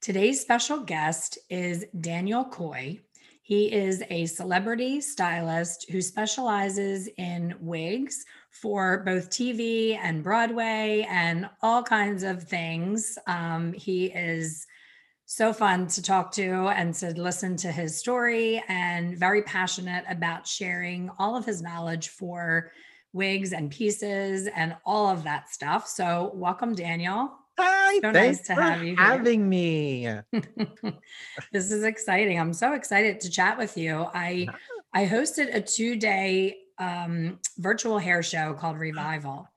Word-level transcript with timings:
Today's 0.00 0.40
special 0.40 0.78
guest 0.78 1.36
is 1.50 1.84
Daniel 2.00 2.42
Coy. 2.42 3.00
He 3.42 3.70
is 3.70 4.02
a 4.08 4.24
celebrity 4.24 4.98
stylist 5.02 5.90
who 5.90 6.00
specializes 6.00 7.06
in 7.18 7.54
wigs 7.60 8.24
for 8.50 9.02
both 9.04 9.28
TV 9.28 9.98
and 9.98 10.24
Broadway 10.24 11.06
and 11.10 11.50
all 11.60 11.82
kinds 11.82 12.22
of 12.22 12.44
things. 12.44 13.18
Um, 13.26 13.74
he 13.74 14.06
is 14.06 14.66
so 15.26 15.52
fun 15.52 15.86
to 15.88 16.00
talk 16.02 16.32
to 16.32 16.68
and 16.68 16.94
to 16.94 17.10
listen 17.20 17.54
to 17.58 17.70
his 17.70 17.98
story 17.98 18.64
and 18.68 19.18
very 19.18 19.42
passionate 19.42 20.04
about 20.08 20.46
sharing 20.46 21.10
all 21.18 21.36
of 21.36 21.44
his 21.44 21.60
knowledge 21.60 22.08
for 22.08 22.72
wigs 23.12 23.52
and 23.52 23.70
pieces 23.70 24.48
and 24.56 24.74
all 24.86 25.08
of 25.08 25.24
that 25.24 25.50
stuff. 25.50 25.86
So, 25.86 26.30
welcome, 26.34 26.74
Daniel. 26.74 27.39
Hi, 27.58 27.98
so 28.00 28.12
thanks 28.12 28.38
nice 28.38 28.46
to 28.46 28.54
for 28.54 28.62
have 28.62 28.82
you 28.82 28.96
having 28.96 29.48
me. 29.48 30.06
this 31.52 31.70
is 31.70 31.84
exciting. 31.84 32.38
I'm 32.38 32.52
so 32.52 32.72
excited 32.72 33.20
to 33.20 33.30
chat 33.30 33.58
with 33.58 33.76
you. 33.76 34.06
I 34.14 34.48
I 34.94 35.06
hosted 35.06 35.54
a 35.54 35.60
two 35.60 35.96
day 35.96 36.58
um, 36.78 37.38
virtual 37.58 37.98
hair 37.98 38.22
show 38.22 38.54
called 38.54 38.78
Revival, 38.78 39.48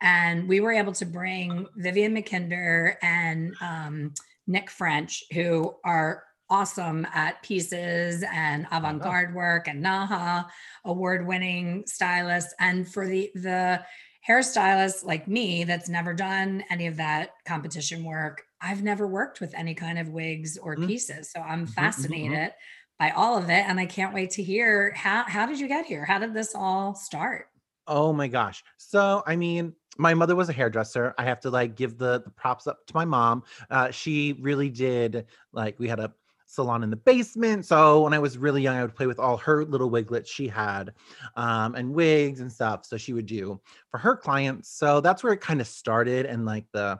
and 0.00 0.48
we 0.48 0.60
were 0.60 0.72
able 0.72 0.92
to 0.94 1.06
bring 1.06 1.66
Vivienne 1.76 2.14
Mackinder 2.14 2.96
and 3.02 3.54
um, 3.60 4.14
Nick 4.46 4.70
French, 4.70 5.24
who 5.32 5.74
are 5.84 6.24
awesome 6.50 7.06
at 7.14 7.42
pieces 7.42 8.22
and 8.32 8.66
avant-garde 8.70 9.34
work 9.34 9.66
and 9.66 9.82
NAHA 9.82 10.46
award-winning 10.84 11.84
stylists. 11.86 12.54
And 12.60 12.86
for 12.86 13.06
the 13.06 13.30
the 13.34 13.82
hairstylist 14.28 15.04
like 15.04 15.28
me 15.28 15.64
that's 15.64 15.88
never 15.88 16.14
done 16.14 16.64
any 16.70 16.86
of 16.86 16.96
that 16.96 17.30
competition 17.46 18.04
work, 18.04 18.42
I've 18.60 18.82
never 18.82 19.06
worked 19.06 19.40
with 19.40 19.54
any 19.54 19.74
kind 19.74 19.98
of 19.98 20.08
wigs 20.08 20.56
or 20.56 20.74
mm-hmm. 20.74 20.86
pieces. 20.86 21.30
So 21.30 21.40
I'm 21.40 21.46
mm-hmm, 21.46 21.64
mm-hmm, 21.64 21.72
fascinated 21.72 22.32
mm-hmm. 22.32 22.98
by 22.98 23.10
all 23.10 23.36
of 23.36 23.44
it. 23.50 23.64
And 23.68 23.78
I 23.78 23.86
can't 23.86 24.14
wait 24.14 24.30
to 24.32 24.42
hear 24.42 24.92
how 24.94 25.24
how 25.26 25.46
did 25.46 25.60
you 25.60 25.68
get 25.68 25.86
here? 25.86 26.04
How 26.04 26.18
did 26.18 26.34
this 26.34 26.54
all 26.54 26.94
start? 26.94 27.46
Oh 27.86 28.12
my 28.12 28.28
gosh. 28.28 28.64
So 28.78 29.22
I 29.26 29.36
mean, 29.36 29.74
my 29.98 30.14
mother 30.14 30.34
was 30.34 30.48
a 30.48 30.52
hairdresser. 30.52 31.14
I 31.18 31.24
have 31.24 31.40
to 31.40 31.50
like 31.50 31.76
give 31.76 31.98
the, 31.98 32.22
the 32.22 32.30
props 32.30 32.66
up 32.66 32.86
to 32.86 32.94
my 32.94 33.04
mom. 33.04 33.44
Uh, 33.70 33.90
she 33.90 34.38
really 34.40 34.70
did 34.70 35.26
like 35.52 35.78
we 35.78 35.88
had 35.88 36.00
a 36.00 36.12
salon 36.54 36.82
in 36.82 36.90
the 36.90 36.96
basement. 36.96 37.66
So 37.66 38.02
when 38.02 38.12
I 38.14 38.18
was 38.18 38.38
really 38.38 38.62
young, 38.62 38.76
I 38.76 38.82
would 38.82 38.94
play 38.94 39.06
with 39.06 39.18
all 39.18 39.36
her 39.38 39.64
little 39.64 39.90
wiglets 39.90 40.30
she 40.30 40.48
had 40.48 40.92
um, 41.36 41.74
and 41.74 41.92
wigs 41.92 42.40
and 42.40 42.50
stuff. 42.50 42.84
So 42.84 42.96
she 42.96 43.12
would 43.12 43.26
do 43.26 43.60
for 43.90 43.98
her 43.98 44.16
clients. 44.16 44.70
So 44.70 45.00
that's 45.00 45.22
where 45.22 45.32
it 45.32 45.40
kind 45.40 45.60
of 45.60 45.66
started 45.66 46.26
and 46.26 46.46
like 46.46 46.66
the 46.72 46.98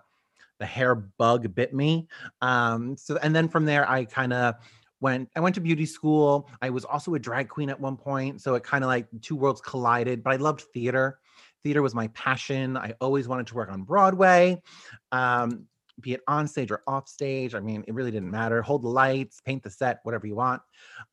the 0.61 0.67
hair 0.67 0.95
bug 0.95 1.53
bit 1.55 1.75
me. 1.75 2.07
Um, 2.41 2.97
so 2.97 3.19
and 3.23 3.35
then 3.35 3.49
from 3.49 3.65
there 3.65 3.89
I 3.89 4.05
kind 4.05 4.33
of 4.33 4.55
went 5.01 5.29
I 5.37 5.41
went 5.41 5.55
to 5.57 5.61
beauty 5.61 5.87
school. 5.87 6.49
I 6.63 6.71
was 6.71 6.85
also 6.85 7.15
a 7.15 7.19
drag 7.19 7.49
queen 7.49 7.71
at 7.71 7.79
one 7.81 7.97
point. 7.97 8.41
So 8.41 8.55
it 8.55 8.63
kind 8.63 8.85
of 8.85 8.89
like 8.89 9.07
two 9.21 9.37
worlds 9.37 9.61
collided, 9.61 10.23
but 10.23 10.33
I 10.33 10.37
loved 10.37 10.63
theater. 10.73 11.19
Theater 11.63 11.83
was 11.83 11.95
my 11.95 12.09
passion. 12.09 12.77
I 12.77 12.95
always 13.01 13.27
wanted 13.27 13.47
to 13.49 13.55
work 13.55 13.71
on 13.71 13.83
Broadway. 13.83 14.63
Um, 15.13 15.67
be 16.01 16.13
it 16.13 16.21
on 16.27 16.47
stage 16.49 16.71
or 16.71 16.83
off 16.87 17.09
stage. 17.09 17.55
I 17.55 17.61
mean, 17.61 17.85
it 17.87 17.95
really 17.95 18.11
didn't 18.11 18.31
matter. 18.31 18.63
Hold 18.63 18.83
the 18.83 18.89
lights, 18.89 19.41
paint 19.41 19.63
the 19.63 19.71
set, 19.71 20.01
whatever 20.03 20.27
you 20.27 20.35
want. 20.35 20.63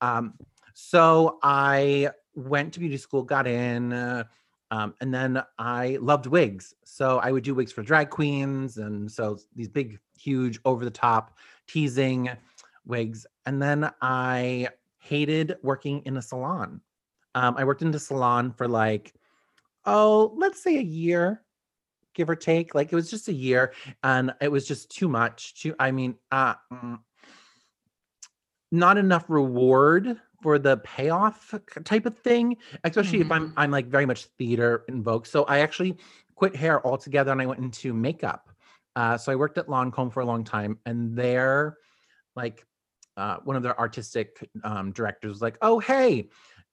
Um, 0.02 0.34
so 0.74 1.40
I 1.44 2.10
went 2.36 2.74
to 2.74 2.80
beauty 2.80 2.98
school, 2.98 3.24
got 3.24 3.48
in, 3.48 3.94
uh, 3.94 4.24
um, 4.72 4.94
and 5.02 5.14
then 5.14 5.44
I 5.60 5.98
loved 6.02 6.28
wigs. 6.28 6.74
So 6.86 7.20
I 7.20 7.32
would 7.32 7.44
do 7.44 7.54
wigs 7.54 7.72
for 7.72 7.84
drag 7.84 8.10
queens. 8.10 8.78
And 8.78 9.12
so 9.12 9.38
these 9.56 9.68
big, 9.68 10.00
huge, 10.18 10.60
over 10.64 10.86
the 10.86 10.92
top, 10.92 11.38
teasing 11.68 12.30
wigs. 12.86 13.26
And 13.46 13.62
then 13.62 13.92
I 14.02 14.70
hated 14.98 15.58
working 15.62 16.02
in 16.06 16.18
a 16.18 16.22
salon. 16.22 16.80
Um, 17.36 17.56
I 17.58 17.64
worked 17.66 17.82
in 17.82 17.94
a 17.94 18.00
salon 18.00 18.52
for 18.52 18.68
like, 18.68 19.14
oh, 19.86 20.34
let's 20.38 20.64
say 20.64 20.78
a 20.78 20.82
year 20.82 21.44
give 22.14 22.30
or 22.30 22.36
take. 22.36 22.76
Like 22.76 22.92
it 22.92 22.96
was 22.96 23.10
just 23.10 23.28
a 23.28 23.34
year, 23.34 23.74
and 24.04 24.34
it 24.42 24.52
was 24.52 24.68
just 24.68 24.90
too 24.90 25.08
much. 25.08 25.56
Too, 25.56 25.76
I 25.80 25.92
mean, 25.92 26.16
uh, 26.32 26.56
mm, 26.72 27.00
not 28.72 28.98
enough 28.98 29.26
reward 29.28 30.18
for 30.42 30.58
the 30.58 30.78
payoff 30.78 31.54
type 31.84 32.06
of 32.06 32.18
thing. 32.20 32.58
Especially 32.84 33.20
mm-hmm. 33.20 33.28
if 33.28 33.32
I'm 33.32 33.48
mm-hmm. 33.50 33.60
I'm 33.60 33.72
like 33.72 33.88
very 33.88 34.06
much 34.06 34.26
theater 34.38 34.84
invoked. 34.88 35.28
So 35.28 35.44
I 35.44 35.60
actually 35.60 35.98
quit 36.36 36.56
hair 36.56 36.86
altogether, 36.86 37.32
and 37.32 37.42
I 37.42 37.46
went 37.46 37.60
into 37.60 37.94
makeup. 37.94 38.50
Uh, 38.96 39.18
so 39.18 39.32
I 39.32 39.36
worked 39.36 39.58
at 39.58 39.68
Lancome 39.68 40.12
for 40.12 40.20
a 40.20 40.26
long 40.26 40.44
time, 40.44 40.78
and 40.86 41.16
there, 41.16 41.78
like, 42.36 42.66
uh, 43.16 43.38
one 43.46 43.56
of 43.56 43.64
their 43.64 43.80
artistic 43.80 44.50
um, 44.64 44.92
directors 44.92 45.30
was 45.30 45.42
like, 45.42 45.58
"Oh, 45.62 45.80
hey, 45.80 46.30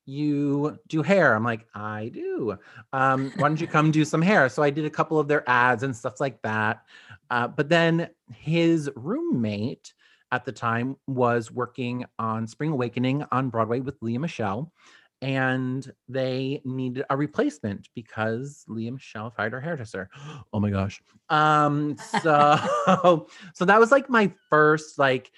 you 0.08 0.78
do 0.88 1.02
hair? 1.02 1.34
I'm 1.34 1.44
like, 1.44 1.66
I 1.74 2.10
do. 2.14 2.56
Um, 2.94 3.30
why 3.36 3.48
don't 3.48 3.60
you 3.60 3.66
come 3.66 3.90
do 3.90 4.06
some 4.06 4.22
hair? 4.22 4.48
So 4.48 4.62
I 4.62 4.70
did 4.70 4.86
a 4.86 4.90
couple 4.90 5.20
of 5.20 5.28
their 5.28 5.48
ads 5.48 5.82
and 5.82 5.94
stuff 5.94 6.18
like 6.18 6.40
that. 6.42 6.84
Uh, 7.30 7.46
but 7.46 7.68
then 7.68 8.08
his 8.32 8.90
roommate 8.96 9.92
at 10.32 10.46
the 10.46 10.52
time 10.52 10.96
was 11.06 11.52
working 11.52 12.06
on 12.18 12.46
Spring 12.46 12.70
Awakening 12.70 13.24
on 13.30 13.50
Broadway 13.50 13.80
with 13.80 13.96
Lea 14.00 14.16
Michele. 14.16 14.72
And 15.20 15.90
they 16.08 16.62
needed 16.64 17.04
a 17.10 17.16
replacement 17.16 17.88
because 17.94 18.64
Lea 18.66 18.90
Michele 18.92 19.30
fired 19.30 19.52
her 19.52 19.60
hairdresser. 19.60 20.08
Oh 20.54 20.60
my 20.60 20.70
gosh. 20.70 21.02
Um, 21.28 21.96
so 22.22 23.26
so 23.54 23.64
that 23.66 23.78
was 23.78 23.90
like 23.90 24.08
my 24.08 24.32
first 24.48 24.98
like 24.98 25.30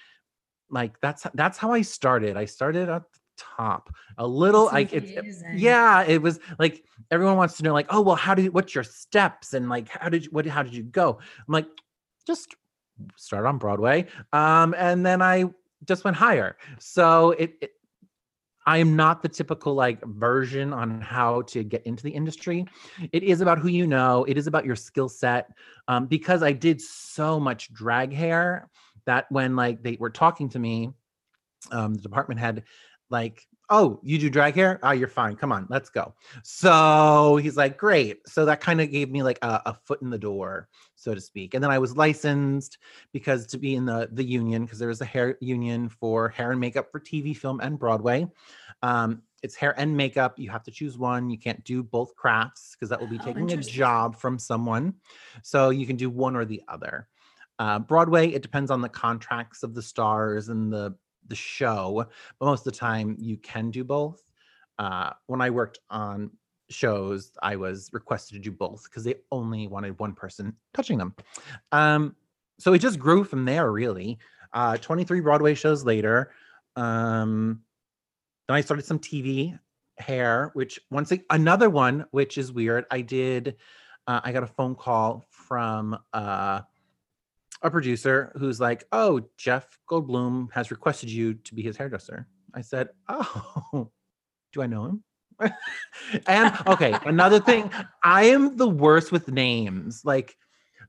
like 0.69 0.99
that's 1.01 1.27
that's 1.33 1.57
how 1.57 1.73
I 1.73 1.81
started. 1.81 2.37
I 2.37 2.45
started 2.45 2.87
at 2.87 3.03
top 3.57 3.89
a 4.17 4.27
little 4.27 4.65
like 4.65 4.93
it's 4.93 5.11
yeah 5.51 6.03
it 6.03 6.21
was 6.21 6.39
like 6.59 6.83
everyone 7.11 7.37
wants 7.37 7.57
to 7.57 7.63
know 7.63 7.73
like 7.73 7.87
oh 7.89 8.01
well 8.01 8.15
how 8.15 8.33
did 8.33 8.53
what's 8.53 8.73
your 8.73 8.83
steps 8.83 9.53
and 9.53 9.69
like 9.69 9.89
how 9.89 10.09
did 10.09 10.25
you 10.25 10.31
what 10.31 10.45
how 10.45 10.63
did 10.63 10.73
you 10.73 10.83
go 10.83 11.17
i'm 11.19 11.53
like 11.53 11.67
just 12.25 12.55
start 13.15 13.45
on 13.45 13.57
broadway 13.57 14.05
um 14.33 14.73
and 14.77 15.05
then 15.05 15.21
i 15.21 15.43
just 15.85 16.03
went 16.03 16.15
higher 16.15 16.57
so 16.79 17.31
it, 17.31 17.53
it 17.61 17.71
I 18.65 18.77
am 18.77 18.95
not 18.95 19.23
the 19.23 19.29
typical 19.29 19.73
like 19.73 20.03
version 20.05 20.71
on 20.71 21.01
how 21.01 21.41
to 21.43 21.63
get 21.63 21.83
into 21.85 22.03
the 22.03 22.11
industry. 22.11 22.67
It 23.11 23.23
is 23.23 23.41
about 23.41 23.57
who 23.57 23.69
you 23.69 23.87
know. 23.87 24.23
It 24.25 24.37
is 24.37 24.47
about 24.47 24.65
your 24.65 24.75
skill 24.75 25.09
set. 25.09 25.49
Um, 25.87 26.05
because 26.05 26.43
I 26.43 26.51
did 26.51 26.79
so 26.79 27.39
much 27.39 27.73
drag 27.73 28.13
hair 28.13 28.69
that 29.05 29.25
when 29.31 29.55
like 29.55 29.81
they 29.81 29.97
were 29.99 30.11
talking 30.11 30.47
to 30.49 30.59
me, 30.59 30.91
um, 31.71 31.95
the 31.95 32.01
department 32.01 32.39
head 32.39 32.63
like, 33.11 33.47
oh, 33.71 33.99
you 34.03 34.19
do 34.19 34.29
drag 34.29 34.53
hair? 34.55 34.79
Oh, 34.83 34.91
you're 34.91 35.07
fine. 35.07 35.35
Come 35.35 35.51
on, 35.51 35.65
let's 35.69 35.89
go. 35.89 36.13
So 36.43 37.37
he's 37.37 37.55
like, 37.55 37.77
great. 37.77 38.27
So 38.27 38.45
that 38.45 38.59
kind 38.59 38.81
of 38.81 38.91
gave 38.91 39.09
me 39.09 39.23
like 39.23 39.39
a, 39.41 39.61
a, 39.65 39.73
foot 39.85 40.01
in 40.01 40.09
the 40.09 40.17
door, 40.17 40.67
so 40.95 41.15
to 41.15 41.21
speak. 41.21 41.53
And 41.53 41.63
then 41.63 41.71
I 41.71 41.79
was 41.79 41.95
licensed 41.95 42.77
because 43.13 43.47
to 43.47 43.57
be 43.57 43.75
in 43.75 43.85
the 43.85 44.09
the 44.11 44.23
union, 44.23 44.65
because 44.65 44.77
there 44.77 44.89
was 44.89 45.01
a 45.01 45.05
hair 45.05 45.37
union 45.39 45.87
for 45.87 46.29
hair 46.29 46.51
and 46.51 46.59
makeup 46.59 46.91
for 46.91 46.99
TV, 46.99 47.35
film, 47.35 47.61
and 47.61 47.79
Broadway. 47.79 48.27
Um, 48.83 49.21
it's 49.41 49.55
hair 49.55 49.73
and 49.79 49.95
makeup. 49.95 50.37
You 50.37 50.49
have 50.49 50.63
to 50.63 50.71
choose 50.71 50.97
one. 50.97 51.29
You 51.29 51.39
can't 51.39 51.63
do 51.63 51.81
both 51.81 52.15
crafts 52.15 52.75
because 52.75 52.89
that 52.89 52.99
will 52.99 53.07
be 53.07 53.19
oh, 53.21 53.25
taking 53.25 53.51
a 53.51 53.57
job 53.57 54.15
from 54.15 54.37
someone. 54.37 54.95
So 55.41 55.69
you 55.69 55.87
can 55.87 55.95
do 55.95 56.09
one 56.09 56.35
or 56.35 56.45
the 56.45 56.61
other. 56.67 57.07
Uh, 57.57 57.79
Broadway, 57.79 58.29
it 58.29 58.41
depends 58.41 58.69
on 58.71 58.81
the 58.81 58.89
contracts 58.89 59.63
of 59.63 59.73
the 59.73 59.81
stars 59.81 60.49
and 60.49 60.71
the 60.71 60.95
the 61.31 61.35
show, 61.35 62.05
but 62.39 62.45
most 62.45 62.67
of 62.67 62.73
the 62.73 62.79
time 62.79 63.15
you 63.17 63.37
can 63.37 63.71
do 63.71 63.83
both. 63.83 64.21
Uh, 64.77 65.11
when 65.27 65.41
I 65.41 65.49
worked 65.49 65.79
on 65.89 66.31
shows, 66.69 67.31
I 67.41 67.55
was 67.55 67.89
requested 67.93 68.35
to 68.35 68.49
do 68.49 68.55
both 68.55 68.83
because 68.83 69.03
they 69.03 69.15
only 69.31 69.67
wanted 69.67 69.97
one 69.99 70.13
person 70.13 70.55
touching 70.73 70.97
them. 70.97 71.15
Um, 71.71 72.15
so 72.59 72.73
it 72.73 72.79
just 72.79 72.99
grew 72.99 73.23
from 73.23 73.45
there, 73.45 73.71
really. 73.71 74.19
Uh, 74.53 74.77
23 74.77 75.21
Broadway 75.21 75.55
shows 75.55 75.85
later. 75.85 76.31
Um, 76.75 77.61
then 78.47 78.55
I 78.57 78.61
started 78.61 78.85
some 78.85 78.99
TV 78.99 79.57
hair, 79.97 80.51
which 80.53 80.79
once 80.89 81.13
another 81.29 81.69
one, 81.69 82.05
which 82.11 82.37
is 82.37 82.51
weird. 82.51 82.85
I 82.91 83.01
did. 83.01 83.55
Uh, 84.07 84.19
I 84.23 84.31
got 84.31 84.43
a 84.43 84.47
phone 84.47 84.75
call 84.75 85.25
from 85.29 85.97
uh, 86.11 86.61
a 87.61 87.69
producer 87.69 88.31
who's 88.37 88.59
like, 88.59 88.83
"Oh, 88.91 89.21
Jeff 89.37 89.77
Goldblum 89.89 90.51
has 90.53 90.71
requested 90.71 91.09
you 91.09 91.35
to 91.35 91.55
be 91.55 91.61
his 91.61 91.77
hairdresser." 91.77 92.27
I 92.53 92.61
said, 92.61 92.89
"Oh, 93.07 93.91
do 94.53 94.61
I 94.61 94.67
know 94.67 94.85
him?" 94.85 95.03
and 96.27 96.55
okay, 96.67 96.95
another 97.05 97.39
thing, 97.39 97.71
I 98.03 98.25
am 98.25 98.57
the 98.57 98.69
worst 98.69 99.11
with 99.11 99.27
names. 99.27 100.01
Like 100.05 100.37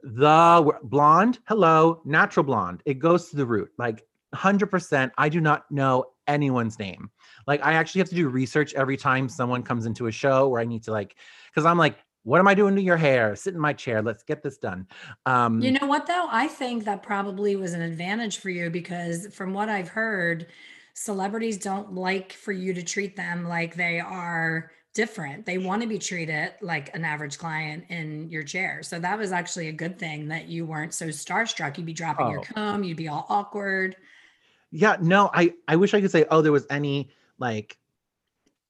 the 0.03 0.79
blonde, 0.83 1.39
hello, 1.49 2.03
natural 2.05 2.45
blonde. 2.45 2.83
It 2.85 2.99
goes 2.99 3.31
to 3.31 3.37
the 3.37 3.47
root. 3.47 3.71
Like 3.79 4.05
100%, 4.35 5.11
I 5.17 5.29
do 5.29 5.41
not 5.41 5.71
know 5.71 6.07
anyone's 6.27 6.79
name. 6.79 7.11
Like 7.47 7.65
I 7.65 7.75
actually 7.75 8.01
have 8.01 8.09
to 8.11 8.15
do 8.15 8.29
research 8.29 8.75
every 8.75 8.97
time 8.97 9.29
someone 9.29 9.63
comes 9.63 9.87
into 9.87 10.07
a 10.07 10.13
show 10.13 10.49
where 10.49 10.61
I 10.61 10.65
need 10.65 10.83
to 10.85 10.93
like 10.93 11.17
cuz 11.55 11.65
I'm 11.65 11.79
like 11.79 11.97
what 12.25 12.39
am 12.39 12.49
I 12.49 12.55
doing 12.55 12.77
to 12.77 12.83
your 12.83 12.97
hair? 12.97 13.35
Sit 13.35 13.55
in 13.55 13.61
my 13.61 13.73
chair. 13.73 14.01
Let's 14.03 14.23
get 14.23 14.43
this 14.43 14.59
done. 14.59 14.87
Um, 15.27 15.61
you 15.61 15.73
know 15.73 15.87
what, 15.87 16.07
though? 16.07 16.29
I 16.31 16.49
think 16.49 16.85
that 16.85 17.03
probably 17.03 17.57
was 17.57 17.73
an 17.73 17.83
advantage 17.83 18.39
for 18.39 18.51
you 18.51 18.71
because, 18.71 19.35
from 19.35 19.53
what 19.53 19.69
I've 19.69 19.89
heard, 19.89 20.47
celebrities 20.95 21.59
don't 21.59 21.95
like 21.95 22.33
for 22.33 22.53
you 22.53 22.75
to 22.75 22.83
treat 22.83 23.17
them 23.17 23.49
like 23.49 23.75
they 23.75 23.99
are 23.99 24.71
different. 24.95 25.47
They 25.47 25.59
want 25.59 25.83
to 25.83 25.89
be 25.89 25.99
treated 25.99 26.53
like 26.61 26.95
an 26.95 27.05
average 27.05 27.39
client 27.39 27.85
in 27.89 28.31
your 28.31 28.43
chair. 28.43 28.83
So 28.83 28.99
that 29.01 29.19
was 29.19 29.33
actually 29.33 29.69
a 29.69 29.73
good 29.73 29.99
thing 29.99 30.29
that 30.29 30.49
you 30.49 30.67
weren't 30.67 30.95
so 30.95 31.09
starstruck. 31.09 31.77
You'd 31.77 31.87
be 31.87 31.93
dropping 31.93 32.27
oh. 32.27 32.31
your 32.31 32.43
comb, 32.43 32.85
you'd 32.85 32.97
be 32.97 33.09
all 33.09 33.27
awkward. 33.29 33.97
Yeah, 34.71 34.97
no, 35.01 35.31
I 35.33 35.55
I 35.67 35.77
wish 35.77 35.93
I 35.93 36.01
could 36.01 36.11
say, 36.11 36.25
oh, 36.31 36.41
there 36.41 36.53
was 36.53 36.67
any 36.71 37.11
like, 37.39 37.79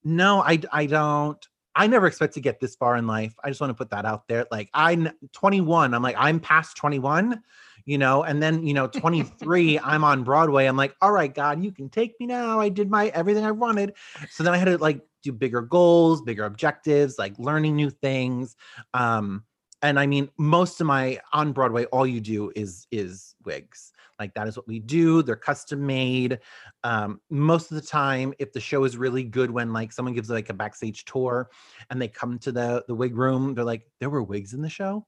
no, 0.04 0.43
I 0.43 0.60
I 0.72 0.87
don't. 0.87 1.46
I 1.75 1.87
never 1.87 2.07
expect 2.07 2.35
to 2.35 2.41
get 2.41 2.61
this 2.61 2.77
far 2.77 2.97
in 2.97 3.07
life. 3.07 3.35
I 3.43 3.49
just 3.49 3.61
want 3.61 3.71
to 3.71 3.75
put 3.75 3.91
that 3.91 4.05
out 4.05 4.29
there. 4.29 4.47
Like 4.51 4.69
I'm 4.75 5.11
21. 5.33 5.95
I'm 5.95 6.03
like, 6.03 6.17
I'm 6.19 6.39
past 6.39 6.77
21, 6.77 7.43
you 7.87 7.99
know, 7.99 8.23
and 8.25 8.43
then, 8.43 8.67
you 8.67 8.75
know, 8.75 8.87
23, 8.87 9.79
I'm 9.83 10.05
on 10.05 10.23
Broadway. 10.25 10.67
I'm 10.67 10.77
like, 10.77 10.95
all 11.01 11.13
right, 11.13 11.33
God, 11.33 11.65
you 11.65 11.73
can 11.73 11.89
take 11.89 12.19
me 12.21 12.27
now. 12.27 12.61
I 12.61 12.69
did 12.69 12.91
my 12.91 13.09
everything 13.09 13.45
I 13.45 13.53
wanted. 13.53 13.95
So 14.31 14.45
then 14.45 14.53
I 14.53 14.59
had 14.59 14.67
to 14.67 14.79
like 14.79 15.01
do 15.23 15.33
bigger 15.33 15.63
goals, 15.63 16.23
bigger 16.23 16.45
objectives, 16.45 17.19
like 17.19 17.39
learning 17.39 17.77
new 17.77 17.91
things. 17.91 18.57
Um, 18.93 19.45
and 19.83 19.99
I 19.99 20.07
mean, 20.07 20.29
most 20.39 20.81
of 20.81 20.87
my 20.87 21.21
on 21.33 21.53
Broadway, 21.53 21.87
all 21.87 22.07
you 22.07 22.21
do 22.21 22.53
is 22.55 22.87
is 22.91 23.35
wigs. 23.45 23.92
Like 24.23 24.35
that 24.35 24.47
is 24.47 24.57
what 24.57 24.69
we 24.69 24.79
do. 24.79 25.21
They're 25.23 25.35
custom 25.35 25.85
made. 25.85 26.39
Um, 26.85 27.21
most 27.29 27.73
of 27.73 27.75
the 27.75 27.87
time, 27.87 28.33
if 28.39 28.53
the 28.53 28.61
show 28.61 28.85
is 28.85 28.97
really 28.97 29.25
good, 29.25 29.51
when 29.51 29.73
like 29.73 29.91
someone 29.91 30.15
gives 30.15 30.31
like 30.31 30.49
a 30.49 30.55
backstage 30.55 31.05
tour 31.05 31.51
and 31.91 32.01
they 32.01 32.07
come 32.07 32.39
to 32.39 32.53
the 32.53 32.85
the 32.87 32.95
wig 32.95 33.17
room, 33.17 33.55
they're 33.55 33.65
like, 33.65 33.83
there 33.99 34.11
were 34.11 34.23
wigs 34.23 34.55
in 34.55 34.63
the 34.63 34.71
show. 34.71 35.05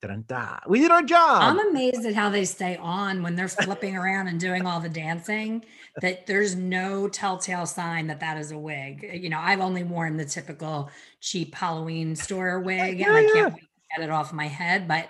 Da-da-da. 0.00 0.60
We 0.68 0.80
did 0.80 0.90
our 0.90 1.02
job. 1.02 1.42
I'm 1.42 1.68
amazed 1.68 2.06
at 2.06 2.14
how 2.14 2.30
they 2.30 2.44
stay 2.44 2.76
on 2.76 3.22
when 3.22 3.34
they're 3.34 3.48
flipping 3.48 3.96
around 3.96 4.28
and 4.28 4.38
doing 4.38 4.66
all 4.66 4.80
the 4.80 4.88
dancing. 4.88 5.64
That 6.00 6.26
there's 6.26 6.54
no 6.54 7.08
telltale 7.08 7.66
sign 7.66 8.06
that 8.06 8.20
that 8.20 8.38
is 8.38 8.52
a 8.52 8.58
wig. 8.58 9.08
You 9.12 9.28
know, 9.28 9.40
I've 9.40 9.60
only 9.60 9.82
worn 9.82 10.16
the 10.16 10.24
typical 10.24 10.90
cheap 11.20 11.54
Halloween 11.54 12.16
store 12.16 12.60
wig, 12.70 12.98
yeah, 12.98 13.08
and 13.08 13.16
I 13.16 13.32
can't 13.32 13.54
wait 13.54 13.68
get 13.96 14.04
it 14.04 14.10
off 14.10 14.32
my 14.32 14.48
head. 14.48 14.88
But 14.88 15.08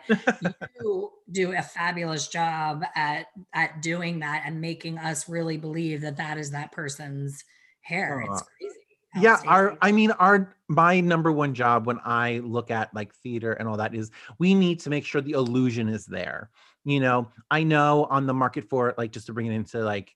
you 0.81 1.13
do 1.31 1.53
a 1.53 1.63
fabulous 1.63 2.29
job 2.29 2.85
at 2.95 3.27
at 3.53 3.83
doing 3.83 4.21
that 4.21 4.45
and 4.47 4.61
making 4.61 4.99
us 4.99 5.29
really 5.29 5.57
believe 5.57 6.01
that 6.03 6.17
that 6.17 6.39
is 6.39 6.51
that 6.51 6.73
person's 6.73 7.45
hair. 7.81 8.23
Uh, 8.23 8.33
it's 8.33 8.43
crazy 8.59 8.85
yeah 9.21 9.41
our 9.47 9.77
i 9.81 9.93
mean 9.93 10.11
our 10.13 10.57
my 10.69 11.01
number 11.01 11.31
one 11.31 11.55
job 11.55 11.87
when 11.87 11.99
i 12.05 12.39
look 12.39 12.71
at 12.71 12.93
like 12.95 13.15
theater 13.17 13.53
and 13.53 13.69
all 13.69 13.77
that 13.77 13.95
is 13.95 14.11
we 14.39 14.55
need 14.55 14.81
to 14.81 14.91
make 14.91 15.05
sure 15.05 15.21
the 15.21 15.33
illusion 15.33 15.89
is 15.89 16.05
there 16.07 16.51
you 16.85 17.01
know 17.01 17.29
i 17.51 17.63
know 17.63 18.07
on 18.11 18.27
the 18.27 18.35
market 18.35 18.69
for 18.69 18.95
like 18.99 19.13
just 19.13 19.27
to 19.27 19.33
bring 19.33 19.47
it 19.47 19.53
into 19.53 19.79
like 19.81 20.15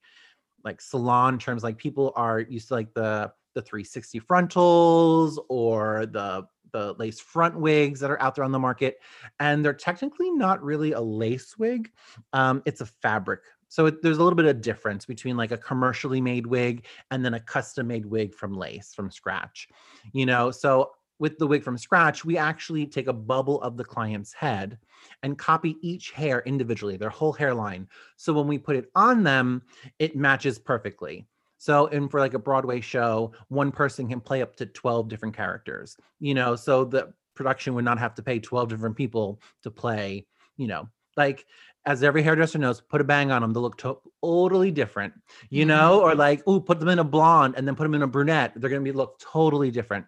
like 0.64 0.80
salon 0.80 1.38
terms 1.38 1.62
like 1.62 1.78
people 1.78 2.12
are 2.16 2.40
used 2.40 2.68
to 2.68 2.74
like 2.74 2.92
the 2.94 3.30
the 3.54 3.62
360 3.62 4.18
frontals 4.20 5.40
or 5.48 6.06
the 6.06 6.46
the 6.72 6.94
lace 6.98 7.20
front 7.20 7.58
wigs 7.58 8.00
that 8.00 8.10
are 8.10 8.20
out 8.20 8.34
there 8.34 8.44
on 8.44 8.52
the 8.52 8.58
market 8.58 8.98
and 9.40 9.64
they're 9.64 9.72
technically 9.72 10.30
not 10.30 10.62
really 10.62 10.92
a 10.92 11.00
lace 11.00 11.56
wig 11.58 11.90
um, 12.32 12.62
it's 12.66 12.80
a 12.80 12.86
fabric 12.86 13.40
so 13.68 13.86
it, 13.86 14.02
there's 14.02 14.18
a 14.18 14.22
little 14.22 14.36
bit 14.36 14.46
of 14.46 14.60
difference 14.60 15.04
between 15.04 15.36
like 15.36 15.52
a 15.52 15.58
commercially 15.58 16.20
made 16.20 16.46
wig 16.46 16.86
and 17.10 17.24
then 17.24 17.34
a 17.34 17.40
custom 17.40 17.86
made 17.86 18.06
wig 18.06 18.34
from 18.34 18.56
lace 18.56 18.94
from 18.94 19.10
scratch. 19.10 19.68
You 20.12 20.26
know, 20.26 20.50
so 20.50 20.92
with 21.18 21.38
the 21.38 21.46
wig 21.46 21.62
from 21.62 21.76
scratch, 21.76 22.24
we 22.24 22.38
actually 22.38 22.86
take 22.86 23.08
a 23.08 23.12
bubble 23.12 23.60
of 23.62 23.76
the 23.76 23.84
client's 23.84 24.32
head 24.32 24.78
and 25.22 25.38
copy 25.38 25.76
each 25.82 26.12
hair 26.12 26.42
individually, 26.46 26.96
their 26.96 27.10
whole 27.10 27.32
hairline. 27.32 27.88
So 28.16 28.32
when 28.32 28.46
we 28.46 28.58
put 28.58 28.76
it 28.76 28.90
on 28.94 29.22
them, 29.22 29.62
it 29.98 30.16
matches 30.16 30.58
perfectly. 30.58 31.26
So, 31.58 31.88
and 31.88 32.10
for 32.10 32.20
like 32.20 32.34
a 32.34 32.38
Broadway 32.38 32.80
show, 32.80 33.32
one 33.48 33.72
person 33.72 34.08
can 34.08 34.20
play 34.20 34.42
up 34.42 34.56
to 34.56 34.66
12 34.66 35.08
different 35.08 35.36
characters, 35.36 35.96
you 36.20 36.34
know, 36.34 36.56
so 36.56 36.84
the 36.84 37.12
production 37.34 37.74
would 37.74 37.84
not 37.84 37.98
have 37.98 38.14
to 38.14 38.22
pay 38.22 38.38
12 38.38 38.68
different 38.68 38.96
people 38.96 39.40
to 39.62 39.70
play, 39.70 40.26
you 40.56 40.66
know, 40.66 40.88
like 41.16 41.46
as 41.88 42.02
every 42.02 42.22
hairdresser 42.22 42.58
knows, 42.58 42.80
put 42.80 43.00
a 43.00 43.04
bang 43.04 43.30
on 43.30 43.40
them. 43.40 43.52
They 43.52 43.60
look 43.60 43.78
totally 43.78 44.70
different, 44.70 45.14
you 45.48 45.62
mm-hmm. 45.62 45.68
know, 45.68 46.00
or 46.00 46.14
like, 46.14 46.42
oh, 46.46 46.60
put 46.60 46.80
them 46.80 46.88
in 46.88 46.98
a 46.98 47.04
blonde 47.04 47.54
and 47.56 47.66
then 47.66 47.74
put 47.74 47.84
them 47.84 47.94
in 47.94 48.02
a 48.02 48.06
brunette. 48.06 48.52
They're 48.56 48.68
going 48.68 48.84
to 48.84 48.92
be 48.92 48.96
look 48.96 49.18
totally 49.18 49.70
different. 49.70 50.04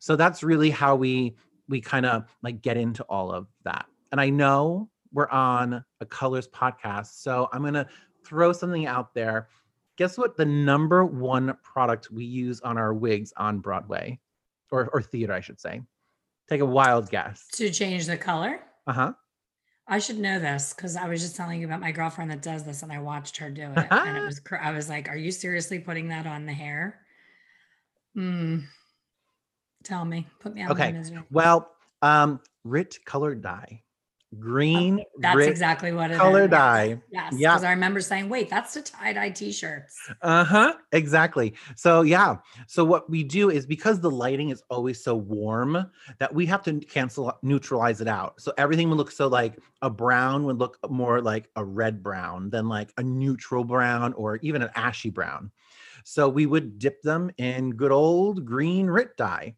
So 0.00 0.16
that's 0.16 0.42
really 0.42 0.70
how 0.70 0.94
we 0.94 1.36
we 1.68 1.80
kind 1.80 2.06
of 2.06 2.24
like 2.42 2.62
get 2.62 2.76
into 2.76 3.02
all 3.04 3.32
of 3.32 3.48
that. 3.64 3.86
And 4.12 4.20
I 4.20 4.30
know 4.30 4.88
we're 5.12 5.28
on 5.28 5.84
a 6.00 6.06
colors 6.06 6.46
podcast, 6.46 7.20
so 7.20 7.48
I'm 7.52 7.62
going 7.62 7.74
to 7.74 7.88
throw 8.24 8.52
something 8.52 8.86
out 8.86 9.14
there. 9.14 9.48
Guess 9.96 10.18
what? 10.18 10.36
The 10.36 10.44
number 10.44 11.04
one 11.04 11.56
product 11.62 12.10
we 12.10 12.24
use 12.24 12.60
on 12.60 12.78
our 12.78 12.92
wigs 12.92 13.32
on 13.36 13.60
Broadway, 13.60 14.18
or 14.70 14.88
or 14.92 15.02
theater, 15.02 15.32
I 15.32 15.40
should 15.40 15.60
say. 15.60 15.82
Take 16.48 16.60
a 16.60 16.66
wild 16.66 17.10
guess. 17.10 17.46
To 17.52 17.70
change 17.70 18.06
the 18.06 18.16
color. 18.16 18.60
Uh 18.86 18.92
huh. 18.92 19.12
I 19.86 19.98
should 19.98 20.18
know 20.18 20.38
this 20.38 20.72
because 20.74 20.96
I 20.96 21.08
was 21.08 21.20
just 21.20 21.36
telling 21.36 21.60
you 21.60 21.66
about 21.66 21.80
my 21.80 21.92
girlfriend 21.92 22.30
that 22.30 22.42
does 22.42 22.64
this, 22.64 22.82
and 22.82 22.90
I 22.90 22.98
watched 22.98 23.36
her 23.36 23.50
do 23.50 23.70
it, 23.76 23.86
and 23.90 24.16
it 24.16 24.24
was. 24.26 24.40
I 24.60 24.72
was 24.72 24.88
like, 24.88 25.08
"Are 25.08 25.16
you 25.16 25.30
seriously 25.30 25.78
putting 25.78 26.08
that 26.08 26.26
on 26.26 26.46
the 26.46 26.52
hair?" 26.52 27.00
Hmm. 28.14 28.60
Tell 29.84 30.04
me. 30.04 30.26
Put 30.40 30.54
me 30.54 30.62
on 30.62 30.72
okay. 30.72 31.02
Well, 31.30 31.70
um, 32.02 32.40
Rit 32.64 32.96
colored 33.04 33.42
dye 33.42 33.83
green. 34.38 35.02
That's 35.18 35.40
exactly 35.40 35.92
what 35.92 36.10
it 36.10 36.16
color 36.16 36.44
is. 36.44 36.50
dye. 36.50 37.00
Yes. 37.10 37.34
Yeah. 37.36 37.52
Because 37.52 37.64
I 37.64 37.70
remember 37.70 38.00
saying, 38.00 38.28
wait, 38.28 38.50
that's 38.50 38.74
the 38.74 38.82
tie-dye 38.82 39.30
t-shirts. 39.30 40.10
Uh-huh. 40.22 40.74
Exactly. 40.92 41.54
So 41.76 42.02
yeah. 42.02 42.36
So 42.66 42.84
what 42.84 43.08
we 43.08 43.24
do 43.24 43.50
is 43.50 43.66
because 43.66 44.00
the 44.00 44.10
lighting 44.10 44.50
is 44.50 44.62
always 44.70 45.02
so 45.02 45.14
warm 45.14 45.90
that 46.18 46.34
we 46.34 46.46
have 46.46 46.62
to 46.64 46.78
cancel 46.80 47.32
neutralize 47.42 48.00
it 48.00 48.08
out. 48.08 48.40
So 48.40 48.52
everything 48.58 48.88
would 48.88 48.98
look 48.98 49.10
so 49.10 49.28
like 49.28 49.58
a 49.82 49.90
brown 49.90 50.44
would 50.44 50.58
look 50.58 50.78
more 50.90 51.20
like 51.20 51.50
a 51.56 51.64
red 51.64 52.02
brown 52.02 52.50
than 52.50 52.68
like 52.68 52.92
a 52.98 53.02
neutral 53.02 53.64
brown 53.64 54.12
or 54.14 54.36
even 54.42 54.62
an 54.62 54.70
ashy 54.74 55.10
brown. 55.10 55.50
So 56.04 56.28
we 56.28 56.46
would 56.46 56.78
dip 56.78 57.02
them 57.02 57.30
in 57.38 57.70
good 57.70 57.92
old 57.92 58.44
green 58.44 58.86
Rit 58.86 59.16
dye 59.16 59.56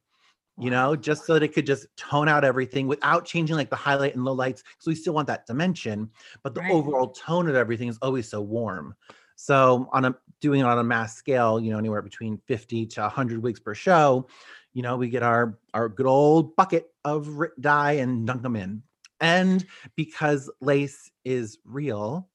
you 0.59 0.71
know, 0.71 0.97
just 0.97 1.27
so 1.27 1.35
that 1.35 1.43
it 1.43 1.53
could 1.53 1.67
just 1.67 1.87
tone 1.97 2.29
out 2.29 2.45
everything 2.45 2.87
without 2.87 3.27
changing 3.27 3.57
like 3.57 3.69
the 3.69 3.77
highlight 3.77 4.15
and 4.15 4.25
low 4.25 4.33
lights. 4.33 4.63
So 4.79 4.91
we 4.91 4.95
still 4.95 5.13
want 5.13 5.29
that 5.29 5.47
dimension, 5.47 6.11
but 6.43 6.55
the 6.55 6.61
right. 6.63 6.73
overall 6.73 7.09
tone 7.09 7.49
of 7.49 7.55
everything 7.55 7.89
is 7.89 7.99
always 8.01 8.29
so 8.29 8.41
warm. 8.41 8.95
So 9.37 9.89
on 9.93 10.07
a 10.07 10.17
doing 10.41 10.61
it 10.61 10.65
on 10.65 10.79
a 10.79 10.85
mass 10.85 11.15
scale, 11.15 11.61
you 11.61 11.71
know, 11.71 11.79
anywhere 11.79 12.01
between 12.01 12.39
50 12.47 12.87
to 12.87 13.03
100 13.03 13.43
wigs 13.43 13.61
per 13.61 13.75
show, 13.75 14.29
you 14.73 14.83
know, 14.83 14.97
we 14.97 15.11
get 15.11 15.23
our 15.23 15.59
our 15.75 15.91
good 15.91 16.07
old 16.07 16.57
bucket 16.57 16.87
of 17.05 17.29
dye 17.61 17.93
and 17.93 18.27
dunk 18.27 18.43
them 18.43 18.57
in. 18.57 18.83
And 19.21 19.65
because 19.95 20.51
lace 20.61 21.11
is 21.25 21.59
real, 21.65 22.29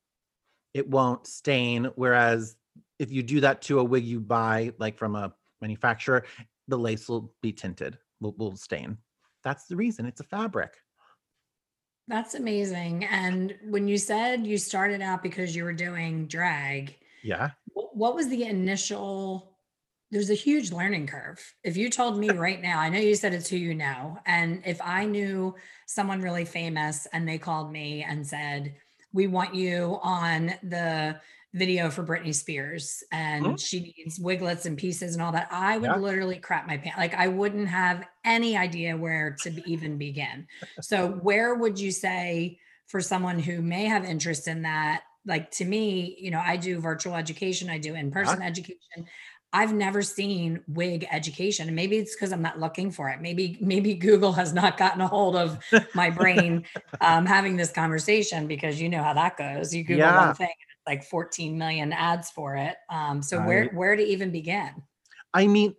it 0.75 0.87
won't 0.87 1.25
stain. 1.25 1.89
Whereas 1.95 2.55
if 2.99 3.11
you 3.11 3.23
do 3.23 3.39
that 3.41 3.63
to 3.63 3.79
a 3.79 3.83
wig 3.83 4.03
you 4.03 4.19
buy 4.19 4.73
like 4.77 4.97
from 4.97 5.15
a 5.15 5.33
manufacturer, 5.59 6.25
the 6.67 6.77
lace 6.77 7.09
will 7.09 7.33
be 7.41 7.51
tinted 7.51 7.97
will, 8.21 8.33
will 8.37 8.55
stain. 8.55 8.97
That's 9.43 9.65
the 9.65 9.75
reason. 9.75 10.05
It's 10.05 10.21
a 10.21 10.25
fabric. 10.25 10.73
That's 12.07 12.35
amazing. 12.35 13.05
And 13.05 13.55
when 13.69 13.87
you 13.87 13.97
said 13.97 14.45
you 14.45 14.57
started 14.57 15.01
out 15.01 15.23
because 15.23 15.55
you 15.55 15.63
were 15.63 15.73
doing 15.73 16.27
drag, 16.27 16.97
yeah. 17.23 17.51
What 17.73 18.15
was 18.15 18.29
the 18.29 18.43
initial? 18.43 19.57
There's 20.09 20.29
a 20.29 20.35
huge 20.35 20.71
learning 20.71 21.07
curve. 21.07 21.39
If 21.63 21.77
you 21.77 21.89
told 21.89 22.17
me 22.17 22.29
right 22.31 22.61
now, 22.61 22.79
I 22.79 22.89
know 22.89 22.99
you 22.99 23.15
said 23.15 23.33
it's 23.33 23.49
who 23.49 23.57
you 23.57 23.73
know. 23.73 24.17
And 24.25 24.61
if 24.65 24.81
I 24.83 25.05
knew 25.05 25.55
someone 25.85 26.21
really 26.21 26.45
famous 26.45 27.07
and 27.13 27.27
they 27.27 27.37
called 27.37 27.71
me 27.71 28.03
and 28.03 28.25
said, 28.25 28.75
We 29.13 29.27
want 29.27 29.55
you 29.55 29.99
on 30.01 30.53
the 30.63 31.19
video 31.53 31.89
for 31.89 32.03
Britney 32.03 32.33
Spears 32.33 33.03
and 33.11 33.45
mm-hmm. 33.45 33.55
she 33.57 33.93
needs 33.97 34.19
wiglets 34.19 34.65
and 34.65 34.77
pieces 34.77 35.13
and 35.13 35.21
all 35.21 35.33
that, 35.33 35.49
I 35.51 35.77
would 35.77 35.89
yeah. 35.89 35.97
literally 35.97 36.37
crap 36.37 36.65
my 36.65 36.77
pants. 36.77 36.97
Like 36.97 37.13
I 37.13 37.27
wouldn't 37.27 37.67
have 37.67 38.05
any 38.23 38.55
idea 38.55 38.95
where 38.95 39.35
to 39.41 39.69
even 39.69 39.97
begin. 39.97 40.47
So 40.81 41.09
where 41.09 41.55
would 41.55 41.79
you 41.79 41.91
say 41.91 42.59
for 42.87 43.01
someone 43.01 43.39
who 43.39 43.61
may 43.61 43.85
have 43.85 44.03
interest 44.05 44.47
in 44.47 44.63
that, 44.63 45.03
like 45.25 45.51
to 45.51 45.65
me, 45.65 46.17
you 46.19 46.31
know, 46.31 46.41
I 46.43 46.57
do 46.57 46.79
virtual 46.79 47.15
education, 47.15 47.69
I 47.69 47.77
do 47.77 47.95
in-person 47.95 48.41
Yeah. 48.41 48.47
education. 48.47 49.05
I've 49.53 49.73
never 49.73 50.01
seen 50.01 50.61
wig 50.67 51.05
education. 51.11 51.67
And 51.67 51.75
maybe 51.75 51.97
it's 51.97 52.15
because 52.15 52.31
I'm 52.31 52.41
not 52.41 52.59
looking 52.59 52.89
for 52.89 53.09
it. 53.09 53.19
Maybe, 53.19 53.57
maybe 53.59 53.93
Google 53.95 54.31
has 54.31 54.53
not 54.53 54.77
gotten 54.77 55.01
a 55.01 55.07
hold 55.07 55.35
of 55.35 55.59
my 55.93 56.09
brain 56.09 56.65
um, 57.01 57.25
having 57.25 57.57
this 57.57 57.71
conversation 57.71 58.47
because 58.47 58.81
you 58.81 58.87
know 58.87 59.03
how 59.03 59.13
that 59.13 59.37
goes. 59.37 59.75
You 59.75 59.83
Google 59.83 60.05
Yeah. 60.05 60.27
one 60.27 60.35
thing, 60.35 60.53
like 60.87 61.03
14 61.03 61.57
million 61.57 61.93
ads 61.93 62.31
for 62.31 62.55
it. 62.55 62.77
Um, 62.89 63.21
so 63.21 63.39
where 63.39 63.69
where 63.69 63.95
to 63.95 64.03
even 64.03 64.31
begin? 64.31 64.69
I 65.33 65.47
mean, 65.47 65.75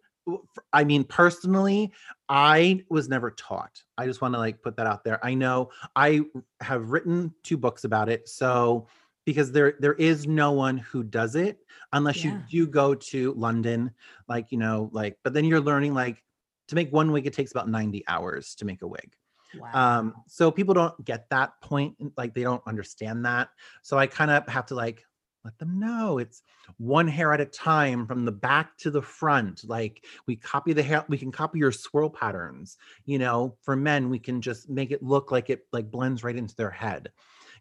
I 0.73 0.85
mean, 0.85 1.05
personally, 1.05 1.93
I 2.29 2.85
was 2.89 3.09
never 3.09 3.31
taught. 3.33 3.83
I 3.99 4.07
just 4.07 4.21
want 4.21 4.35
to 4.35 4.39
like 4.39 4.63
put 4.63 4.77
that 4.77 4.87
out 4.87 5.05
there. 5.05 5.25
I 5.25 5.35
know 5.35 5.71
I 5.97 6.21
have 6.61 6.91
written 6.91 7.35
two 7.43 7.57
books 7.57 7.85
about 7.85 8.09
it. 8.09 8.29
So 8.29 8.87
because 9.27 9.53
there 9.53 9.75
there 9.81 9.95
is 9.95 10.27
no 10.27 10.53
one 10.53 10.79
who 10.79 11.03
does 11.03 11.35
it 11.35 11.59
unless 11.93 12.25
Yeah. 12.25 12.41
you 12.51 12.67
do 12.67 12.71
go 12.71 12.95
to 12.95 13.35
London, 13.35 13.91
like 14.29 14.53
you 14.53 14.59
know, 14.59 14.91
like 14.93 15.19
but 15.25 15.33
then 15.33 15.45
you're 15.45 15.61
learning 15.61 15.95
like 15.95 16.23
to 16.69 16.75
make 16.75 16.93
one 16.93 17.13
wig, 17.13 17.27
it 17.27 17.33
takes 17.33 17.51
about 17.51 17.69
90 17.69 18.05
hours 18.09 18.55
to 18.57 18.65
make 18.65 18.83
a 18.83 18.87
wig. 18.87 19.13
Wow. 19.59 19.99
Um, 19.99 20.15
so 20.27 20.51
people 20.51 20.75
don't 20.75 21.05
get 21.05 21.29
that 21.31 21.61
point, 21.61 21.97
like 22.17 22.35
they 22.35 22.43
don't 22.43 22.63
understand 22.67 23.25
that. 23.27 23.49
So 23.83 23.99
I 23.99 24.07
kind 24.07 24.31
of 24.31 24.47
have 24.49 24.67
to 24.67 24.75
like 24.75 25.05
let 25.45 25.59
them 25.59 25.81
know 25.81 26.19
it's 26.19 26.43
one 26.79 27.09
hair 27.09 27.33
at 27.33 27.41
a 27.41 27.47
time 27.47 28.07
from 28.07 28.25
the 28.25 28.33
back 28.33 28.77
to 28.79 28.91
the 28.91 29.03
front. 29.03 29.65
Like 29.65 30.05
we 30.27 30.37
copy 30.37 30.73
the 30.73 30.83
hair, 30.83 31.05
we 31.09 31.19
can 31.19 31.33
copy 31.33 31.59
your 31.59 31.73
swirl 31.73 32.11
patterns. 32.11 32.77
You 33.05 33.19
know, 33.19 33.57
for 33.63 33.75
men, 33.77 34.09
we 34.09 34.19
can 34.19 34.41
just 34.41 34.69
make 34.69 34.91
it 34.91 35.03
look 35.03 35.33
like 35.33 35.51
it 35.51 35.67
like 35.73 35.91
blends 35.91 36.23
right 36.23 36.37
into 36.37 36.55
their 36.55 36.71
head. 36.71 37.11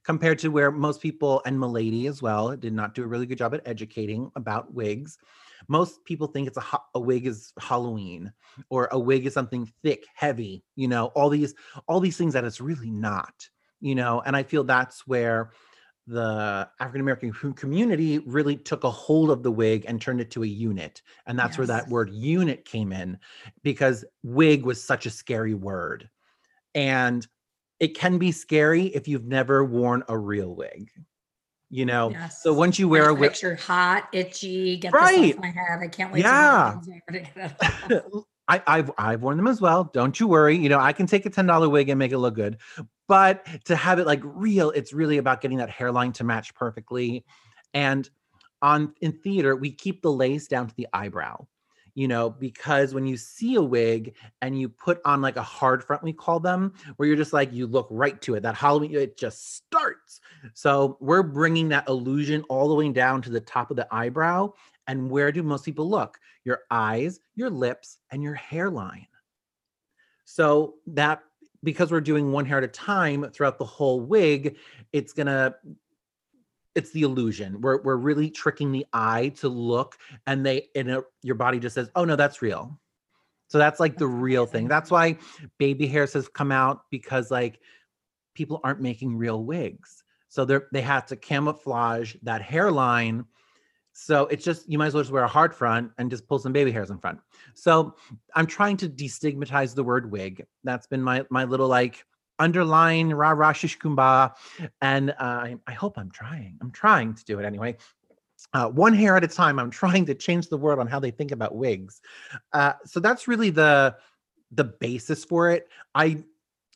Compared 0.03 0.39
to 0.39 0.49
where 0.49 0.71
most 0.71 1.01
people 1.01 1.41
and 1.45 1.59
Milady 1.59 2.07
as 2.07 2.21
well 2.21 2.55
did 2.55 2.73
not 2.73 2.95
do 2.95 3.03
a 3.03 3.07
really 3.07 3.27
good 3.27 3.37
job 3.37 3.53
at 3.53 3.61
educating 3.67 4.31
about 4.35 4.73
wigs. 4.73 5.17
Most 5.67 6.03
people 6.05 6.27
think 6.27 6.47
it's 6.47 6.57
a, 6.57 6.61
ho- 6.61 6.83
a 6.95 6.99
wig 6.99 7.25
is 7.27 7.53
Halloween 7.59 8.31
or 8.69 8.87
a 8.91 8.99
wig 8.99 9.25
is 9.25 9.33
something 9.33 9.71
thick, 9.83 10.05
heavy, 10.15 10.63
you 10.75 10.87
know, 10.87 11.07
all 11.07 11.29
these 11.29 11.53
all 11.87 11.99
these 11.99 12.17
things 12.17 12.33
that 12.33 12.45
it's 12.45 12.61
really 12.61 12.91
not, 12.91 13.49
you 13.79 13.95
know, 13.95 14.21
and 14.25 14.35
I 14.35 14.43
feel 14.43 14.63
that's 14.63 15.05
where 15.07 15.51
the 16.07 16.69
African 16.79 17.01
American 17.01 17.53
community 17.53 18.19
really 18.19 18.57
took 18.57 18.83
a 18.83 18.89
hold 18.89 19.29
of 19.29 19.43
the 19.43 19.51
wig 19.51 19.85
and 19.87 20.01
turned 20.01 20.19
it 20.19 20.31
to 20.31 20.43
a 20.43 20.47
unit. 20.47 21.01
And 21.27 21.37
that's 21.37 21.57
where 21.57 21.67
that 21.67 21.87
word 21.89 22.09
unit 22.11 22.65
came 22.65 22.91
in 22.91 23.19
because 23.63 24.03
wig 24.23 24.63
was 24.65 24.83
such 24.83 25.05
a 25.05 25.11
scary 25.11 25.53
word. 25.53 26.09
And 26.73 27.25
it 27.79 27.95
can 27.95 28.17
be 28.17 28.31
scary 28.31 28.85
if 28.87 29.07
you've 29.07 29.25
never 29.25 29.63
worn 29.63 30.03
a 30.07 30.17
real 30.17 30.55
wig. 30.55 30.91
You 31.73 31.85
know, 31.85 32.09
Yes. 32.11 32.43
so 32.43 32.53
once 32.53 32.77
you 32.77 32.89
wear 32.89 33.07
a 33.07 33.13
wig, 33.13 33.31
picture 33.31 33.55
hot, 33.55 34.09
itchy, 34.11 34.75
get 34.75 34.91
Right. 34.91 35.21
this 35.21 35.35
off 35.37 35.41
my 35.41 35.47
head. 35.51 35.79
I 35.81 35.87
can't 35.87 36.11
wait 36.11 36.19
Yeah. 36.19 36.75
to 36.83 37.19
get. 37.19 37.61
I, 38.49 38.61
I've 38.67 38.91
I've 38.97 39.21
worn 39.23 39.37
them 39.37 39.47
as 39.47 39.61
well. 39.61 39.85
Don't 39.93 40.19
you 40.19 40.27
worry. 40.27 40.57
You 40.57 40.67
know, 40.67 40.79
I 40.79 40.91
can 40.91 41.07
take 41.07 41.25
a 41.25 41.29
ten 41.29 41.45
dollar 41.45 41.69
wig 41.69 41.87
and 41.87 41.97
make 41.97 42.11
it 42.11 42.17
look 42.17 42.35
good, 42.35 42.57
but 43.07 43.47
to 43.65 43.77
have 43.77 43.99
it 43.99 44.05
like 44.05 44.19
real, 44.23 44.71
it's 44.71 44.91
really 44.91 45.17
about 45.17 45.39
getting 45.39 45.59
that 45.59 45.69
hairline 45.69 46.11
to 46.13 46.25
match 46.25 46.53
perfectly. 46.55 47.23
And 47.73 48.09
on 48.61 48.93
in 48.99 49.13
theater, 49.13 49.55
we 49.55 49.71
keep 49.71 50.01
the 50.01 50.11
lace 50.11 50.47
down 50.47 50.67
to 50.67 50.75
the 50.75 50.87
eyebrow. 50.91 51.47
You 51.93 52.07
know, 52.07 52.29
because 52.29 52.93
when 52.93 53.05
you 53.05 53.17
see 53.17 53.55
a 53.55 53.61
wig 53.61 54.15
and 54.41 54.57
you 54.59 54.69
put 54.69 55.01
on 55.03 55.21
like 55.21 55.35
a 55.35 55.43
hard 55.43 55.83
front, 55.83 56.03
we 56.03 56.13
call 56.13 56.39
them, 56.39 56.73
where 56.95 57.05
you're 57.07 57.17
just 57.17 57.33
like 57.33 57.51
you 57.53 57.67
look 57.67 57.87
right 57.89 58.19
to 58.21 58.35
it. 58.35 58.43
That 58.43 58.55
Halloween, 58.55 58.95
it 58.95 59.17
just 59.17 59.55
starts. 59.57 60.21
So 60.53 60.97
we're 60.99 61.23
bringing 61.23 61.69
that 61.69 61.87
illusion 61.87 62.43
all 62.49 62.67
the 62.67 62.75
way 62.75 62.89
down 62.89 63.21
to 63.23 63.29
the 63.29 63.41
top 63.41 63.71
of 63.71 63.77
the 63.77 63.87
eyebrow. 63.91 64.53
And 64.87 65.09
where 65.09 65.31
do 65.31 65.43
most 65.43 65.63
people 65.63 65.89
look? 65.89 66.17
your 66.43 66.61
eyes, 66.69 67.19
your 67.35 67.49
lips, 67.49 67.97
and 68.11 68.23
your 68.23 68.35
hairline. 68.35 69.07
So 70.25 70.75
that 70.87 71.21
because 71.63 71.91
we're 71.91 72.01
doing 72.01 72.31
one 72.31 72.45
hair 72.45 72.57
at 72.57 72.63
a 72.63 72.67
time 72.67 73.29
throughout 73.31 73.59
the 73.59 73.65
whole 73.65 74.01
wig, 74.01 74.57
it's 74.93 75.13
gonna 75.13 75.55
it's 76.73 76.91
the 76.91 77.01
illusion. 77.03 77.61
We're 77.61 77.81
we're 77.81 77.97
really 77.97 78.29
tricking 78.29 78.71
the 78.71 78.85
eye 78.93 79.29
to 79.39 79.49
look, 79.49 79.97
and 80.25 80.45
they 80.45 80.69
and 80.75 80.89
it, 80.89 81.03
your 81.21 81.35
body 81.35 81.59
just 81.59 81.75
says, 81.75 81.89
"Oh 81.95 82.05
no, 82.05 82.15
that's 82.15 82.41
real." 82.41 82.79
So 83.49 83.57
that's 83.57 83.81
like 83.81 83.97
the 83.97 84.07
real 84.07 84.45
thing. 84.45 84.69
That's 84.69 84.89
why 84.89 85.17
baby 85.57 85.85
hairs 85.85 86.13
has 86.13 86.29
come 86.29 86.53
out 86.53 86.83
because 86.89 87.29
like 87.29 87.59
people 88.33 88.61
aren't 88.63 88.79
making 88.79 89.17
real 89.17 89.43
wigs, 89.43 90.00
so 90.31 90.45
they're 90.45 90.69
they 90.71 90.81
have 90.81 91.05
to 91.07 91.17
camouflage 91.17 92.15
that 92.23 92.41
hairline. 92.41 93.25
So 93.91 94.27
it's 94.27 94.45
just 94.45 94.67
you 94.71 94.77
might 94.77 94.87
as 94.87 94.93
well 94.93 95.03
just 95.03 95.11
wear 95.11 95.25
a 95.25 95.27
hard 95.27 95.53
front 95.53 95.91
and 95.97 96.09
just 96.09 96.25
pull 96.25 96.39
some 96.39 96.53
baby 96.53 96.71
hairs 96.71 96.89
in 96.89 96.97
front. 96.99 97.19
So 97.53 97.95
I'm 98.33 98.47
trying 98.47 98.77
to 98.77 98.87
destigmatize 98.87 99.75
the 99.75 99.83
word 99.83 100.09
wig. 100.09 100.45
That's 100.63 100.87
been 100.87 101.01
my 101.01 101.25
my 101.29 101.43
little 101.43 101.67
like 101.67 102.05
underline 102.39 103.09
rah 103.09 103.31
rah 103.31 103.51
shish 103.51 103.77
kumbah, 103.77 104.31
and 104.81 105.09
uh, 105.11 105.15
I, 105.19 105.57
I 105.67 105.73
hope 105.73 105.97
I'm 105.97 106.09
trying. 106.11 106.57
I'm 106.61 106.71
trying 106.71 107.13
to 107.13 107.25
do 107.25 107.37
it 107.39 107.45
anyway. 107.45 107.75
Uh, 108.53 108.69
one 108.69 108.93
hair 108.93 109.17
at 109.17 109.25
a 109.25 109.27
time. 109.27 109.59
I'm 109.59 109.69
trying 109.69 110.05
to 110.05 110.15
change 110.15 110.47
the 110.47 110.57
world 110.57 110.79
on 110.79 110.87
how 110.87 111.01
they 111.01 111.11
think 111.11 111.33
about 111.33 111.55
wigs. 111.55 111.99
Uh, 112.53 112.73
so 112.85 113.01
that's 113.01 113.27
really 113.27 113.49
the 113.49 113.97
the 114.51 114.63
basis 114.63 115.25
for 115.25 115.51
it. 115.51 115.67
I 115.93 116.23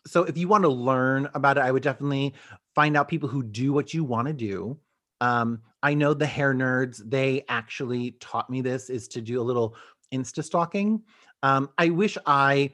so 0.06 0.24
if 0.24 0.38
you 0.38 0.50
want 0.50 0.64
to 0.66 0.70
learn 0.70 1.30
about 1.34 1.58
it, 1.58 1.62
I 1.62 1.72
would 1.72 1.84
definitely 1.84 2.34
find 2.76 2.96
out 2.96 3.08
people 3.08 3.30
who 3.30 3.42
do 3.42 3.74
what 3.74 3.94
you 3.94 4.04
want 4.04 4.28
to 4.28 4.34
do. 4.34 4.78
Um, 5.22 5.62
I 5.82 5.94
know 5.94 6.14
the 6.14 6.26
hair 6.26 6.54
nerds, 6.54 7.02
they 7.06 7.46
actually 7.48 8.12
taught 8.20 8.50
me 8.50 8.62
this 8.62 8.90
is 8.90 9.08
to 9.10 9.22
do 9.22 9.42
a 9.42 9.44
little 9.44 9.76
insta 10.14 10.44
stalking. 10.44 11.02
Um, 11.42 11.70
I 11.78 11.90
wish 11.90 12.18
I 12.26 12.72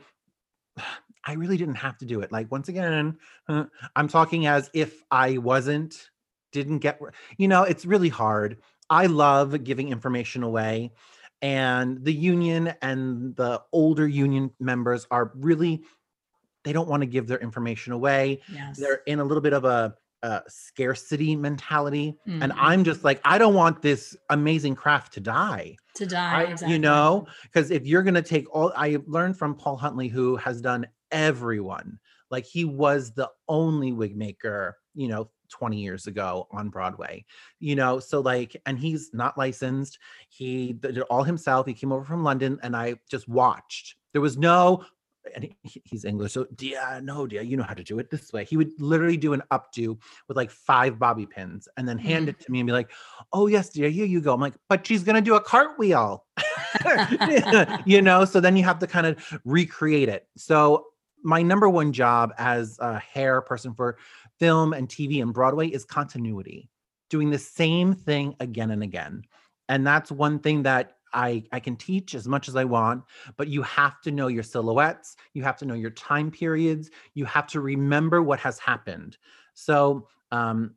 I 1.24 1.34
really 1.34 1.58
didn't 1.58 1.76
have 1.76 2.00
to 2.00 2.06
do 2.06 2.22
it. 2.22 2.32
Like 2.32 2.52
once 2.52 2.68
again, 2.68 3.16
uh, 3.48 3.66
I'm 3.96 4.08
talking 4.08 4.48
as 4.48 4.72
if 4.74 5.04
I 5.12 5.38
wasn't 5.38 6.10
didn't 6.52 6.80
get 6.80 7.00
you 7.38 7.48
know, 7.48 7.64
it's 7.64 7.86
really 7.86 8.10
hard. 8.10 8.58
I 8.90 9.06
love 9.06 9.64
giving 9.64 9.90
information 9.90 10.42
away 10.42 10.92
and 11.42 12.04
the 12.04 12.14
union 12.14 12.74
and 12.82 13.36
the 13.36 13.62
older 13.72 14.08
union 14.08 14.52
members 14.60 15.08
are 15.12 15.32
really 15.36 15.84
they 16.64 16.74
don't 16.74 16.88
want 16.88 17.02
to 17.02 17.08
give 17.08 17.28
their 17.28 17.40
information 17.40 17.94
away 17.94 18.42
Yes. 18.54 18.78
they're 18.78 19.02
in 19.08 19.20
a 19.20 19.24
little 19.24 19.42
bit 19.42 19.54
of 19.54 19.66
a, 19.66 19.96
a 20.24 20.42
scarcity 20.48 21.36
mentality 21.36 22.16
and 22.26 22.52
Mhm. 22.52 22.56
i'm 22.58 22.84
just 22.84 23.04
like 23.04 23.20
i 23.26 23.38
don't 23.38 23.54
want 23.56 23.82
this 23.82 24.16
amazing 24.30 24.76
craft 24.76 25.14
to 25.14 25.20
die 25.20 25.76
to 25.96 26.06
die. 26.06 26.42
I- 26.42 26.44
exactly. 26.44 26.74
you 26.74 26.80
know 26.80 27.26
because 27.44 27.72
if 27.72 27.86
you're 27.86 28.04
going 28.04 28.14
to 28.16 28.22
take 28.22 28.46
all 28.56 28.72
i 28.76 28.98
learned 29.08 29.38
from 29.38 29.56
paul 29.56 29.78
huntley 29.78 30.08
who 30.08 30.36
has 30.38 30.62
done 30.62 30.86
everyone 31.12 32.00
like 32.30 32.46
he 32.46 32.66
was 32.66 33.12
the 33.14 33.30
only 33.48 33.92
wig 33.92 34.16
maker 34.16 34.78
you 34.96 35.08
know 35.08 35.30
20 35.50 35.78
years 35.82 36.08
ago 36.08 36.48
on 36.52 36.70
broadway 36.70 37.26
you 37.60 37.76
know 37.76 38.00
so 38.00 38.22
like 38.22 38.56
and 38.66 38.80
he's 38.80 39.10
not 39.14 39.38
licensed 39.38 40.00
he 40.30 40.74
did 40.74 40.98
it 40.98 41.04
all 41.10 41.24
himself 41.24 41.66
he 41.68 41.74
came 41.74 41.92
over 41.92 42.06
from 42.06 42.24
london 42.24 42.58
and 42.64 42.76
i 42.76 42.96
just 43.10 43.28
watched 43.28 43.96
there 44.14 44.22
was 44.22 44.38
no 44.38 44.84
and 45.36 45.44
he- 45.44 45.56
he- 45.64 45.82
he's 45.86 46.06
english 46.06 46.34
so 46.34 46.46
dear 46.56 47.00
no 47.04 47.28
dear 47.28 47.42
you 47.42 47.58
know 47.58 47.64
how 47.64 47.74
to 47.74 47.84
do 47.84 48.00
it 48.00 48.10
this 48.10 48.32
way. 48.34 48.44
He 48.46 48.58
would 48.58 48.72
literally 48.80 49.18
do 49.18 49.34
an 49.34 49.44
updo 49.52 49.98
with 50.28 50.38
like 50.38 50.52
five 50.52 50.98
bobby 51.00 51.26
pins 51.26 51.68
and 51.78 51.88
then 51.88 51.98
hand 51.98 52.30
it 52.30 52.36
mm-hmm. 52.36 52.44
to 52.44 52.52
me 52.52 52.60
and 52.60 52.68
be 52.68 52.74
like 52.74 52.92
oh 53.34 53.48
yes 53.48 53.70
dear 53.70 53.90
here 53.90 54.06
you 54.06 54.22
go. 54.22 54.34
I'm 54.34 54.42
like 54.42 54.56
but 54.70 54.86
she's 54.86 55.04
gonna 55.04 55.22
do 55.22 55.36
a 55.36 55.42
cartwheel. 55.42 56.26
You 57.86 58.02
know 58.08 58.26
so 58.26 58.40
then 58.40 58.56
you 58.56 58.64
have 58.64 58.80
to 58.80 58.88
kind 58.88 59.06
of 59.06 59.40
recreate 59.46 60.10
it. 60.10 60.28
So 60.38 60.88
my 61.24 61.42
number 61.42 61.70
one 61.70 61.92
job 61.94 62.34
as 62.38 62.78
a 62.80 62.98
hair 62.98 63.42
person 63.42 63.74
for 63.74 63.98
film 64.40 64.74
and 64.74 64.88
tv 64.88 65.22
and 65.22 65.34
broadway 65.34 65.68
is 65.68 65.86
continuity 65.86 66.70
doing 67.12 67.30
the 67.30 67.38
same 67.38 67.94
thing 67.94 68.36
again 68.40 68.72
and 68.72 68.82
again. 68.82 69.24
And 69.70 69.86
that's 69.86 70.12
one 70.12 70.40
thing 70.40 70.64
that 70.64 70.96
I, 71.14 71.44
I 71.52 71.60
can 71.60 71.76
teach 71.76 72.16
as 72.16 72.28
much 72.28 72.48
as 72.48 72.56
I 72.56 72.64
want, 72.64 73.04
but 73.38 73.48
you 73.48 73.62
have 73.64 74.02
to 74.02 74.12
know 74.12 74.28
your 74.28 74.44
silhouettes. 74.44 75.16
You 75.34 75.44
have 75.44 75.58
to 75.58 75.66
know 75.66 75.74
your 75.74 75.92
time 75.92 76.32
periods. 76.32 76.90
You 77.14 77.26
have 77.26 77.48
to 77.48 77.62
remember 77.62 78.22
what 78.22 78.40
has 78.40 78.60
happened. 78.60 79.18
So, 79.54 80.08
um, 80.32 80.76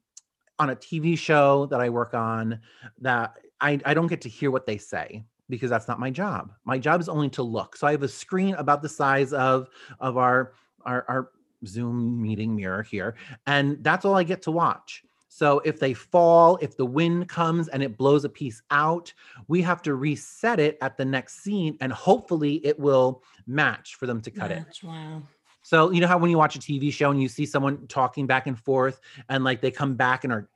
on 0.58 0.70
a 0.70 0.76
TV 0.76 1.18
show 1.18 1.66
that 1.66 1.80
I 1.80 1.88
work 1.88 2.14
on, 2.14 2.60
that 3.00 3.34
I, 3.60 3.80
I 3.84 3.94
don't 3.94 4.06
get 4.06 4.20
to 4.22 4.28
hear 4.28 4.50
what 4.50 4.66
they 4.66 4.78
say 4.78 5.24
because 5.48 5.70
that's 5.70 5.88
not 5.88 6.00
my 6.00 6.10
job. 6.10 6.52
My 6.64 6.78
job 6.78 7.00
is 7.00 7.08
only 7.08 7.28
to 7.30 7.42
look. 7.42 7.76
So 7.76 7.86
I 7.86 7.92
have 7.92 8.02
a 8.02 8.08
screen 8.08 8.54
about 8.54 8.82
the 8.82 8.88
size 8.88 9.32
of 9.32 9.68
of 10.00 10.16
our 10.16 10.52
our, 10.84 11.04
our 11.08 11.30
Zoom 11.66 12.20
meeting 12.20 12.54
mirror 12.54 12.82
here, 12.82 13.16
and 13.46 13.82
that's 13.82 14.04
all 14.04 14.14
I 14.14 14.22
get 14.22 14.42
to 14.42 14.50
watch. 14.50 15.02
So 15.34 15.58
if 15.64 15.80
they 15.80 15.94
fall, 15.94 16.60
if 16.62 16.76
the 16.76 16.86
wind 16.86 17.28
comes 17.28 17.66
and 17.66 17.82
it 17.82 17.96
blows 17.96 18.24
a 18.24 18.28
piece 18.28 18.62
out, 18.70 19.12
we 19.48 19.62
have 19.62 19.82
to 19.82 19.96
reset 19.96 20.60
it 20.60 20.78
at 20.80 20.96
the 20.96 21.04
next 21.04 21.42
scene, 21.42 21.76
and 21.80 21.92
hopefully 21.92 22.64
it 22.64 22.78
will 22.78 23.20
match 23.48 23.96
for 23.96 24.06
them 24.06 24.20
to 24.20 24.30
cut 24.30 24.52
it. 24.52 24.64
Wow. 24.84 25.24
So 25.62 25.90
you 25.90 26.00
know 26.00 26.06
how 26.06 26.18
when 26.18 26.30
you 26.30 26.38
watch 26.38 26.54
a 26.54 26.60
TV 26.60 26.92
show 26.92 27.10
and 27.10 27.20
you 27.20 27.26
see 27.26 27.46
someone 27.46 27.84
talking 27.88 28.28
back 28.28 28.46
and 28.46 28.56
forth 28.56 29.00
and 29.28 29.42
like 29.42 29.60
they 29.60 29.72
come 29.72 29.96
back 29.96 30.22
and 30.22 30.32
are 30.32 30.48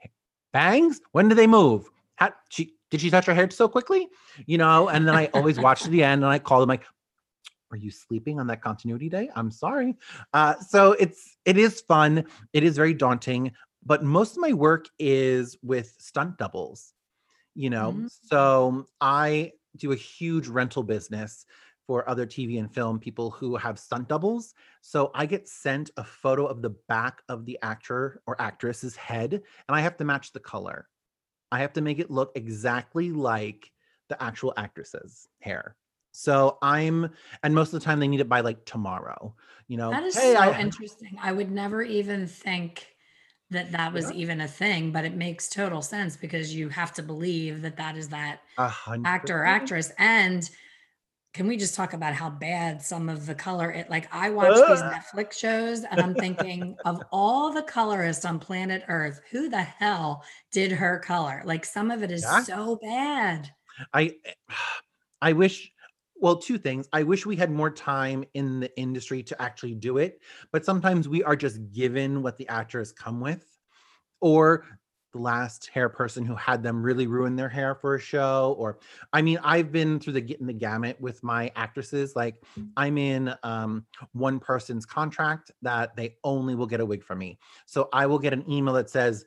bangs? 0.53 1.01
When 1.11 1.29
do 1.29 1.35
they 1.35 1.49
move? 1.49 1.91
How 2.15 2.31
she 2.49 2.75
did 2.93 3.01
she 3.01 3.11
touch 3.11 3.27
her 3.27 3.35
hair 3.35 3.51
so 3.51 3.67
quickly? 3.67 4.07
You 4.47 4.59
know, 4.59 4.91
and 4.91 5.09
then 5.09 5.17
I 5.17 5.27
always 5.35 5.59
watch 5.59 5.83
to 5.83 5.91
the 5.91 6.05
end 6.05 6.23
and 6.23 6.31
I 6.31 6.39
call 6.39 6.61
them 6.61 6.69
like, 6.69 6.85
are 7.71 7.77
you 7.77 7.91
sleeping 7.91 8.41
on 8.41 8.47
that 8.47 8.63
continuity 8.63 9.09
day? 9.09 9.29
I'm 9.35 9.51
sorry. 9.51 9.97
Uh, 10.33 10.55
so 10.61 10.93
it's 10.93 11.37
it 11.45 11.57
is 11.57 11.81
fun. 11.81 12.25
It 12.53 12.65
is 12.65 12.77
very 12.77 12.95
daunting, 12.95 13.53
but 13.89 14.05
most 14.05 14.33
of 14.33 14.43
my 14.43 14.53
work 14.53 14.87
is 14.99 15.57
with 15.63 15.95
stunt 15.99 16.37
doubles. 16.37 16.93
You 17.55 17.71
know, 17.71 17.93
mm-hmm. 17.93 18.07
so 18.27 18.87
I 19.01 19.53
do 19.77 19.91
a 19.91 19.97
huge 19.97 20.47
rental 20.47 20.85
business 20.85 21.45
for 21.87 22.09
other 22.09 22.27
TV 22.27 22.61
and 22.61 22.73
film 22.73 23.01
people 23.01 23.31
who 23.31 23.57
have 23.57 23.79
stunt 23.79 24.09
doubles. 24.09 24.55
So 24.83 25.11
I 25.15 25.25
get 25.25 25.49
sent 25.49 25.91
a 25.97 26.05
photo 26.05 26.47
of 26.47 26.61
the 26.61 26.71
back 26.71 27.23
of 27.29 27.47
the 27.47 27.59
actor 27.63 28.21
or 28.27 28.41
actress's 28.41 28.95
head, 28.95 29.33
and 29.33 29.43
I 29.77 29.81
have 29.81 29.97
to 29.97 30.05
match 30.05 30.33
the 30.33 30.39
color. 30.39 30.87
I 31.51 31.61
have 31.61 31.73
to 31.73 31.81
make 31.81 31.99
it 31.99 32.11
look 32.11 32.31
exactly 32.35 33.11
like 33.11 33.73
the 34.11 34.23
actual 34.23 34.53
actress's 34.57 35.27
hair. 35.41 35.75
So 36.13 36.59
I'm, 36.61 37.11
and 37.43 37.55
most 37.55 37.73
of 37.73 37.81
the 37.81 37.85
time 37.85 38.01
they 38.01 38.09
need 38.09 38.21
it 38.21 38.29
by 38.29 38.41
like 38.41 38.65
tomorrow. 38.67 39.35
You 39.67 39.79
know, 39.79 39.91
that 39.91 40.03
is 40.03 40.17
hey, 40.17 40.35
so 40.35 40.41
I, 40.41 40.61
interesting. 40.61 41.17
I 41.21 41.33
would 41.33 41.51
never 41.51 41.83
even 41.83 42.27
think 42.27 42.87
that 43.51 43.73
that 43.73 43.93
was 43.93 44.11
yeah. 44.11 44.17
even 44.17 44.41
a 44.43 44.49
thing, 44.49 44.93
but 44.93 45.05
it 45.05 45.15
makes 45.15 45.49
total 45.49 45.81
sense 45.81 46.17
because 46.17 46.55
you 46.55 46.69
have 46.69 46.93
to 46.95 47.03
believe 47.03 47.63
that 47.63 47.77
that 47.77 47.97
is 47.97 48.09
that 48.11 48.41
actor 49.05 49.39
or 49.41 49.47
actress. 49.47 49.91
And 49.99 50.49
can 51.33 51.47
we 51.47 51.57
just 51.57 51.75
talk 51.75 51.93
about 51.93 52.15
how 52.15 52.29
bad 52.31 52.83
some 52.83 53.09
of 53.09 53.27
the 53.27 53.35
color 53.35 53.71
it 53.71 53.89
like 53.89 54.13
I 54.13 54.31
watch 54.31 54.53
Ugh. 54.53 54.69
these 54.69 54.83
Netflix 54.83 55.35
shows 55.35 55.85
and 55.85 56.01
I'm 56.01 56.15
thinking 56.27 56.77
of 56.85 57.03
all 57.11 57.53
the 57.53 57.63
colorists 57.63 58.25
on 58.25 58.39
planet 58.39 58.83
Earth, 58.89 59.21
who 59.31 59.49
the 59.49 59.63
hell 59.63 60.25
did 60.51 60.73
her 60.73 60.99
color? 60.99 61.43
Like 61.45 61.65
some 61.65 61.91
of 61.91 62.03
it 62.03 62.11
is 62.11 62.23
yeah. 62.23 62.43
so 62.43 62.79
bad. 62.83 63.51
I 63.95 64.17
eh, 64.25 64.33
I 65.21 65.33
wish 65.33 65.73
well, 66.21 66.37
two 66.37 66.59
things. 66.59 66.89
I 66.93 67.03
wish 67.03 67.27
we 67.27 67.37
had 67.37 67.51
more 67.51 67.71
time 67.71 68.25
in 68.35 68.61
the 68.61 68.77
industry 68.79 69.23
to 69.25 69.41
actually 69.41 69.75
do 69.75 69.99
it, 69.99 70.21
but 70.53 70.65
sometimes 70.65 71.09
we 71.09 71.23
are 71.23 71.37
just 71.37 71.71
given 71.73 72.23
what 72.23 72.37
the 72.37 72.49
actors 72.49 72.93
come 72.93 73.21
with, 73.21 73.59
or 74.21 74.65
the 75.13 75.19
last 75.19 75.71
hair 75.73 75.89
person 75.89 76.25
who 76.25 76.35
had 76.35 76.63
them 76.63 76.83
really 76.83 77.07
ruin 77.07 77.35
their 77.35 77.49
hair 77.49 77.75
for 77.75 77.95
a 77.95 78.01
show. 78.01 78.55
Or, 78.59 78.79
I 79.13 79.23
mean, 79.23 79.39
I've 79.43 79.73
been 79.73 79.99
through 79.99 80.13
the 80.13 80.21
getting 80.21 80.47
the 80.47 80.53
gamut 80.53 81.01
with 81.01 81.23
my 81.23 81.51
actresses. 81.57 82.15
Like, 82.15 82.43
I'm 82.77 82.99
in 82.99 83.35
um, 83.43 83.87
one 84.13 84.39
person's 84.39 84.85
contract 84.85 85.51
that 85.63 85.97
they 85.97 86.17
only 86.25 86.55
will 86.55 86.67
get 86.67 86.81
a 86.81 86.87
wig 86.87 87.03
from 87.03 87.21
me. 87.21 87.39
So 87.65 87.89
I 87.93 88.05
will 88.05 88.19
get 88.19 88.35
an 88.35 88.45
email 88.51 88.75
that 88.75 88.91
says, 88.91 89.25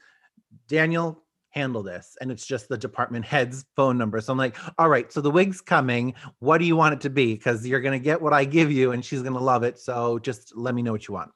Daniel, 0.68 1.24
handle 1.52 1.84
this 1.84 2.18
and 2.22 2.32
it's 2.32 2.46
just 2.46 2.68
the 2.68 2.78
department 2.78 3.26
head's 3.26 3.66
phone 3.76 3.98
number. 3.98 4.20
So 4.22 4.32
i'm 4.32 4.38
like 4.38 4.58
all 4.78 4.90
right 4.90 5.12
so 5.12 5.22
the 5.22 5.32
wig's 5.32 5.62
coming. 5.62 6.14
What 6.40 6.58
do 6.58 6.66
you 6.66 6.76
want 6.76 6.94
it 6.94 7.02
to 7.02 7.10
be? 7.10 7.34
Because 7.34 7.68
you're 7.68 7.82
going 7.82 8.00
to 8.00 8.04
get 8.04 8.22
what 8.22 8.34
i 8.34 8.44
give 8.46 8.72
you 8.72 8.92
and 8.92 9.04
she's 9.04 9.22
going 9.22 9.34
to 9.34 9.40
love 9.40 9.64
it 9.64 9.80
so 9.80 10.20
just 10.20 10.56
let 10.56 10.76
me 10.76 10.82
know 10.82 10.92
what 10.92 11.08
you 11.08 11.14
want. 11.14 11.32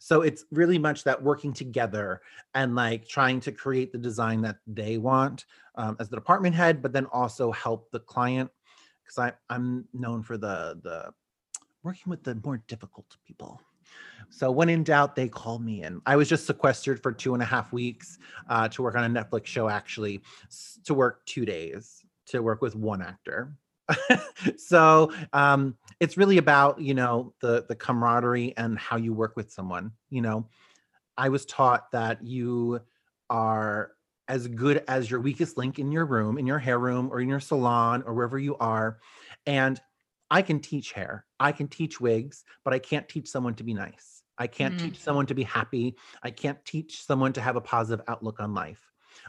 So 0.00 0.22
it's 0.22 0.44
really 0.50 0.78
much 0.78 1.04
that 1.04 1.22
working 1.22 1.52
together 1.52 2.22
and 2.54 2.74
like 2.74 3.06
trying 3.06 3.40
to 3.40 3.52
create 3.52 3.92
the 3.92 3.98
design 3.98 4.40
that 4.42 4.56
they 4.66 4.98
want 4.98 5.44
um, 5.74 5.96
as 6.00 6.08
the 6.08 6.16
department 6.16 6.54
head 6.54 6.82
but 6.82 6.92
then 6.92 7.06
also 7.06 7.52
help 7.52 7.90
the 7.90 8.00
client 8.00 8.50
because 9.04 9.32
i'm 9.48 9.86
known 9.92 10.22
for 10.22 10.36
the 10.36 10.78
the 10.82 11.10
working 11.82 12.10
with 12.10 12.22
the 12.24 12.38
more 12.44 12.62
difficult 12.68 13.06
people 13.26 13.60
so 14.30 14.50
when 14.50 14.68
in 14.68 14.84
doubt, 14.84 15.16
they 15.16 15.28
call 15.28 15.58
me 15.58 15.82
in. 15.82 16.00
I 16.06 16.16
was 16.16 16.28
just 16.28 16.46
sequestered 16.46 17.02
for 17.02 17.12
two 17.12 17.34
and 17.34 17.42
a 17.42 17.46
half 17.46 17.72
weeks 17.72 18.18
uh, 18.48 18.68
to 18.68 18.82
work 18.82 18.94
on 18.94 19.04
a 19.04 19.24
Netflix 19.24 19.46
show, 19.46 19.68
actually, 19.68 20.20
to 20.84 20.94
work 20.94 21.24
two 21.26 21.44
days 21.44 22.04
to 22.28 22.42
work 22.42 22.62
with 22.62 22.76
one 22.76 23.02
actor. 23.02 23.52
so 24.56 25.10
um, 25.32 25.76
it's 25.98 26.16
really 26.16 26.38
about 26.38 26.80
you 26.80 26.94
know 26.94 27.32
the 27.40 27.64
the 27.68 27.74
camaraderie 27.74 28.54
and 28.56 28.78
how 28.78 28.96
you 28.96 29.12
work 29.12 29.34
with 29.34 29.50
someone. 29.50 29.92
You 30.10 30.22
know, 30.22 30.48
I 31.16 31.30
was 31.30 31.46
taught 31.46 31.90
that 31.92 32.22
you 32.22 32.80
are 33.30 33.92
as 34.28 34.46
good 34.46 34.84
as 34.88 35.10
your 35.10 35.20
weakest 35.20 35.56
link 35.56 35.78
in 35.78 35.90
your 35.90 36.04
room, 36.04 36.36
in 36.36 36.46
your 36.46 36.58
hair 36.58 36.78
room, 36.78 37.08
or 37.10 37.20
in 37.20 37.28
your 37.28 37.40
salon, 37.40 38.02
or 38.06 38.12
wherever 38.12 38.38
you 38.38 38.56
are, 38.58 38.98
and 39.46 39.80
I 40.30 40.42
can 40.42 40.60
teach 40.60 40.92
hair, 40.92 41.24
I 41.40 41.52
can 41.52 41.68
teach 41.68 42.00
wigs, 42.00 42.44
but 42.64 42.74
I 42.74 42.78
can't 42.78 43.08
teach 43.08 43.28
someone 43.28 43.54
to 43.54 43.64
be 43.64 43.74
nice. 43.74 44.22
I 44.38 44.46
can't 44.46 44.76
mm. 44.76 44.80
teach 44.80 44.98
someone 45.00 45.26
to 45.26 45.34
be 45.34 45.42
happy. 45.42 45.96
I 46.22 46.30
can't 46.30 46.62
teach 46.64 47.02
someone 47.04 47.32
to 47.32 47.40
have 47.40 47.56
a 47.56 47.60
positive 47.60 48.04
outlook 48.08 48.40
on 48.40 48.54
life. 48.54 48.80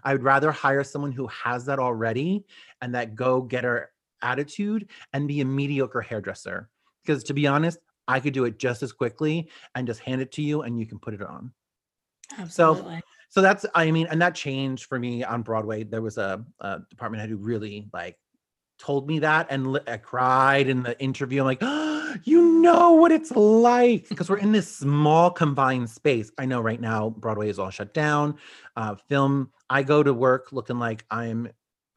I 0.04 0.14
would 0.14 0.24
rather 0.24 0.52
hire 0.52 0.84
someone 0.84 1.12
who 1.12 1.28
has 1.28 1.66
that 1.66 1.80
already 1.80 2.46
and 2.82 2.94
that 2.96 3.16
go 3.16 3.42
getter 3.42 3.92
attitude 4.22 4.90
and 5.14 5.28
be 5.28 5.42
a 5.42 5.46
mediocre 5.46 6.02
hairdresser. 6.02 6.70
Because 7.04 7.24
to 7.26 7.34
be 7.34 7.48
honest, 7.48 7.80
I 8.08 8.20
could 8.20 8.34
do 8.34 8.46
it 8.46 8.60
just 8.60 8.84
as 8.84 8.92
quickly 8.92 9.50
and 9.76 9.88
just 9.88 10.00
hand 10.02 10.22
it 10.22 10.32
to 10.34 10.42
you 10.42 10.62
and 10.62 10.80
you 10.80 10.86
can 10.86 11.00
put 11.00 11.14
it 11.14 11.22
on. 11.22 11.52
Absolutely. 12.38 12.98
So, 12.98 13.02
so 13.30 13.42
that's, 13.42 13.66
I 13.74 13.92
mean, 13.92 14.08
and 14.08 14.22
that 14.22 14.36
changed 14.36 14.86
for 14.86 15.00
me 15.00 15.24
on 15.24 15.42
Broadway. 15.42 15.84
There 15.84 16.02
was 16.02 16.18
a, 16.18 16.44
a 16.60 16.80
department 16.90 17.22
head 17.22 17.30
who 17.30 17.38
really 17.38 17.90
like 17.94 18.18
told 18.80 19.08
me 19.08 19.20
that 19.20 19.48
and 19.50 19.80
I 19.88 19.98
cried 19.98 20.68
in 20.68 20.84
the 20.84 21.00
interview. 21.00 21.42
I'm 21.42 21.46
like, 21.46 21.60
oh, 21.62 22.16
you 22.24 22.62
know 22.62 22.94
what 22.94 23.12
it's 23.12 23.32
like 23.32 24.10
because 24.10 24.30
we're 24.30 24.38
in 24.38 24.52
this 24.52 24.78
small 24.78 25.30
confined 25.30 25.90
space. 25.90 26.32
I 26.38 26.46
know 26.46 26.62
right 26.62 26.82
now 26.82 27.10
Broadway 27.12 27.50
is 27.50 27.60
all 27.60 27.70
shut 27.70 27.94
down. 27.94 28.38
Uh, 28.76 28.96
film, 28.96 29.52
I 29.70 29.84
go 29.84 30.02
to 30.02 30.14
work 30.14 30.52
looking 30.52 30.80
like 30.80 31.06
I'm 31.12 31.50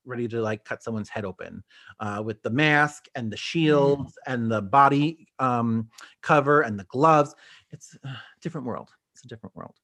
ready 0.04 0.26
to 0.26 0.42
like 0.42 0.64
cut 0.64 0.82
someone's 0.82 1.08
head 1.08 1.24
open 1.24 1.62
uh, 2.00 2.20
with 2.24 2.42
the 2.42 2.50
mask 2.50 3.06
and 3.14 3.30
the 3.30 3.36
mm. 3.36 3.40
shields 3.40 4.12
mm. 4.12 4.32
and 4.32 4.50
the 4.50 4.60
body 4.60 5.28
um, 5.38 5.88
cover 6.22 6.62
and 6.62 6.78
the 6.78 6.84
gloves. 6.84 7.34
It's 7.70 7.96
a 8.04 8.16
different 8.42 8.66
world. 8.66 8.90
It's 9.14 9.24
a 9.24 9.28
different 9.28 9.54
world. 9.54 9.74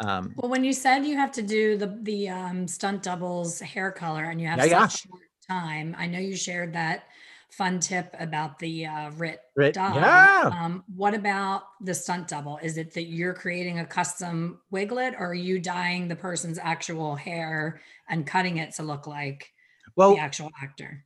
Um, 0.00 0.34
well, 0.36 0.50
when 0.50 0.62
you 0.62 0.72
said 0.72 1.04
you 1.04 1.16
have 1.16 1.32
to 1.32 1.42
do 1.42 1.76
the 1.76 1.98
the 2.02 2.28
um, 2.28 2.68
stunt 2.68 3.02
doubles 3.02 3.58
hair 3.58 3.90
color 3.90 4.24
and 4.24 4.40
you 4.40 4.46
have 4.46 4.58
yeah, 4.58 4.86
such 4.86 5.06
yeah. 5.06 5.10
short 5.10 5.27
time. 5.48 5.94
I 5.98 6.06
know 6.06 6.18
you 6.18 6.36
shared 6.36 6.72
that 6.74 7.04
fun 7.50 7.80
tip 7.80 8.14
about 8.18 8.58
the 8.58 8.86
uh, 8.86 9.10
Rit, 9.12 9.40
Rit 9.56 9.74
dog. 9.74 9.96
Yeah. 9.96 10.50
Um, 10.52 10.84
what 10.94 11.14
about 11.14 11.64
the 11.80 11.94
stunt 11.94 12.28
double? 12.28 12.58
Is 12.62 12.76
it 12.76 12.92
that 12.94 13.04
you're 13.04 13.34
creating 13.34 13.78
a 13.78 13.86
custom 13.86 14.60
wiglet 14.70 15.14
or 15.18 15.28
are 15.28 15.34
you 15.34 15.58
dyeing 15.58 16.08
the 16.08 16.16
person's 16.16 16.58
actual 16.58 17.16
hair 17.16 17.80
and 18.08 18.26
cutting 18.26 18.58
it 18.58 18.74
to 18.74 18.82
look 18.82 19.06
like 19.06 19.52
well, 19.96 20.14
the 20.14 20.20
actual 20.20 20.50
actor? 20.62 21.04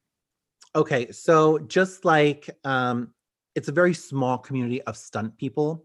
Okay. 0.75 1.13
So 1.13 1.59
just 1.61 2.05
like 2.05 2.51
um, 2.65 3.15
it's 3.55 3.69
a 3.69 3.73
very 3.73 3.95
small 3.95 4.39
community 4.39 4.83
of 4.83 4.97
stunt 4.97 5.37
people. 5.37 5.85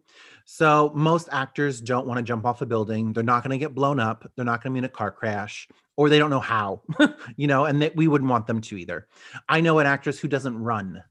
So 0.50 0.94
most 0.96 1.28
actors 1.34 1.82
don't 1.82 2.08
want 2.08 2.20
to 2.20 2.24
jump 2.24 2.46
off 2.46 2.62
a 2.62 2.66
building. 2.66 3.12
They're 3.12 3.22
not 3.22 3.44
going 3.44 3.52
to 3.52 3.58
get 3.58 3.76
blown 3.76 4.00
up. 4.00 4.32
They're 4.38 4.46
not 4.46 4.64
going 4.64 4.72
to 4.72 4.76
be 4.76 4.80
in 4.80 4.86
a 4.86 4.90
car 4.90 5.12
crash 5.12 5.68
or 5.98 6.08
they 6.08 6.18
don't 6.18 6.30
know 6.30 6.40
how, 6.40 6.84
you 7.36 7.48
know, 7.48 7.66
and 7.66 7.82
that 7.82 7.98
we 7.98 8.08
wouldn't 8.08 8.32
want 8.32 8.48
them 8.48 8.62
to 8.62 8.78
either. 8.78 9.10
I 9.50 9.60
know 9.60 9.80
an 9.80 9.88
actress 9.88 10.18
who 10.20 10.30
doesn't 10.30 10.58
run. 10.58 11.04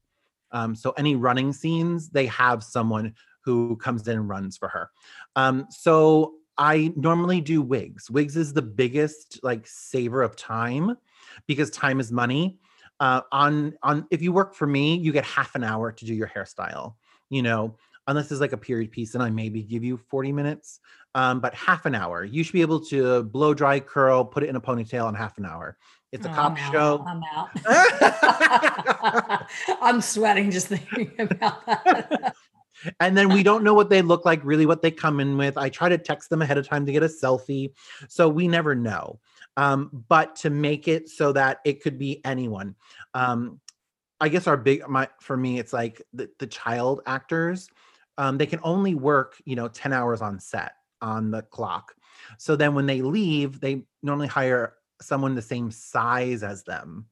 Um, 0.51 0.73
so 0.73 0.89
any 0.97 1.15
running 1.15 1.53
scenes, 1.53 2.09
they 2.09 2.25
have 2.25 2.63
someone 2.63 3.13
who 3.41 3.75
comes 3.75 4.07
in 4.07 4.17
and 4.17 4.27
runs 4.27 4.57
for 4.57 4.69
her. 4.69 4.89
Um, 5.35 5.67
so 5.69 6.37
I 6.57 6.91
normally 6.95 7.39
do 7.39 7.61
wigs. 7.61 8.09
Wigs 8.09 8.37
is 8.37 8.53
the 8.53 8.63
biggest 8.63 9.39
like 9.43 9.67
saver 9.67 10.23
of 10.23 10.35
time 10.35 10.97
because 11.45 11.69
time 11.69 11.99
is 11.99 12.11
money. 12.11 12.57
Uh, 12.99 13.21
on 13.31 13.75
on 13.83 14.07
if 14.09 14.23
you 14.23 14.31
work 14.31 14.55
for 14.55 14.65
me, 14.65 14.97
you 14.97 15.11
get 15.11 15.25
half 15.25 15.53
an 15.53 15.63
hour 15.63 15.91
to 15.91 16.05
do 16.05 16.15
your 16.15 16.27
hairstyle. 16.27 16.95
You 17.29 17.43
know, 17.43 17.77
unless 18.07 18.31
it's 18.31 18.41
like 18.41 18.53
a 18.53 18.57
period 18.57 18.91
piece, 18.91 19.13
and 19.13 19.23
I 19.23 19.29
maybe 19.29 19.61
give 19.61 19.83
you 19.83 19.97
40 19.97 20.31
minutes 20.31 20.79
um, 21.17 21.39
but 21.39 21.55
half 21.55 21.87
an 21.87 21.95
hour. 21.95 22.23
You 22.23 22.43
should 22.43 22.53
be 22.53 22.61
able 22.61 22.79
to 22.85 23.23
blow 23.23 23.55
dry, 23.55 23.79
curl, 23.79 24.23
put 24.23 24.43
it 24.43 24.49
in 24.49 24.55
a 24.55 24.61
ponytail 24.61 25.09
in 25.09 25.15
half 25.15 25.39
an 25.39 25.45
hour. 25.45 25.75
It's 26.11 26.27
a 26.27 26.29
oh, 26.29 26.33
cop 26.33 26.51
I'm 26.51 26.71
show. 26.71 27.05
I'm 27.07 27.23
out. 27.35 27.49
I'm 29.81 29.99
sweating 29.99 30.51
just 30.51 30.67
thinking 30.67 31.11
about 31.19 31.65
that. 31.65 32.35
and 32.99 33.17
then 33.17 33.29
we 33.29 33.41
don't 33.41 33.63
know 33.63 33.73
what 33.73 33.89
they 33.89 34.03
look 34.03 34.25
like, 34.25 34.41
really, 34.43 34.67
what 34.67 34.83
they 34.83 34.91
come 34.91 35.19
in 35.19 35.37
with. 35.37 35.57
I 35.57 35.69
try 35.69 35.89
to 35.89 35.97
text 35.97 36.29
them 36.29 36.43
ahead 36.43 36.59
of 36.59 36.67
time 36.67 36.85
to 36.85 36.91
get 36.91 37.01
a 37.01 37.07
selfie. 37.07 37.71
So 38.07 38.29
we 38.29 38.47
never 38.47 38.75
know. 38.75 39.19
Um, 39.57 39.89
but 40.07 40.35
to 40.37 40.51
make 40.51 40.87
it 40.87 41.09
so 41.09 41.31
that 41.31 41.61
it 41.65 41.81
could 41.81 41.97
be 41.97 42.23
anyone. 42.23 42.75
Um, 43.15 43.59
I 44.21 44.29
guess 44.29 44.45
our 44.45 44.57
big 44.57 44.87
my 44.87 45.09
for 45.19 45.35
me, 45.35 45.57
it's 45.57 45.73
like 45.73 46.03
the, 46.13 46.29
the 46.37 46.45
child 46.45 47.01
actors. 47.07 47.69
Um, 48.17 48.37
they 48.37 48.45
can 48.45 48.59
only 48.63 48.95
work, 48.95 49.35
you 49.45 49.55
know, 49.55 49.67
10 49.67 49.93
hours 49.93 50.21
on 50.21 50.39
set 50.39 50.73
on 51.01 51.31
the 51.31 51.43
clock. 51.43 51.93
So 52.37 52.55
then 52.55 52.73
when 52.73 52.85
they 52.85 53.01
leave, 53.01 53.59
they 53.59 53.83
normally 54.01 54.27
hire 54.27 54.73
someone 55.01 55.35
the 55.35 55.41
same 55.41 55.69
size 55.71 56.43
as 56.43 56.63
them. 56.63 57.05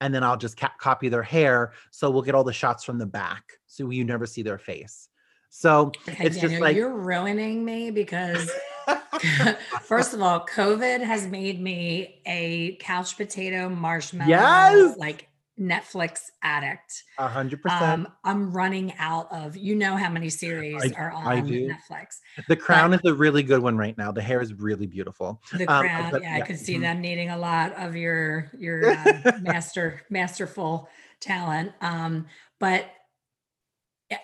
And 0.00 0.14
then 0.14 0.22
I'll 0.22 0.36
just 0.36 0.58
ca- 0.58 0.74
copy 0.78 1.08
their 1.08 1.22
hair. 1.22 1.72
So 1.90 2.10
we'll 2.10 2.22
get 2.22 2.34
all 2.34 2.44
the 2.44 2.52
shots 2.52 2.84
from 2.84 2.98
the 2.98 3.06
back. 3.06 3.44
So 3.66 3.90
you 3.90 4.04
never 4.04 4.26
see 4.26 4.42
their 4.42 4.58
face. 4.58 5.08
So 5.48 5.92
it's 6.06 6.38
just 6.38 6.60
like 6.60 6.76
you're 6.76 6.94
ruining 6.94 7.64
me 7.64 7.90
because 7.90 8.50
first 9.82 10.12
of 10.12 10.20
all, 10.20 10.46
COVID 10.46 11.02
has 11.02 11.26
made 11.26 11.60
me 11.60 12.20
a 12.26 12.76
couch 12.76 13.16
potato 13.16 13.68
marshmallow 13.68 14.30
Yes! 14.30 14.98
like 14.98 15.28
Netflix 15.58 16.20
addict. 16.42 17.02
a 17.18 17.26
hundred 17.28 17.62
percent. 17.62 17.82
Um, 17.82 18.08
I'm 18.24 18.52
running 18.52 18.92
out 18.98 19.26
of 19.32 19.56
you 19.56 19.74
know 19.74 19.96
how 19.96 20.10
many 20.10 20.28
series 20.28 20.92
I- 20.92 20.94
are 21.00 21.12
I 21.12 21.38
on. 21.40 21.48
Netflix. 21.48 22.18
The 22.48 22.56
crown 22.56 22.92
is 22.92 23.00
a 23.04 23.14
really 23.14 23.42
good 23.42 23.62
one 23.62 23.76
right 23.78 23.96
now. 23.96 24.12
The 24.12 24.20
hair 24.22 24.40
is 24.42 24.52
really 24.54 24.86
beautiful. 24.86 25.40
The 25.52 25.66
Um, 25.66 25.86
crown, 25.86 26.10
but 26.10 26.22
yeah, 26.22 26.34
I 26.34 26.38
yeah, 26.38 26.44
could 26.44 26.58
see 26.58 26.76
mhm. 26.76 26.82
them 26.82 27.00
needing 27.00 27.30
a 27.30 27.38
lot 27.38 27.72
of 27.74 27.96
your 27.96 28.50
your 28.58 28.90
uh, 28.90 29.32
master 29.40 30.02
masterful 30.10 30.88
talent. 31.20 31.72
Um, 31.80 32.26
but 32.60 32.90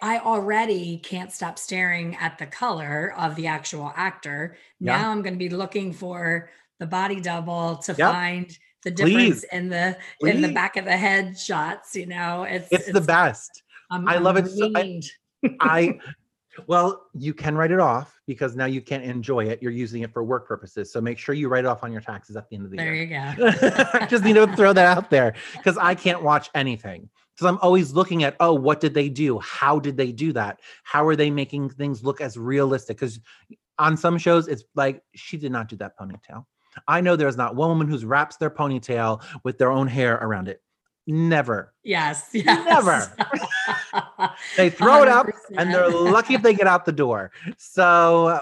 I 0.01 0.19
already 0.19 0.99
can't 0.99 1.33
stop 1.33 1.59
staring 1.59 2.15
at 2.17 2.39
the 2.39 2.47
color 2.47 3.15
of 3.17 3.35
the 3.35 3.49
actual 3.49 3.93
actor. 3.97 4.57
Yeah. 4.79 4.97
Now 4.99 5.11
I'm 5.11 5.23
going 5.23 5.35
to 5.35 5.39
be 5.39 5.49
looking 5.49 5.93
for 5.93 6.51
the 6.79 6.87
body 6.87 7.21
double 7.21 7.77
to 7.79 7.93
Yep. 7.93 8.11
find 8.13 8.59
the 8.85 8.91
difference 8.91 9.41
Please. 9.41 9.45
in 9.53 9.69
the 9.69 9.97
in 10.21 10.41
the 10.43 10.49
Please. 10.49 10.55
back 10.55 10.77
of 10.77 10.85
the 10.85 10.97
head 10.97 11.39
shots. 11.39 11.95
You 11.95 12.07
know, 12.07 12.45
it's 12.45 12.69
It's 12.71 12.91
the 12.93 13.01
best. 13.01 13.63
I'm, 13.91 14.09
I 14.09 14.17
I'm 14.17 14.23
love 14.23 14.37
it 14.37 14.49
so- 14.49 14.71
I- 14.75 15.01
I 15.61 15.99
well, 16.67 17.07
you 17.15 17.33
can 17.35 17.57
write 17.57 17.71
it 17.71 17.81
off 17.81 18.21
because 18.27 18.55
now 18.57 18.67
you 18.67 18.81
can't 18.83 19.03
enjoy 19.05 19.45
it. 19.47 19.63
You're 19.63 19.73
using 19.73 20.03
it 20.03 20.13
for 20.13 20.23
work 20.23 20.47
purposes. 20.47 20.93
So 20.93 21.01
make 21.01 21.19
sure 21.19 21.35
you 21.35 21.49
write 21.49 21.65
it 21.65 21.67
off 21.67 21.83
on 21.83 21.93
your 21.93 22.01
taxes 22.03 22.37
at 22.37 22.49
the 22.49 22.57
end 22.57 22.67
of 22.67 22.71
the 22.71 22.77
there 22.77 22.95
year. 22.95 23.07
There 23.39 23.51
you 23.51 23.71
go. 23.71 23.99
I 24.01 24.07
just 24.11 24.23
need 24.25 24.35
to 24.35 24.47
throw 24.55 24.73
that 24.73 24.97
out 24.97 25.09
there 25.11 25.35
because 25.57 25.79
I 25.79 25.95
can't 25.95 26.23
watch 26.23 26.51
anything. 26.55 27.09
Because 27.35 27.47
I'm 27.49 27.59
always 27.63 27.93
looking 27.95 28.23
at, 28.25 28.37
oh, 28.41 28.53
what 28.53 28.81
did 28.81 28.93
they 28.93 29.09
do? 29.09 29.39
How 29.39 29.79
did 29.79 29.97
they 29.97 30.13
do 30.13 30.35
that? 30.35 30.61
How 30.85 31.07
are 31.07 31.17
they 31.17 31.31
making 31.31 31.71
things 31.71 32.05
look 32.05 32.21
as 32.21 32.37
realistic? 32.37 32.99
Because 32.99 33.19
on 33.79 33.97
some 33.97 34.19
shows, 34.19 34.49
it's 34.49 34.65
like, 34.75 35.03
she 35.15 35.39
did 35.39 35.51
not 35.51 35.69
do 35.69 35.77
that 35.77 35.99
ponytail. 35.99 36.45
I 36.89 37.01
know 37.01 37.17
there's 37.17 37.37
not 37.37 37.55
one 37.55 37.69
woman 37.69 37.89
who's 37.89 38.05
wraps 38.05 38.37
their 38.37 38.51
ponytail 38.51 39.23
with 39.45 39.59
their 39.59 39.71
own 39.71 39.87
hair 39.87 40.15
around 40.17 40.49
it. 40.49 40.63
Never. 41.07 41.75
Yes, 41.83 42.29
yes. 42.33 42.65
Never. 42.65 43.17
They 44.57 44.71
throw 44.71 45.03
it 45.03 45.09
up 45.09 45.27
and 45.57 45.73
they're 45.73 45.89
lucky 45.89 46.35
if 46.35 46.43
they 46.43 46.55
get 46.55 46.67
out 46.67 46.85
the 46.85 46.93
door. 46.93 47.33
So 47.59 48.27
uh, 48.29 48.41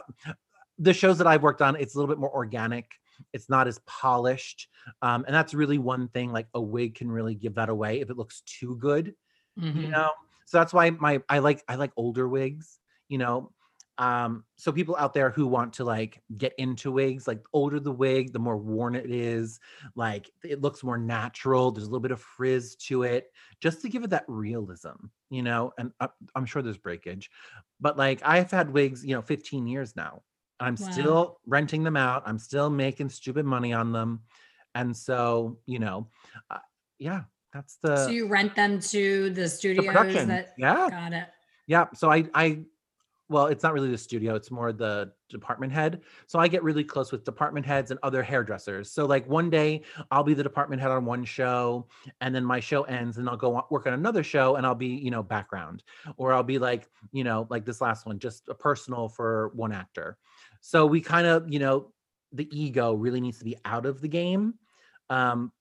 the 0.79 0.93
shows 0.93 1.19
that 1.19 1.27
I've 1.27 1.43
worked 1.43 1.63
on, 1.63 1.77
it's 1.77 1.95
a 1.95 1.99
little 1.99 2.13
bit 2.13 2.21
more 2.21 2.33
organic. 2.33 2.87
It's 3.33 3.49
not 3.49 3.67
as 3.67 3.81
polished. 3.87 4.69
Um, 5.03 5.25
and 5.27 5.35
that's 5.35 5.55
really 5.55 5.79
one 5.79 6.09
thing 6.09 6.33
like 6.33 6.47
a 6.55 6.61
wig 6.61 6.95
can 6.95 7.11
really 7.11 7.35
give 7.35 7.55
that 7.57 7.69
away 7.69 8.01
if 8.01 8.11
it 8.11 8.17
looks 8.17 8.43
too 8.43 8.77
good, 8.77 9.15
you 9.57 9.65
Mhm. 9.73 9.91
know? 9.91 10.11
So 10.47 10.59
that's 10.59 10.73
why 10.73 10.91
my 10.91 11.23
I 11.29 11.39
like 11.41 11.63
I 11.69 11.77
like 11.77 11.93
older 11.97 12.29
wigs, 12.29 12.79
you 13.09 13.19
know. 13.19 13.53
Um, 13.99 14.45
so 14.57 14.73
people 14.73 14.97
out 14.97 15.13
there 15.13 15.29
who 15.31 15.47
want 15.47 15.75
to 15.75 15.85
like 15.85 16.23
get 16.39 16.55
into 16.57 16.91
wigs, 16.91 17.29
like 17.29 17.45
older 17.53 17.79
the 17.79 17.93
wig, 17.93 18.33
the 18.33 18.39
more 18.39 18.57
worn 18.57 18.95
it 18.95 19.11
is, 19.11 19.61
like 19.95 20.31
it 20.43 20.63
looks 20.63 20.83
more 20.83 20.97
natural. 20.97 21.71
There's 21.71 21.85
a 21.87 21.91
little 21.91 22.01
bit 22.01 22.11
of 22.11 22.21
frizz 22.21 22.77
to 22.77 23.03
it, 23.03 23.31
just 23.61 23.83
to 23.83 23.89
give 23.91 24.03
it 24.03 24.11
that 24.11 24.25
realism, 24.27 25.07
you 25.29 25.43
know. 25.43 25.73
And 25.79 25.93
I, 26.01 26.09
I'm 26.35 26.47
sure 26.47 26.63
there's 26.63 26.79
breakage, 26.79 27.31
but 27.81 27.99
like 27.99 28.23
I've 28.25 28.51
had 28.51 28.71
wigs, 28.71 29.05
you 29.05 29.15
know, 29.15 29.23
15 29.23 29.67
years 29.67 29.95
now. 29.97 30.23
I'm 30.61 30.77
Wow. 30.79 30.87
still 30.93 31.41
renting 31.47 31.85
them 31.85 31.97
out. 31.97 32.23
I'm 32.27 32.39
still 32.39 32.71
making 32.71 33.09
stupid 33.11 33.45
money 33.47 33.73
on 33.73 33.93
them, 33.93 34.23
and 34.75 34.97
so 34.97 35.59
you 35.67 35.79
know, 35.79 36.09
uh, 36.51 36.59
yeah, 36.99 37.25
that's 37.53 37.77
the 37.83 37.97
so 37.97 38.11
you 38.11 38.27
rent 38.29 38.55
them 38.55 38.81
to 38.81 39.31
the 39.31 39.43
the 39.43 39.49
studios 39.49 39.83
production. 39.83 40.29
that 40.29 40.57
yeah, 40.57 40.89
got 40.91 41.13
it. 41.13 41.29
yeah. 41.67 41.87
So 41.95 42.11
I, 42.11 42.25
I, 42.35 42.65
well, 43.31 43.47
it's 43.47 43.63
not 43.63 43.73
really 43.73 43.91
the 43.91 43.97
studio, 43.97 44.35
it's 44.35 44.51
more 44.51 44.73
the 44.73 45.13
department 45.29 45.73
head. 45.73 46.01
So 46.27 46.41
I 46.41 46.49
get 46.49 46.65
really 46.65 46.83
close 46.83 47.13
with 47.13 47.25
department 47.25 47.65
heads 47.65 47.93
and 47.93 48.01
other 48.03 48.25
hairdressers. 48.25 48.91
So 48.91 49.07
like 49.07 49.25
one 49.29 49.49
day 49.49 49.83
I'll 50.11 50.25
be 50.25 50.35
the 50.35 50.43
department 50.43 50.83
head 50.83 50.91
on 50.91 51.05
one 51.05 51.25
show 51.25 51.87
and 52.21 52.35
then 52.35 52.45
my 52.45 52.59
show 52.59 52.83
ends 52.83 53.19
and 53.19 53.29
I'll 53.29 53.37
go 53.37 53.65
work 53.71 53.87
on 53.87 53.93
another 53.93 54.25
show 54.25 54.57
and 54.57 54.67
I'll 54.67 54.75
be, 54.75 54.89
you 54.89 55.13
know, 55.13 55.23
background 55.23 55.85
or 56.17 56.33
I'll 56.33 56.43
be 56.43 56.59
like, 56.59 56.89
you 57.13 57.23
know, 57.23 57.47
like 57.51 57.65
this 57.65 57.81
last 57.81 58.05
one, 58.05 58.19
just 58.19 58.49
a 58.49 58.55
personal 58.55 59.09
for 59.09 59.53
one 59.55 59.71
actor. 59.71 60.19
So 60.61 60.85
we 60.85 61.01
kind 61.01 61.29
of, 61.29 61.49
you 61.49 61.61
know, 61.61 61.93
the 62.33 62.49
ego 62.51 62.95
really 62.95 63.21
needs 63.21 63.39
to 63.39 63.45
be 63.45 63.57
out 63.65 63.87
of 63.87 64.01
the 64.01 64.09
game. 64.09 64.55
Um, 65.09 65.53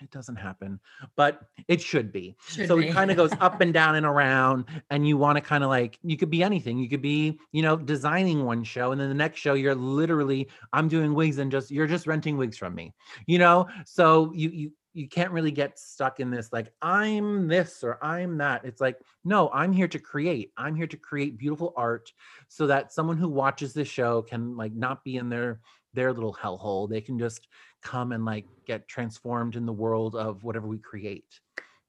it 0.00 0.10
doesn't 0.10 0.36
happen, 0.36 0.80
but 1.16 1.42
it 1.68 1.80
should 1.80 2.12
be. 2.12 2.36
Should 2.48 2.68
so 2.68 2.76
be. 2.76 2.88
it 2.88 2.92
kind 2.92 3.10
of 3.10 3.16
goes 3.16 3.32
up 3.40 3.60
and 3.60 3.74
down 3.74 3.96
and 3.96 4.06
around 4.10 4.64
and 4.90 5.06
you 5.06 5.16
want 5.16 5.36
to 5.36 5.42
kind 5.42 5.62
of 5.62 5.70
like 5.70 5.98
you 6.02 6.16
could 6.16 6.30
be 6.30 6.42
anything. 6.42 6.78
You 6.78 6.88
could 6.88 7.02
be 7.02 7.38
you 7.52 7.62
know 7.62 7.76
designing 7.76 8.44
one 8.44 8.64
show 8.64 8.92
and 8.92 9.00
then 9.00 9.08
the 9.08 9.14
next 9.14 9.40
show 9.40 9.54
you're 9.54 9.74
literally 9.74 10.48
i'm 10.72 10.88
doing 10.88 11.14
wigs 11.14 11.38
and 11.38 11.50
just 11.50 11.70
you're 11.70 11.86
just 11.86 12.06
renting 12.06 12.36
wigs 12.36 12.56
from 12.56 12.74
me 12.74 12.94
you 13.26 13.38
know? 13.38 13.68
So 13.84 14.32
you 14.34 14.50
you 14.50 14.72
you 14.92 15.08
can't 15.08 15.30
really 15.30 15.52
get 15.52 15.78
stuck 15.78 16.18
in 16.18 16.32
this 16.32 16.52
like 16.52 16.72
i'm 16.82 17.46
this 17.46 17.84
or 17.84 18.02
i'm 18.04 18.38
that. 18.38 18.64
It's 18.64 18.80
like 18.80 18.98
no 19.24 19.50
i'm 19.52 19.72
here 19.72 19.88
to 19.88 19.98
create. 19.98 20.52
I'm 20.56 20.74
here 20.74 20.88
to 20.88 20.96
create 20.96 21.38
beautiful 21.38 21.72
art 21.76 22.12
so 22.48 22.66
that 22.66 22.92
someone 22.92 23.16
who 23.16 23.28
watches 23.28 23.72
this 23.72 23.88
show 23.88 24.22
can 24.22 24.56
like 24.56 24.72
not 24.74 25.04
be 25.04 25.16
in 25.16 25.28
their 25.28 25.60
their 25.94 26.12
little 26.12 26.36
hellhole 26.40 26.88
they 26.88 27.00
can 27.00 27.18
just 27.18 27.48
come 27.82 28.12
and 28.12 28.24
like 28.24 28.46
get 28.66 28.86
transformed 28.88 29.56
in 29.56 29.66
the 29.66 29.72
world 29.72 30.14
of 30.14 30.44
whatever 30.44 30.66
we 30.66 30.78
create 30.78 31.40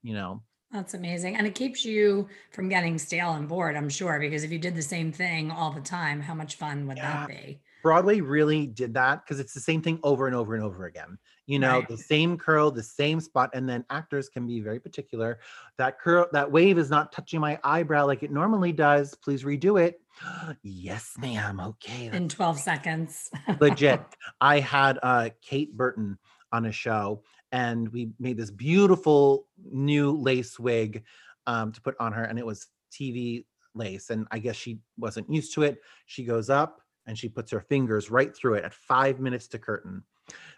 you 0.02 0.14
know 0.14 0.42
That's 0.72 0.94
amazing. 0.94 1.36
And 1.36 1.46
it 1.46 1.54
keeps 1.54 1.84
you 1.84 2.30
from 2.52 2.70
getting 2.70 2.98
stale 2.98 3.34
and 3.34 3.48
bored, 3.48 3.76
I'm 3.76 3.90
sure, 3.90 4.20
because 4.20 4.44
if 4.46 4.52
you 4.52 4.60
did 4.60 4.74
the 4.76 4.82
same 4.82 5.12
thing 5.12 5.52
all 5.52 5.72
the 5.74 5.82
time, 5.82 6.22
how 6.22 6.34
much 6.34 6.56
fun 6.56 6.88
would 6.88 6.98
that 6.98 7.28
be? 7.28 7.60
Broadway 7.82 8.22
really 8.22 8.68
did 8.68 8.94
that 8.94 9.24
because 9.24 9.40
it's 9.40 9.54
the 9.54 9.60
same 9.60 9.82
thing 9.82 10.00
over 10.04 10.28
and 10.28 10.36
over 10.36 10.56
and 10.56 10.64
over 10.64 10.86
again. 10.86 11.18
You 11.48 11.60
know, 11.60 11.80
Right. 11.80 11.88
the 11.88 11.98
same 11.98 12.38
curl, 12.38 12.72
the 12.72 12.84
same 12.84 13.20
spot, 13.20 13.50
and 13.54 13.68
then 13.68 13.84
actors 13.90 14.30
can 14.30 14.48
be 14.48 14.62
very 14.62 14.80
particular. 14.80 15.40
That 15.78 16.00
curl, 16.00 16.28
that 16.32 16.52
wave 16.52 16.78
is 16.78 16.90
not 16.90 17.12
touching 17.12 17.40
my 17.40 17.60
eyebrow 17.64 18.06
like 18.06 18.24
it 18.24 18.32
normally 18.32 18.72
does. 18.72 19.16
Please 19.16 19.44
redo 19.44 19.82
it. 19.82 20.02
yes, 20.64 21.14
ma'am. 21.20 21.60
Okay, 21.60 22.10
In 22.14 22.30
12 22.30 22.60
seconds. 22.60 23.30
legit. 23.60 24.02
I 24.42 24.60
had 24.60 25.00
uh, 25.04 25.30
Kate 25.42 25.76
Burton 25.76 26.18
on 26.52 26.66
a 26.66 26.72
show, 26.72 27.24
and 27.52 27.90
we 27.90 28.12
made 28.20 28.38
this 28.38 28.52
beautiful 28.52 29.48
new 29.72 30.12
lace 30.12 30.60
wig 30.60 31.04
um, 31.48 31.72
to 31.72 31.82
put 31.82 31.96
on 32.00 32.14
her, 32.14 32.24
and 32.24 32.38
it 32.38 32.46
was 32.46 32.68
TV 32.92 33.46
lace. 33.74 34.10
And 34.10 34.28
I 34.32 34.40
guess 34.40 34.56
she 34.56 34.80
wasn't 34.98 35.30
used 35.32 35.54
to 35.56 35.64
it. 35.64 35.82
She 36.06 36.24
goes 36.24 36.50
up 36.50 36.82
and 37.12 37.20
she 37.20 37.28
puts 37.28 37.52
her 37.52 37.60
fingers 37.60 38.10
right 38.10 38.34
through 38.34 38.54
it 38.54 38.64
at 38.64 38.74
five 38.74 39.20
minutes 39.20 39.48
to 39.50 39.60
curtain. 39.60 40.02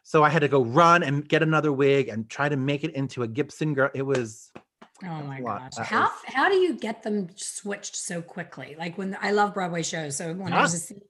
So 0.04 0.24
I 0.24 0.30
had 0.30 0.44
to 0.44 0.48
go 0.48 0.64
run 0.64 1.02
and 1.02 1.28
get 1.28 1.42
another 1.42 1.74
wig 1.74 2.08
and 2.10 2.30
try 2.30 2.48
to 2.48 2.56
make 2.56 2.84
it 2.84 2.94
into 2.94 3.24
a 3.24 3.28
Gibson 3.28 3.74
girl. 3.74 3.90
It 3.96 4.04
was 4.04 4.52
Oh 5.04 5.24
my 5.24 5.42
gosh. 5.42 5.74
That 5.76 5.88
How 5.88 6.02
was- 6.04 6.12
how 6.26 6.48
do 6.50 6.56
you 6.56 6.76
get 6.76 7.02
them 7.02 7.28
switched 7.36 7.96
so 7.96 8.22
quickly? 8.22 8.76
Like 8.78 9.00
when 9.00 9.18
I 9.20 9.32
love 9.32 9.56
Broadway 9.56 9.82
shows. 9.82 10.16
So 10.16 10.32
when 10.34 10.50
Yeah. 10.54 10.60
there's 10.60 10.76
a 10.76 10.78
scene 10.78 11.02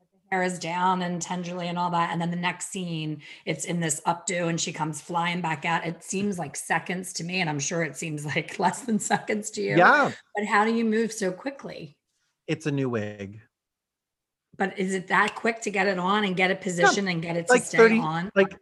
the 0.00 0.36
hair 0.36 0.44
is 0.44 0.60
down 0.60 1.02
and 1.02 1.20
tenderly 1.20 1.66
and 1.66 1.76
all 1.76 1.90
that, 1.90 2.10
and 2.12 2.20
then 2.22 2.30
the 2.30 2.36
next 2.36 2.68
scene 2.70 3.22
it's 3.44 3.64
in 3.64 3.80
this 3.80 4.00
updo 4.06 4.48
and 4.48 4.60
she 4.60 4.72
comes 4.72 5.00
flying 5.00 5.40
back 5.40 5.64
out. 5.64 5.84
It 5.84 6.04
seems 6.04 6.38
like 6.38 6.54
seconds 6.54 7.12
to 7.14 7.24
me, 7.24 7.40
and 7.40 7.50
I'm 7.50 7.58
sure 7.58 7.82
it 7.82 7.96
seems 7.96 8.24
like 8.24 8.58
less 8.60 8.82
than 8.82 9.00
seconds 9.00 9.50
to 9.52 9.62
you. 9.62 9.76
yeah, 9.76 10.12
But 10.36 10.44
how 10.46 10.64
do 10.64 10.72
you 10.72 10.84
move 10.84 11.12
so 11.12 11.32
quickly? 11.32 11.96
it's 12.46 12.66
a 12.66 12.70
new 12.70 12.88
wig. 12.88 13.40
But 14.58 14.78
is 14.78 14.92
it 14.92 15.06
that 15.06 15.34
quick 15.34 15.62
to 15.62 15.70
get 15.70 15.86
it 15.86 15.98
on 15.98 16.24
and 16.24 16.36
get 16.36 16.50
it 16.50 16.60
positioned 16.60 17.08
and 17.08 17.22
get 17.22 17.36
it 17.36 17.46
to 17.46 17.52
like 17.52 17.62
stay 17.62 17.78
30 17.78 17.98
on? 18.00 18.30
like 18.34 18.58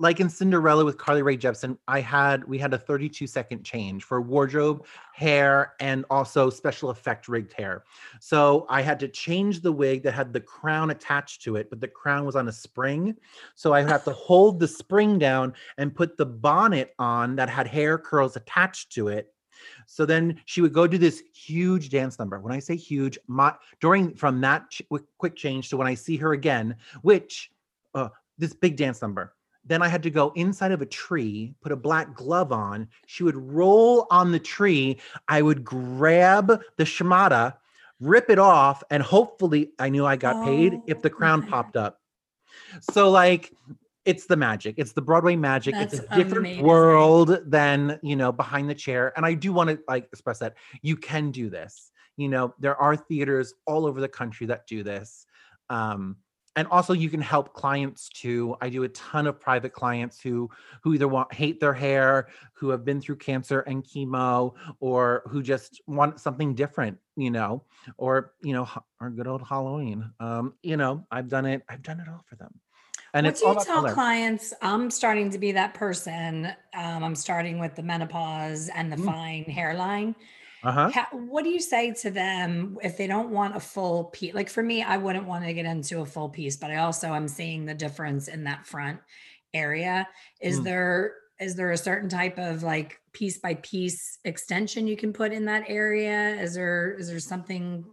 like 0.00 0.18
in 0.18 0.30
Cinderella 0.30 0.82
with 0.82 0.96
Carly 0.96 1.20
Rae 1.20 1.36
Jepsen, 1.36 1.76
I 1.86 2.00
had 2.00 2.42
we 2.44 2.58
had 2.58 2.72
a 2.72 2.78
32 2.78 3.26
second 3.26 3.64
change 3.64 4.02
for 4.02 4.22
wardrobe, 4.22 4.86
hair, 5.12 5.74
and 5.78 6.06
also 6.08 6.48
special 6.48 6.88
effect 6.88 7.28
rigged 7.28 7.52
hair. 7.52 7.84
So 8.18 8.66
I 8.70 8.80
had 8.80 8.98
to 9.00 9.08
change 9.08 9.60
the 9.60 9.70
wig 9.70 10.02
that 10.04 10.12
had 10.12 10.32
the 10.32 10.40
crown 10.40 10.90
attached 10.90 11.42
to 11.42 11.56
it, 11.56 11.68
but 11.68 11.80
the 11.80 11.88
crown 11.88 12.24
was 12.24 12.34
on 12.34 12.48
a 12.48 12.52
spring. 12.52 13.14
So 13.54 13.74
I 13.74 13.82
have 13.82 14.04
to 14.04 14.12
hold 14.12 14.58
the 14.58 14.68
spring 14.68 15.18
down 15.18 15.52
and 15.76 15.94
put 15.94 16.16
the 16.16 16.26
bonnet 16.26 16.94
on 16.98 17.36
that 17.36 17.50
had 17.50 17.66
hair 17.66 17.98
curls 17.98 18.36
attached 18.36 18.92
to 18.92 19.08
it. 19.08 19.34
So 19.86 20.06
then 20.06 20.40
she 20.44 20.60
would 20.60 20.72
go 20.72 20.86
do 20.86 20.98
this 20.98 21.22
huge 21.34 21.90
dance 21.90 22.18
number. 22.18 22.40
When 22.40 22.52
I 22.52 22.58
say 22.58 22.76
huge, 22.76 23.18
my 23.26 23.54
during 23.80 24.14
from 24.14 24.40
that 24.42 24.70
ch- 24.70 24.82
quick- 25.18 25.36
change 25.36 25.68
to 25.70 25.76
when 25.76 25.86
I 25.86 25.94
see 25.94 26.16
her 26.16 26.32
again, 26.32 26.76
which 27.02 27.50
uh, 27.94 28.08
this 28.38 28.54
big 28.54 28.76
dance 28.76 29.02
number. 29.02 29.34
Then 29.64 29.82
I 29.82 29.88
had 29.88 30.02
to 30.04 30.10
go 30.10 30.32
inside 30.36 30.72
of 30.72 30.80
a 30.80 30.86
tree, 30.86 31.54
put 31.60 31.70
a 31.70 31.76
black 31.76 32.14
glove 32.14 32.50
on. 32.50 32.88
She 33.06 33.22
would 33.22 33.36
roll 33.36 34.06
on 34.10 34.32
the 34.32 34.38
tree. 34.38 34.98
I 35.28 35.42
would 35.42 35.64
grab 35.64 36.62
the 36.76 36.84
shimada, 36.84 37.58
rip 38.00 38.30
it 38.30 38.38
off, 38.38 38.82
and 38.90 39.02
hopefully 39.02 39.72
I 39.78 39.90
knew 39.90 40.06
I 40.06 40.16
got 40.16 40.42
paid 40.42 40.80
if 40.86 41.02
the 41.02 41.10
Oh 41.10 41.14
crown 41.14 41.46
popped 41.46 41.76
up. 41.76 42.00
So 42.80 43.10
like 43.10 43.52
it's 44.04 44.26
the 44.26 44.36
magic. 44.36 44.76
It's 44.78 44.92
the 44.92 45.02
Broadway 45.02 45.36
magic. 45.36 45.74
it's 45.76 45.94
a 45.94 46.06
different 46.16 46.46
amazing. 46.46 46.64
world 46.64 47.38
than, 47.46 47.98
you 48.02 48.16
know, 48.16 48.32
behind 48.32 48.68
the 48.68 48.74
chair. 48.74 49.12
And 49.16 49.26
I 49.26 49.34
do 49.34 49.52
want 49.52 49.70
to 49.70 49.78
like 49.88 50.04
express 50.12 50.38
that 50.38 50.54
you 50.82 50.96
can 50.96 51.30
do 51.30 51.50
this. 51.50 51.90
You 52.16 52.28
know, 52.28 52.54
there 52.58 52.76
are 52.76 52.96
theaters 52.96 53.54
all 53.66 53.86
over 53.86 54.00
the 54.00 54.08
country 54.08 54.46
that 54.46 54.66
do 54.66 54.82
this. 54.82 55.26
Um, 55.68 56.16
and 56.56 56.66
also 56.68 56.92
you 56.92 57.08
can 57.08 57.20
help 57.20 57.54
clients 57.54 58.08
too 58.08 58.56
i 58.60 58.68
do 58.68 58.82
a 58.82 58.88
ton 58.88 59.26
of 59.26 59.40
private 59.40 59.72
clients 59.72 60.20
who 60.20 60.50
who 60.82 60.94
either 60.94 61.08
want 61.08 61.32
hate 61.32 61.60
their 61.60 61.72
hair 61.72 62.28
who 62.54 62.68
have 62.70 62.84
been 62.84 63.00
through 63.00 63.16
cancer 63.16 63.60
and 63.60 63.84
chemo 63.84 64.52
or 64.80 65.22
who 65.28 65.42
just 65.42 65.80
want 65.86 66.18
something 66.18 66.54
different 66.54 66.98
you 67.16 67.30
know 67.30 67.62
or 67.98 68.32
you 68.42 68.52
know 68.52 68.68
or 69.00 69.10
good 69.10 69.26
old 69.26 69.42
halloween 69.46 70.10
um 70.20 70.52
you 70.62 70.76
know 70.76 71.06
i've 71.10 71.28
done 71.28 71.46
it 71.46 71.62
i've 71.68 71.82
done 71.82 72.00
it 72.00 72.08
all 72.08 72.24
for 72.28 72.36
them 72.36 72.52
and 73.14 73.26
what 73.26 73.36
do 73.36 73.46
you 73.46 73.54
tell 73.54 73.82
color. 73.82 73.92
clients 73.92 74.52
i'm 74.62 74.90
starting 74.90 75.30
to 75.30 75.38
be 75.38 75.52
that 75.52 75.74
person 75.74 76.46
um, 76.74 77.02
i'm 77.02 77.14
starting 77.14 77.58
with 77.58 77.74
the 77.74 77.82
menopause 77.82 78.68
and 78.74 78.92
the 78.92 78.96
mm. 78.96 79.04
fine 79.04 79.44
hairline 79.44 80.14
uh-huh. 80.62 80.90
How, 80.90 81.06
what 81.12 81.44
do 81.44 81.50
you 81.50 81.60
say 81.60 81.92
to 81.92 82.10
them 82.10 82.76
if 82.82 82.96
they 82.98 83.06
don't 83.06 83.30
want 83.30 83.56
a 83.56 83.60
full 83.60 84.04
piece? 84.04 84.34
Like 84.34 84.50
for 84.50 84.62
me, 84.62 84.82
I 84.82 84.98
wouldn't 84.98 85.26
want 85.26 85.44
to 85.44 85.54
get 85.54 85.64
into 85.64 86.00
a 86.00 86.06
full 86.06 86.28
piece, 86.28 86.56
but 86.56 86.70
I 86.70 86.76
also 86.76 87.14
am 87.14 87.28
seeing 87.28 87.64
the 87.64 87.74
difference 87.74 88.28
in 88.28 88.44
that 88.44 88.66
front 88.66 89.00
area. 89.54 90.06
Is 90.40 90.60
mm. 90.60 90.64
there 90.64 91.14
is 91.40 91.56
there 91.56 91.70
a 91.70 91.76
certain 91.76 92.10
type 92.10 92.38
of 92.38 92.62
like 92.62 93.00
piece 93.12 93.38
by 93.38 93.54
piece 93.54 94.18
extension 94.24 94.86
you 94.86 94.96
can 94.96 95.12
put 95.12 95.32
in 95.32 95.46
that 95.46 95.64
area? 95.68 96.34
Is 96.40 96.54
there 96.54 96.94
is 96.98 97.08
there 97.08 97.20
something 97.20 97.84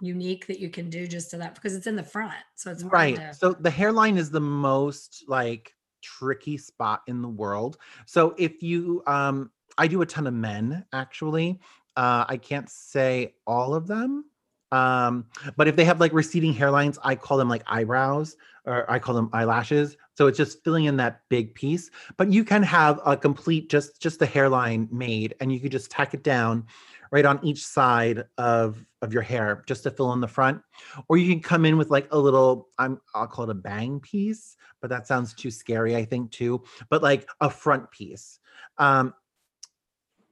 unique 0.00 0.46
that 0.46 0.60
you 0.60 0.70
can 0.70 0.90
do 0.90 1.06
just 1.06 1.30
to 1.30 1.36
that 1.38 1.54
because 1.54 1.74
it's 1.74 1.86
in 1.86 1.96
the 1.96 2.02
front, 2.02 2.34
so 2.54 2.70
it's 2.70 2.82
right. 2.84 3.16
To- 3.16 3.34
so 3.34 3.52
the 3.52 3.70
hairline 3.70 4.16
is 4.16 4.30
the 4.30 4.40
most 4.40 5.24
like 5.28 5.74
tricky 6.02 6.58
spot 6.58 7.02
in 7.06 7.22
the 7.22 7.28
world. 7.28 7.78
So 8.06 8.34
if 8.38 8.62
you 8.62 9.02
um 9.06 9.50
I 9.78 9.86
do 9.86 10.02
a 10.02 10.06
ton 10.06 10.26
of 10.26 10.34
men 10.34 10.84
actually. 10.92 11.60
Uh, 11.96 12.24
I 12.28 12.36
can't 12.36 12.68
say 12.68 13.34
all 13.46 13.74
of 13.74 13.86
them. 13.86 14.24
Um, 14.72 15.26
but 15.56 15.68
if 15.68 15.76
they 15.76 15.84
have 15.84 16.00
like 16.00 16.12
receding 16.12 16.52
hairlines, 16.52 16.98
I 17.04 17.14
call 17.14 17.38
them 17.38 17.48
like 17.48 17.62
eyebrows 17.68 18.36
or 18.64 18.90
I 18.90 18.98
call 18.98 19.14
them 19.14 19.30
eyelashes. 19.32 19.96
So 20.16 20.26
it's 20.26 20.38
just 20.38 20.64
filling 20.64 20.86
in 20.86 20.96
that 20.96 21.20
big 21.28 21.54
piece. 21.54 21.90
But 22.16 22.32
you 22.32 22.44
can 22.44 22.62
have 22.64 23.00
a 23.06 23.16
complete 23.16 23.70
just 23.70 24.00
just 24.00 24.18
the 24.18 24.26
hairline 24.26 24.88
made 24.90 25.34
and 25.40 25.52
you 25.52 25.60
could 25.60 25.70
just 25.70 25.90
tack 25.90 26.14
it 26.14 26.24
down 26.24 26.66
right 27.14 27.24
on 27.24 27.38
each 27.44 27.64
side 27.64 28.24
of 28.38 28.84
of 29.00 29.12
your 29.12 29.22
hair 29.22 29.62
just 29.68 29.84
to 29.84 29.90
fill 29.90 30.12
in 30.14 30.20
the 30.20 30.26
front. 30.26 30.60
Or 31.08 31.16
you 31.16 31.32
can 31.32 31.40
come 31.40 31.64
in 31.64 31.78
with 31.78 31.88
like 31.88 32.08
a 32.10 32.18
little 32.18 32.70
I'm 32.76 33.00
I'll 33.14 33.28
call 33.28 33.44
it 33.44 33.50
a 33.50 33.54
bang 33.54 34.00
piece, 34.00 34.56
but 34.80 34.90
that 34.90 35.06
sounds 35.06 35.32
too 35.32 35.52
scary, 35.52 35.94
I 35.94 36.04
think 36.04 36.32
too. 36.32 36.64
But 36.90 37.04
like 37.04 37.28
a 37.40 37.48
front 37.48 37.88
piece. 37.92 38.40
Um, 38.78 39.14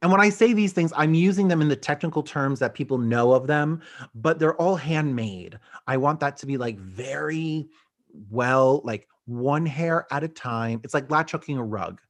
and 0.03 0.11
when 0.11 0.21
I 0.21 0.31
say 0.31 0.53
these 0.53 0.73
things, 0.73 0.93
I'm 0.97 1.15
using 1.15 1.47
them 1.47 1.63
in 1.63 1.69
the 1.69 1.77
technical 1.77 2.25
terms 2.25 2.59
that 2.59 2.75
people 2.75 2.99
know 2.99 3.33
of 3.33 3.47
them, 3.47 3.81
but 4.17 4.41
they're 4.41 4.61
all 4.61 4.75
handmade. 4.75 5.61
I 5.87 5.97
want 5.99 6.19
that 6.19 6.37
to 6.39 6.47
be 6.47 6.57
like 6.57 6.77
very 6.81 7.69
well, 8.29 8.81
like 8.83 9.07
one 9.27 9.65
hair 9.65 10.09
at 10.11 10.25
a 10.25 10.29
time. 10.29 10.81
It's 10.83 10.95
like 10.95 11.09
latch 11.13 11.31
hooking 11.31 11.59
a 11.59 11.63
rug. 11.63 12.01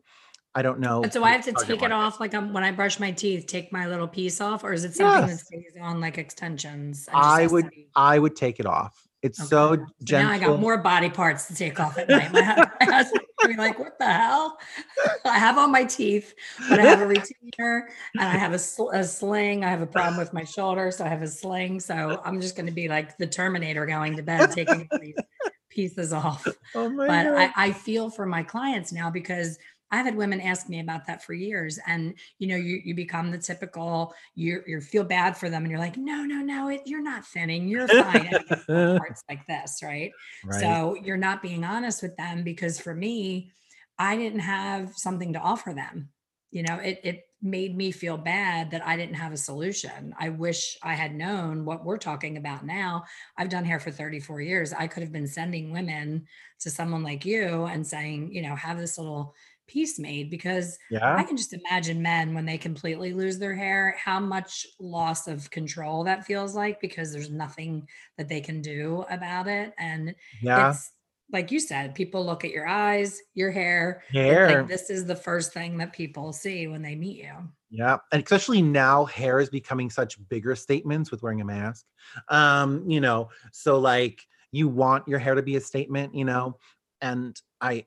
I 0.55 0.63
don't 0.63 0.81
know. 0.81 1.03
And 1.03 1.13
so 1.13 1.25
I 1.25 1.31
have 1.31 1.45
to 1.47 1.53
take 1.65 1.83
it 1.83 1.93
off 1.93 2.21
like 2.21 2.35
I'm, 2.35 2.53
when 2.53 2.63
I 2.63 2.73
brush 2.73 3.01
my 3.01 3.11
teeth, 3.11 3.47
take 3.47 3.73
my 3.73 3.87
little 3.87 4.09
piece 4.09 4.41
off, 4.41 4.65
or 4.65 4.73
is 4.73 4.85
it 4.85 4.95
something 4.95 5.29
yes. 5.29 5.41
that 5.41 5.47
stays 5.47 5.73
on 5.81 6.01
like 6.01 6.19
extensions? 6.19 7.09
I 7.13 7.47
would 7.47 7.71
I 7.97 8.19
would 8.19 8.37
take 8.37 8.61
it 8.61 8.67
off. 8.67 9.09
It's 9.23 9.41
okay. 9.41 9.49
so, 9.49 9.77
so 9.77 9.87
gentle. 10.03 10.29
Now 10.29 10.35
I 10.35 10.39
got 10.39 10.61
more 10.61 10.77
body 10.79 11.09
parts 11.09 11.47
to 11.47 11.55
take 11.55 11.79
off 11.79 11.97
at 11.97 12.09
night. 12.09 12.33
My 12.33 12.69
husband 12.81 13.23
be 13.47 13.57
like, 13.57 13.79
"What 13.79 13.99
the 13.99 14.07
hell?" 14.07 14.59
I 15.25 15.39
have 15.39 15.57
all 15.59 15.69
my 15.69 15.85
teeth, 15.85 16.35
but 16.69 16.81
I 16.81 16.83
have 16.83 17.01
a 17.01 17.07
retainer 17.07 17.89
and 18.15 18.25
I 18.25 18.37
have 18.37 18.53
a, 18.53 18.59
sl- 18.59 18.91
a 18.91 19.05
sling. 19.05 19.65
I 19.65 19.71
have 19.71 19.81
a 19.81 19.87
problem 19.87 20.19
with 20.19 20.33
my 20.33 20.43
shoulder, 20.45 20.91
so 20.91 21.05
I 21.05 21.09
have 21.09 21.23
a 21.23 21.29
sling. 21.29 21.79
So 21.79 22.21
I'm 22.25 22.41
just 22.41 22.57
going 22.57 22.67
to 22.67 22.73
be 22.73 22.89
like 22.89 23.17
the 23.17 23.27
Terminator 23.27 23.87
going 23.87 24.17
to 24.17 24.23
bed, 24.23 24.51
taking 24.51 24.89
these 25.01 25.15
pieces 25.71 26.13
off. 26.13 26.47
Oh 26.75 26.95
but 26.97 27.09
I, 27.11 27.53
I 27.57 27.73
feel 27.73 28.11
for 28.11 28.27
my 28.27 28.43
clients 28.43 28.93
now 28.93 29.09
because 29.09 29.59
I've 29.93 30.07
had 30.07 30.17
women 30.17 30.41
ask 30.41 30.71
me 30.71 30.81
about 30.81 31.07
that 31.07 31.23
for 31.23 31.35
years. 31.35 31.79
And 31.87 32.15
you 32.39 32.49
know, 32.49 32.57
you 32.57 32.81
you 32.83 32.95
become 32.95 33.31
the 33.31 33.39
typical, 33.39 34.15
you 34.35 34.63
you 34.67 34.81
feel 34.81 35.05
bad 35.05 35.37
for 35.37 35.51
them 35.51 35.63
and 35.63 35.71
you're 35.71 35.79
like, 35.79 35.99
no, 35.99 36.25
no, 36.25 36.37
no, 36.37 36.69
it, 36.69 36.81
you're 36.87 37.03
not 37.03 37.27
thinning, 37.27 37.69
you're 37.69 37.87
fine. 37.87 38.33
parts 38.67 39.23
like 39.29 39.47
this, 39.47 39.81
right? 39.83 40.11
right? 40.45 40.61
So 40.61 40.97
you're 41.01 41.19
not 41.19 41.43
being 41.43 41.63
honest 41.63 42.03
with 42.03 42.17
them 42.17 42.43
because 42.43 42.81
for 42.81 42.95
me, 42.95 43.53
I 43.99 44.17
didn't 44.17 44.41
have 44.41 44.97
something 44.97 45.35
to 45.35 45.39
offer 45.39 45.75
them. 45.75 46.09
You 46.51 46.63
know, 46.63 46.77
it 46.77 47.01
it 47.05 47.25
made 47.43 47.77
me 47.77 47.91
feel 47.91 48.17
bad 48.17 48.71
that 48.71 48.87
I 48.87 48.97
didn't 48.97 49.17
have 49.17 49.33
a 49.33 49.37
solution. 49.37 50.15
I 50.19 50.29
wish 50.29 50.79
I 50.83 50.95
had 50.95 51.13
known 51.13 51.65
what 51.65 51.85
we're 51.85 51.99
talking 51.99 52.37
about 52.37 52.65
now. 52.65 53.05
I've 53.37 53.49
done 53.49 53.65
hair 53.65 53.81
for 53.81 53.91
34 53.91 54.41
years. 54.41 54.73
I 54.73 54.87
could 54.87 55.03
have 55.03 55.13
been 55.13 55.27
sending 55.27 55.73
women 55.73 56.27
to 56.61 56.71
someone 56.71 57.03
like 57.03 57.25
you 57.25 57.65
and 57.65 57.85
saying, 57.85 58.33
you 58.33 58.43
know, 58.43 58.55
have 58.55 58.79
this 58.79 58.97
little 58.97 59.35
piece 59.73 59.99
made 59.99 60.31
because 60.31 60.79
yeah. 60.91 61.17
I 61.17 61.23
can 61.23 61.37
just 61.37 61.55
imagine 61.55 62.03
men 62.03 62.35
when 62.35 62.45
they 62.45 62.59
completely 62.59 63.13
lose 63.13 63.39
their 63.39 63.55
hair, 63.55 63.97
how 63.99 64.21
much 64.21 64.67
loss 64.79 65.27
of 65.29 65.51
control 65.51 66.05
that 66.05 66.27
feels 66.27 66.55
like 66.55 66.81
because 66.81 67.13
there's 67.13 67.31
nothing 67.31 67.89
that 68.19 68.29
they 68.29 68.41
can 68.41 68.61
do 68.61 69.05
about 69.11 69.49
it. 69.49 69.73
And 69.79 70.15
yeah. 70.43 70.71
it's 70.71 70.93
like 71.33 71.51
you 71.51 71.59
said, 71.59 71.95
people 71.95 72.25
look 72.25 72.45
at 72.45 72.51
your 72.51 72.67
eyes, 72.67 73.19
your 73.35 73.51
hair. 73.51 74.03
Hair. 74.11 74.59
Like 74.59 74.69
this 74.69 74.91
is 74.91 75.07
the 75.07 75.17
first 75.17 75.55
thing 75.55 75.79
that 75.79 75.95
people 75.95 76.33
see 76.33 76.67
when 76.67 76.83
they 76.83 76.95
meet 76.95 77.17
you. 77.17 77.33
Yeah. 77.71 77.97
And 78.13 78.23
especially 78.23 78.61
now 78.61 79.07
hair 79.07 79.41
is 79.41 79.49
becoming 79.49 79.89
such 79.89 80.19
bigger 80.29 80.55
statements 80.55 81.11
with 81.11 81.23
wearing 81.23 81.41
a 81.41 81.45
mask. 81.45 81.87
Um, 82.29 82.89
you 82.89 83.01
know, 83.01 83.31
so 83.51 83.79
like 83.79 84.21
you 84.53 84.69
want 84.69 85.09
your 85.09 85.19
hair 85.19 85.35
to 85.35 85.43
be 85.43 85.57
a 85.57 85.61
statement, 85.61 86.15
you 86.15 86.27
know, 86.27 86.59
and 87.01 87.41
I 87.63 87.87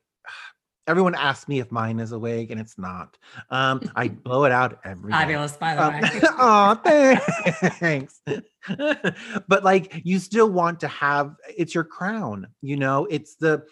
everyone 0.88 1.16
asks 1.16 1.48
me 1.48 1.60
if 1.60 1.72
mine 1.72 2.00
is 2.00 2.12
a 2.12 2.20
wig 2.20 2.52
and 2.52 2.60
it's 2.60 2.78
not. 2.78 3.18
Um, 3.50 3.82
I 3.96 4.08
blow 4.24 4.46
it 4.46 4.52
out 4.52 4.80
every 4.84 5.12
fabulous 5.12 5.54
day. 5.54 5.58
by 5.60 5.76
the 5.76 5.84
um, 5.84 6.02
way. 6.02 6.10
oh, 6.40 7.70
thanks. 7.80 8.22
but 9.48 9.64
like 9.64 10.02
you 10.04 10.20
still 10.20 10.50
want 10.50 10.80
to 10.82 10.88
have 10.88 11.36
it's 11.58 11.74
your 11.74 11.84
crown, 11.84 12.48
you 12.62 12.78
know, 12.78 13.06
it's 13.10 13.36
the 13.36 13.66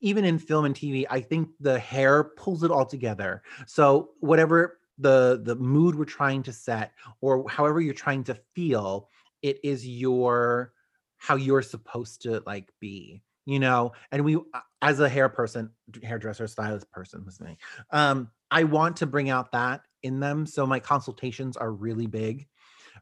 even 0.00 0.24
in 0.24 0.38
film 0.38 0.64
and 0.64 0.74
TV, 0.74 1.06
I 1.10 1.20
think 1.20 1.48
the 1.58 1.78
hair 1.78 2.22
pulls 2.22 2.62
it 2.62 2.70
all 2.70 2.86
together. 2.86 3.42
So 3.66 4.10
whatever 4.20 4.78
the 4.98 5.40
the 5.42 5.56
mood 5.56 5.94
we're 5.94 6.04
trying 6.04 6.42
to 6.44 6.52
set 6.52 6.92
or 7.20 7.48
however 7.48 7.80
you're 7.80 7.94
trying 7.94 8.24
to 8.24 8.38
feel, 8.54 9.08
it 9.42 9.58
is 9.64 9.86
your 9.86 10.72
how 11.16 11.34
you're 11.34 11.62
supposed 11.62 12.22
to 12.22 12.42
like 12.46 12.70
be 12.80 13.22
you 13.48 13.58
know 13.58 13.92
and 14.12 14.22
we 14.24 14.38
as 14.82 15.00
a 15.00 15.08
hair 15.08 15.28
person 15.28 15.70
hairdresser 16.02 16.46
stylist 16.46 16.88
person 16.92 17.26
me 17.40 17.56
um 17.90 18.30
i 18.50 18.62
want 18.62 18.94
to 18.96 19.06
bring 19.06 19.30
out 19.30 19.50
that 19.50 19.80
in 20.02 20.20
them 20.20 20.44
so 20.44 20.66
my 20.66 20.78
consultations 20.78 21.56
are 21.56 21.72
really 21.72 22.06
big 22.06 22.46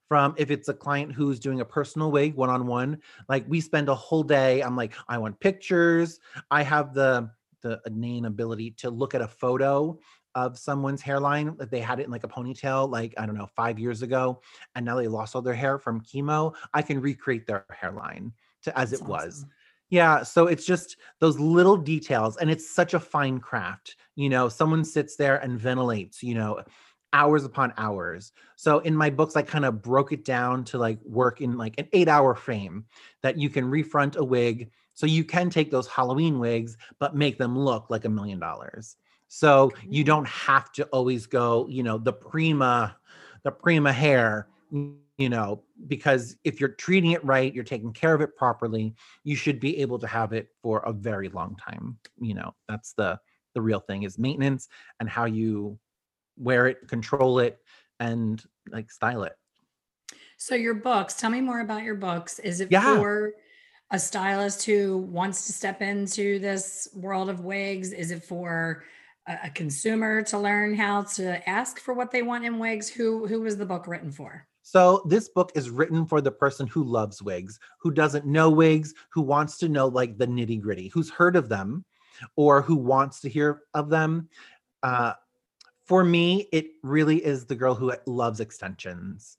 from 0.08 0.34
if 0.38 0.52
it's 0.52 0.68
a 0.68 0.74
client 0.74 1.12
who's 1.12 1.40
doing 1.40 1.60
a 1.60 1.64
personal 1.64 2.12
wig 2.12 2.36
one-on-one 2.36 2.96
like 3.28 3.44
we 3.48 3.60
spend 3.60 3.88
a 3.88 3.94
whole 3.94 4.22
day 4.22 4.60
i'm 4.62 4.76
like 4.76 4.94
i 5.08 5.18
want 5.18 5.38
pictures. 5.40 6.20
I 6.50 6.62
have 6.62 6.94
the 6.94 7.28
the 7.62 7.80
inane 7.86 8.26
ability 8.26 8.70
to 8.70 8.90
look 8.90 9.14
at 9.14 9.20
a 9.20 9.28
photo 9.28 9.98
of 10.36 10.56
someone's 10.56 11.02
hairline 11.02 11.56
that 11.56 11.70
they 11.70 11.80
had 11.80 11.98
it 11.98 12.04
in 12.04 12.10
like 12.12 12.22
a 12.22 12.28
ponytail 12.28 12.88
like 12.88 13.14
i 13.18 13.26
don't 13.26 13.36
know 13.36 13.48
five 13.56 13.80
years 13.80 14.02
ago 14.02 14.40
and 14.76 14.86
now 14.86 14.94
they 14.94 15.08
lost 15.08 15.34
all 15.34 15.42
their 15.42 15.54
hair 15.54 15.76
from 15.76 16.00
chemo 16.02 16.54
i 16.72 16.82
can 16.82 17.00
recreate 17.00 17.48
their 17.48 17.64
hairline 17.72 18.32
to 18.62 18.78
as 18.78 18.90
That's 18.90 19.02
it 19.02 19.08
was 19.08 19.44
yeah, 19.90 20.22
so 20.22 20.46
it's 20.46 20.66
just 20.66 20.96
those 21.20 21.38
little 21.38 21.76
details, 21.76 22.36
and 22.36 22.50
it's 22.50 22.68
such 22.68 22.94
a 22.94 23.00
fine 23.00 23.38
craft. 23.38 23.96
You 24.16 24.28
know, 24.28 24.48
someone 24.48 24.84
sits 24.84 25.16
there 25.16 25.36
and 25.36 25.58
ventilates, 25.58 26.22
you 26.22 26.34
know, 26.34 26.62
hours 27.12 27.44
upon 27.44 27.72
hours. 27.76 28.32
So 28.56 28.80
in 28.80 28.94
my 28.96 29.10
books, 29.10 29.36
I 29.36 29.42
kind 29.42 29.64
of 29.64 29.82
broke 29.82 30.12
it 30.12 30.24
down 30.24 30.64
to 30.64 30.78
like 30.78 30.98
work 31.04 31.40
in 31.40 31.56
like 31.56 31.74
an 31.78 31.88
eight 31.92 32.08
hour 32.08 32.34
frame 32.34 32.84
that 33.22 33.38
you 33.38 33.48
can 33.48 33.70
refront 33.70 34.16
a 34.16 34.24
wig. 34.24 34.70
So 34.94 35.06
you 35.06 35.24
can 35.24 35.50
take 35.50 35.70
those 35.70 35.86
Halloween 35.86 36.38
wigs, 36.38 36.76
but 36.98 37.14
make 37.14 37.38
them 37.38 37.58
look 37.58 37.90
like 37.90 38.04
a 38.04 38.10
million 38.10 38.38
dollars. 38.38 38.96
So 39.28 39.72
you 39.88 40.04
don't 40.04 40.26
have 40.26 40.72
to 40.72 40.84
always 40.86 41.26
go, 41.26 41.66
you 41.68 41.82
know, 41.82 41.98
the 41.98 42.12
prima, 42.12 42.96
the 43.44 43.50
prima 43.50 43.92
hair 43.92 44.48
you 45.18 45.28
know 45.28 45.62
because 45.86 46.36
if 46.44 46.60
you're 46.60 46.70
treating 46.70 47.12
it 47.12 47.24
right 47.24 47.54
you're 47.54 47.64
taking 47.64 47.92
care 47.92 48.14
of 48.14 48.20
it 48.20 48.36
properly 48.36 48.94
you 49.24 49.34
should 49.34 49.58
be 49.60 49.78
able 49.78 49.98
to 49.98 50.06
have 50.06 50.32
it 50.32 50.48
for 50.62 50.80
a 50.80 50.92
very 50.92 51.28
long 51.30 51.56
time 51.56 51.98
you 52.18 52.34
know 52.34 52.54
that's 52.68 52.92
the 52.92 53.18
the 53.54 53.62
real 53.62 53.80
thing 53.80 54.02
is 54.02 54.18
maintenance 54.18 54.68
and 55.00 55.08
how 55.08 55.24
you 55.24 55.78
wear 56.36 56.66
it 56.66 56.86
control 56.88 57.38
it 57.38 57.58
and 57.98 58.44
like 58.70 58.90
style 58.90 59.22
it. 59.22 59.32
So 60.36 60.54
your 60.54 60.74
books 60.74 61.14
tell 61.14 61.30
me 61.30 61.40
more 61.40 61.60
about 61.60 61.82
your 61.82 61.94
books. 61.94 62.38
Is 62.38 62.60
it 62.60 62.70
yeah. 62.70 62.96
for 62.96 63.32
a 63.90 63.98
stylist 63.98 64.64
who 64.64 64.98
wants 64.98 65.46
to 65.46 65.52
step 65.52 65.80
into 65.80 66.38
this 66.38 66.88
world 66.94 67.30
of 67.30 67.40
wigs? 67.40 67.92
Is 67.92 68.10
it 68.10 68.22
for 68.22 68.84
a, 69.26 69.38
a 69.44 69.50
consumer 69.50 70.22
to 70.24 70.38
learn 70.38 70.74
how 70.74 71.02
to 71.02 71.48
ask 71.48 71.78
for 71.78 71.94
what 71.94 72.10
they 72.10 72.22
want 72.22 72.44
in 72.44 72.58
wigs? 72.58 72.88
Who 72.88 73.26
who 73.26 73.40
was 73.40 73.56
the 73.56 73.66
book 73.66 73.86
written 73.86 74.12
for 74.12 74.46
So 74.66 75.04
this 75.06 75.28
book 75.28 75.52
is 75.54 75.70
written 75.70 76.06
for 76.06 76.20
the 76.20 76.32
person 76.32 76.66
who 76.66 76.82
loves 76.82 77.22
wigs, 77.22 77.60
who 77.78 77.92
doesn't 77.92 78.26
know 78.26 78.50
wigs, 78.50 78.94
who 79.10 79.22
wants 79.22 79.58
to 79.58 79.68
know 79.68 79.86
like 79.86 80.18
the 80.18 80.26
nitty 80.26 80.60
gritty, 80.60 80.88
who's 80.88 81.08
heard 81.08 81.36
of 81.36 81.48
them, 81.48 81.84
or 82.34 82.62
who 82.62 82.74
wants 82.74 83.20
to 83.20 83.28
hear 83.28 83.62
of 83.74 83.90
them. 83.90 84.28
Uh, 84.82 85.12
for 85.84 86.02
me, 86.02 86.48
it 86.50 86.66
really 86.82 87.24
is 87.24 87.46
the 87.46 87.54
girl 87.54 87.76
who 87.76 87.92
loves 88.06 88.40
extensions. 88.40 89.38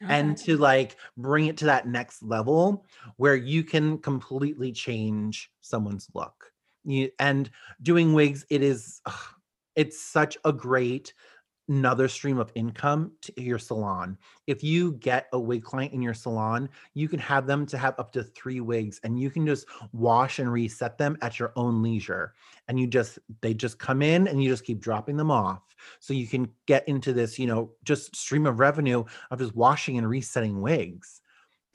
And 0.00 0.36
to 0.38 0.56
like 0.56 0.94
bring 1.16 1.46
it 1.46 1.56
to 1.56 1.64
that 1.64 1.88
next 1.88 2.22
level 2.22 2.86
where 3.16 3.34
you 3.34 3.64
can 3.64 3.98
completely 3.98 4.70
change 4.70 5.50
someone's 5.60 6.06
look. 6.14 6.52
You, 6.84 7.10
and 7.18 7.50
doing 7.82 8.12
wigs, 8.12 8.46
it 8.48 8.62
is, 8.62 9.00
ugh, 9.06 9.34
it's 9.74 10.00
such 10.00 10.38
a 10.44 10.52
great 10.52 11.14
another 11.68 12.08
stream 12.08 12.38
of 12.38 12.50
income 12.54 13.12
to 13.22 13.32
your 13.40 13.58
salon. 13.58 14.16
If 14.46 14.64
you 14.64 14.92
get 14.94 15.28
a 15.32 15.38
wig 15.38 15.62
client 15.62 15.92
in 15.92 16.00
your 16.02 16.14
salon, 16.14 16.68
you 16.94 17.08
can 17.08 17.18
have 17.20 17.46
them 17.46 17.66
to 17.66 17.78
have 17.78 17.98
up 17.98 18.10
to 18.12 18.22
three 18.22 18.60
wigs 18.60 19.00
and 19.04 19.20
you 19.20 19.30
can 19.30 19.46
just 19.46 19.66
wash 19.92 20.38
and 20.38 20.50
reset 20.50 20.96
them 20.98 21.16
at 21.22 21.38
your 21.38 21.52
own 21.56 21.82
leisure. 21.82 22.34
And 22.68 22.80
you 22.80 22.86
just, 22.86 23.18
they 23.40 23.54
just 23.54 23.78
come 23.78 24.02
in 24.02 24.28
and 24.28 24.42
you 24.42 24.50
just 24.50 24.64
keep 24.64 24.80
dropping 24.80 25.16
them 25.16 25.30
off. 25.30 25.62
So 26.00 26.14
you 26.14 26.26
can 26.26 26.48
get 26.66 26.88
into 26.88 27.12
this, 27.12 27.38
you 27.38 27.46
know, 27.46 27.72
just 27.84 28.16
stream 28.16 28.46
of 28.46 28.60
revenue 28.60 29.04
of 29.30 29.38
just 29.38 29.54
washing 29.54 29.98
and 29.98 30.08
resetting 30.08 30.60
wigs 30.60 31.20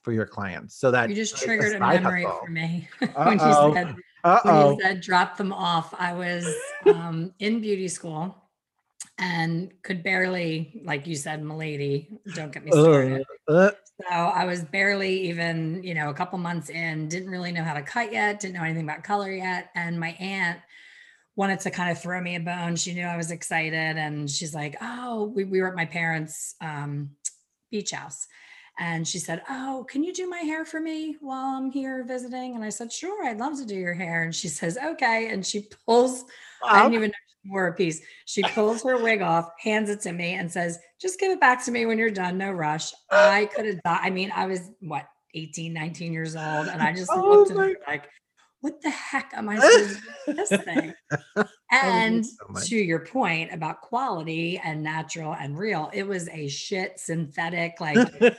for 0.01 0.12
your 0.12 0.25
clients. 0.25 0.75
So 0.75 0.91
that 0.91 1.10
You 1.10 1.15
just 1.15 1.38
triggered 1.38 1.75
a 1.75 1.79
memory 1.79 2.23
hustle. 2.23 2.39
for 2.45 2.51
me 2.51 2.89
when 2.99 3.38
you 3.39 3.45
Uh-oh. 3.45 3.73
said 3.73 3.95
when 4.43 4.71
you 4.71 4.77
said 4.82 5.01
drop 5.01 5.38
them 5.38 5.53
off. 5.53 5.93
I 5.97 6.13
was 6.13 6.47
um, 6.86 7.34
in 7.39 7.62
beauty 7.62 7.88
school 7.88 8.42
and 9.17 9.71
could 9.84 10.04
barely, 10.04 10.82
like 10.86 11.06
you 11.08 11.15
said, 11.15 11.43
milady. 11.43 12.10
Don't 12.34 12.52
get 12.52 12.63
me 12.65 12.71
started. 12.71 13.26
Uh, 13.47 13.71
So 14.02 14.10
I 14.10 14.45
was 14.45 14.63
barely 14.63 15.30
even, 15.30 15.84
you 15.84 15.93
know, 15.93 16.10
a 16.10 16.13
couple 16.13 16.39
months 16.39 16.69
in, 16.69 17.08
didn't 17.08 17.30
really 17.30 17.52
know 17.52 17.63
how 17.63 17.76
to 17.76 17.84
cut 17.84 18.12
yet, 18.12 18.39
didn't 18.39 18.56
know 18.56 18.63
anything 18.63 18.84
about 18.84 19.04
color 19.04 19.32
yet. 19.32 19.69
And 19.76 19.99
my 19.99 20.10
aunt 20.19 20.60
wanted 21.36 21.60
to 21.62 21.71
kind 21.71 21.91
of 21.91 22.02
throw 22.02 22.19
me 22.21 22.36
a 22.36 22.39
bone. 22.39 22.76
She 22.76 22.93
knew 22.93 23.06
I 23.06 23.17
was 23.17 23.32
excited. 23.32 23.97
And 23.97 24.30
she's 24.30 24.54
like, 24.56 24.76
Oh, 24.82 25.26
we, 25.36 25.43
we 25.43 25.62
were 25.62 25.69
at 25.69 25.76
my 25.76 25.86
parents' 25.86 26.56
um, 26.60 27.12
beach 27.69 27.91
house. 27.91 28.28
And 28.80 29.08
she 29.08 29.19
said, 29.19 29.43
Oh, 29.47 29.86
can 29.88 30.04
you 30.04 30.12
do 30.13 30.28
my 30.28 30.39
hair 30.39 30.65
for 30.65 30.80
me 30.80 31.17
while 31.21 31.58
I'm 31.58 31.69
here 31.69 32.04
visiting? 32.04 32.56
And 32.56 32.63
I 32.63 32.69
said, 32.69 32.91
Sure, 32.91 33.26
I'd 33.26 33.38
love 33.39 33.58
to 33.60 33.65
do 33.65 33.76
your 33.76 33.93
hair. 33.93 34.23
And 34.23 34.34
she 34.34 34.47
says, 34.47 34.78
Okay. 34.84 35.30
And 35.30 35.45
she 35.45 35.67
pulls, 35.86 36.26
I 36.63 36.82
didn't 36.82 36.95
even 36.95 37.10
know 37.10 37.23
wore 37.45 37.67
a 37.67 37.73
piece. 37.73 38.01
She 38.25 38.41
pulls 38.41 38.84
her 38.84 39.01
wig 39.01 39.21
off, 39.21 39.49
hands 39.60 39.89
it 39.89 40.01
to 40.01 40.12
me, 40.12 40.34
and 40.34 40.51
says, 40.51 40.79
Just 41.01 41.19
give 41.19 41.32
it 41.32 41.39
back 41.39 41.63
to 41.65 41.71
me 41.71 41.86
when 41.86 41.97
you're 41.97 42.10
done. 42.10 42.38
No 42.38 42.51
rush. 42.51 42.91
I 43.12 43.49
could 43.53 43.65
have 43.65 43.82
died. 43.84 43.99
I 44.01 44.10
mean, 44.10 44.32
I 44.36 44.45
was 44.45 44.71
what, 44.79 45.06
18, 45.34 45.73
19 45.73 46.13
years 46.13 46.36
old. 46.36 46.67
And 46.67 46.82
I 46.82 46.93
just 46.93 47.12
Oh 47.13 47.21
looked 47.21 47.51
at 47.51 47.58
her 47.58 47.75
like, 47.88 48.10
What 48.63 48.82
the 48.82 48.91
heck 48.91 49.34
am 49.34 49.49
I 49.49 49.60
supposed 49.60 49.89
to 49.89 49.95
do 49.95 50.12
with 50.26 50.38
this 50.49 50.63
thing? 50.63 50.93
And 51.69 52.26
so 52.26 52.47
to 52.62 52.78
your 52.78 53.06
point 53.06 53.52
about 53.52 53.82
quality 53.82 54.58
and 54.63 54.82
natural 54.82 55.34
and 55.34 55.58
real, 55.58 55.89
it 55.91 56.08
was 56.08 56.30
a 56.30 56.47
shit 56.47 56.97
synthetic. 56.97 57.82
Like 57.82 57.97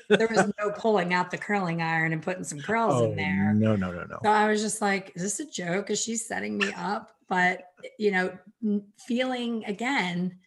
there 0.08 0.26
was 0.30 0.50
no 0.58 0.70
pulling 0.78 1.12
out 1.12 1.30
the 1.30 1.36
curling 1.36 1.82
iron 1.82 2.14
and 2.14 2.22
putting 2.22 2.42
some 2.42 2.58
curls 2.58 3.02
oh, 3.02 3.10
in 3.10 3.16
there. 3.16 3.52
No, 3.52 3.76
no, 3.76 3.92
no, 3.92 4.04
no. 4.04 4.18
So 4.24 4.30
I 4.30 4.48
was 4.48 4.62
just 4.62 4.80
like, 4.80 5.12
is 5.14 5.20
this 5.20 5.40
a 5.40 5.50
joke? 5.50 5.90
Is 5.90 6.02
she 6.02 6.16
setting 6.16 6.56
me 6.56 6.72
up? 6.72 7.10
But, 7.28 7.64
you 7.98 8.10
know, 8.10 8.82
feeling 9.06 9.62
again, 9.66 10.38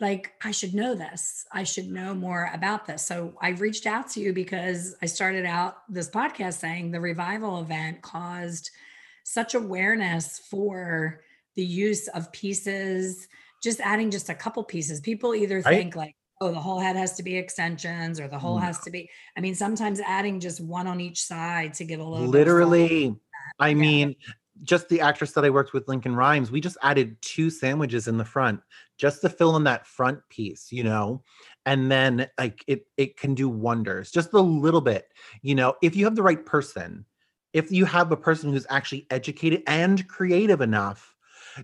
like 0.00 0.32
I 0.42 0.50
should 0.50 0.74
know 0.74 0.94
this. 0.94 1.46
I 1.52 1.62
should 1.62 1.88
know 1.88 2.14
more 2.14 2.50
about 2.52 2.86
this. 2.86 3.06
So 3.06 3.34
I 3.40 3.50
reached 3.50 3.86
out 3.86 4.08
to 4.10 4.20
you 4.20 4.32
because 4.32 4.96
I 5.02 5.06
started 5.06 5.44
out 5.46 5.76
this 5.88 6.10
podcast 6.10 6.54
saying 6.54 6.90
the 6.90 7.00
revival 7.00 7.60
event 7.60 8.02
caused 8.02 8.70
such 9.22 9.54
awareness 9.54 10.40
for 10.50 11.20
the 11.54 11.64
use 11.64 12.08
of 12.08 12.32
pieces, 12.32 13.28
just 13.62 13.80
adding 13.80 14.10
just 14.10 14.28
a 14.28 14.34
couple 14.34 14.64
pieces. 14.64 15.00
People 15.00 15.34
either 15.34 15.62
think 15.62 15.94
like, 15.94 16.16
oh, 16.40 16.50
the 16.50 16.60
whole 16.60 16.80
head 16.80 16.96
has 16.96 17.16
to 17.16 17.22
be 17.22 17.36
extensions 17.36 18.18
or 18.18 18.26
the 18.26 18.38
whole 18.38 18.56
No. 18.56 18.62
has 18.66 18.80
to 18.80 18.90
be. 18.90 19.08
I 19.36 19.40
mean, 19.40 19.54
sometimes 19.54 20.00
adding 20.00 20.40
just 20.40 20.60
one 20.60 20.88
on 20.88 21.00
each 21.00 21.22
side 21.22 21.72
to 21.74 21.84
give 21.84 22.00
a 22.00 22.04
little. 22.04 22.26
Literally, 22.26 23.16
I 23.60 23.68
Yeah. 23.68 23.74
mean, 23.74 24.16
just 24.62 24.88
the 24.88 25.00
actress 25.00 25.32
that 25.32 25.44
I 25.44 25.50
worked 25.50 25.72
with, 25.72 25.88
Lincoln 25.88 26.14
Rhymes, 26.14 26.50
we 26.50 26.60
just 26.60 26.76
added 26.82 27.16
two 27.22 27.50
sandwiches 27.50 28.08
in 28.08 28.18
the 28.18 28.24
front 28.24 28.60
just 28.96 29.20
to 29.22 29.28
fill 29.28 29.56
in 29.56 29.64
that 29.64 29.86
front 29.86 30.20
piece, 30.28 30.70
you 30.70 30.84
know, 30.84 31.22
and 31.66 31.90
then 31.90 32.28
like 32.38 32.64
it 32.66 32.86
it 32.96 33.16
can 33.16 33.34
do 33.34 33.48
wonders. 33.48 34.10
Just 34.10 34.32
a 34.32 34.40
little 34.40 34.80
bit, 34.80 35.08
you 35.42 35.54
know, 35.54 35.74
if 35.82 35.96
you 35.96 36.04
have 36.04 36.16
the 36.16 36.22
right 36.22 36.44
person, 36.44 37.04
if 37.52 37.70
you 37.70 37.84
have 37.84 38.12
a 38.12 38.16
person 38.16 38.52
who's 38.52 38.66
actually 38.70 39.06
educated 39.10 39.62
and 39.66 40.06
creative 40.08 40.60
enough 40.60 41.14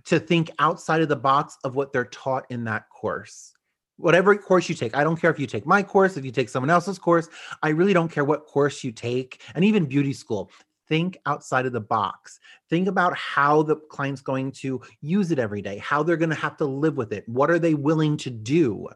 to 0.04 0.20
think 0.20 0.50
outside 0.58 1.02
of 1.02 1.08
the 1.08 1.16
box 1.16 1.56
of 1.64 1.74
what 1.74 1.92
they're 1.92 2.04
taught 2.06 2.46
in 2.50 2.64
that 2.64 2.88
course. 2.90 3.52
Whatever 3.96 4.34
course 4.36 4.68
you 4.68 4.74
take, 4.74 4.96
I 4.96 5.04
don't 5.04 5.20
care 5.20 5.30
if 5.30 5.38
you 5.38 5.46
take 5.46 5.66
my 5.66 5.82
course, 5.82 6.16
if 6.16 6.24
you 6.24 6.30
take 6.30 6.48
someone 6.48 6.70
else's 6.70 6.98
course, 6.98 7.28
I 7.62 7.70
really 7.70 7.92
don't 7.92 8.10
care 8.10 8.24
what 8.24 8.46
course 8.46 8.82
you 8.82 8.92
take, 8.92 9.42
and 9.54 9.64
even 9.64 9.84
beauty 9.84 10.14
school. 10.14 10.50
Think 10.90 11.16
outside 11.24 11.64
of 11.64 11.72
the 11.72 11.80
box. 11.80 12.38
Think 12.68 12.88
about 12.88 13.16
how 13.16 13.62
the 13.62 13.76
client's 13.76 14.20
going 14.20 14.52
to 14.52 14.82
use 15.00 15.30
it 15.30 15.38
every 15.38 15.62
day, 15.62 15.78
how 15.78 16.02
they're 16.02 16.18
going 16.18 16.30
to 16.30 16.36
have 16.36 16.58
to 16.58 16.66
live 16.66 16.98
with 16.98 17.12
it. 17.12 17.26
What 17.28 17.50
are 17.50 17.58
they 17.58 17.74
willing 17.74 18.18
to 18.18 18.30
do? 18.30 18.88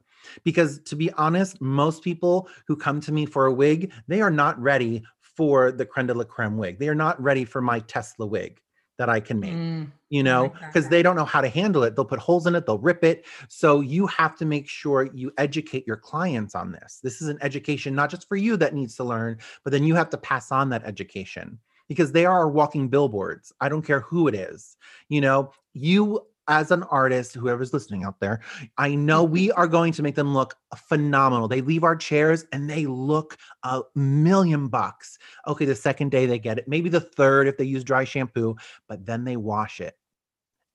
Because 0.43 0.81
to 0.83 0.97
be 0.97 1.11
honest, 1.13 1.61
most 1.61 2.03
people 2.03 2.49
who 2.67 2.77
come 2.77 3.01
to 3.03 3.13
me 3.13 3.25
for 3.25 3.47
a 3.47 3.55
wig, 3.55 3.93
they 4.09 4.21
are 4.21 4.31
not 4.31 4.61
ready 4.61 5.05
for 5.21 5.73
the 5.73 5.87
creme 5.87 6.09
de 6.09 6.15
la 6.15 6.25
creme 6.25 6.59
wig. 6.59 6.79
They 6.79 6.89
are 6.89 6.95
not 6.95 7.21
ready 7.23 7.45
for 7.45 7.61
my 7.61 7.81
Tesla 7.81 8.27
wig 8.27 8.61
that 8.99 9.09
I 9.09 9.21
can 9.21 9.41
make 9.41 9.53
Mm, 9.53 9.93
you 10.11 10.23
know, 10.23 10.55
because 10.67 10.89
they 10.89 11.03
don't 11.03 11.17
know 11.17 11.25
how 11.25 11.41
to 11.41 11.49
handle 11.49 11.83
it. 11.83 11.97
They'll 11.97 12.05
put 12.05 12.21
holes 12.21 12.47
in 12.47 12.55
it, 12.55 12.67
they'll 12.67 12.79
rip 12.79 13.03
it. 13.03 13.27
So 13.49 13.81
you 13.81 14.07
have 14.07 14.37
to 14.37 14.45
make 14.45 14.69
sure 14.69 15.09
you 15.13 15.33
educate 15.39 15.87
your 15.87 15.97
clients 15.97 16.55
on 16.55 16.73
this. 16.73 17.01
This 17.03 17.21
is 17.21 17.29
an 17.29 17.39
education 17.41 17.95
not 17.95 18.11
just 18.11 18.29
for 18.29 18.37
you 18.37 18.57
that 18.59 18.75
needs 18.75 18.95
to 18.97 19.05
learn, 19.05 19.39
but 19.65 19.73
then 19.73 19.85
you 19.85 19.95
have 19.95 20.11
to 20.11 20.19
pass 20.19 20.53
on 20.53 20.69
that 20.71 20.85
education 20.85 21.59
because 21.89 22.13
they 22.13 22.27
are 22.27 22.49
walking 22.49 22.89
billboards. 22.89 23.53
I 23.61 23.69
don't 23.69 23.85
care 23.85 24.01
who 24.01 24.29
it 24.29 24.35
is. 24.35 24.77
You 25.09 25.21
know, 25.21 25.53
you 25.73 26.21
as 26.49 26.71
an 26.71 26.83
artist, 26.85 27.35
whoever's 27.35 27.73
listening 27.73 28.05
out 28.05 28.21
there, 28.21 28.41
I 28.77 28.95
know 28.95 29.25
we 29.25 29.49
mm-hmm. 29.49 29.59
are 29.59 29.67
going 29.67 29.93
to 29.93 30.03
make 30.03 30.15
them 30.15 30.35
look 30.35 30.55
phenomenal. 30.77 31.49
They 31.49 31.61
leave 31.61 31.85
our 31.85 31.97
chairs 31.97 32.45
and 32.53 32.69
they 32.69 32.87
look 32.87 33.37
a 33.63 33.83
million 33.95 34.69
bucks. 34.69 35.19
Okay, 35.47 35.65
the 35.65 35.75
second 35.75 36.11
day 36.11 36.27
they 36.27 36.39
get 36.39 36.59
it, 36.59 36.69
maybe 36.69 36.89
the 36.89 37.01
third 37.01 37.49
if 37.49 37.57
they 37.57 37.65
use 37.65 37.85
dry 37.85 38.05
shampoo, 38.05 38.57
but 38.89 39.07
then 39.07 39.25
they 39.25 39.37
wash 39.37 39.81
it 39.81 39.97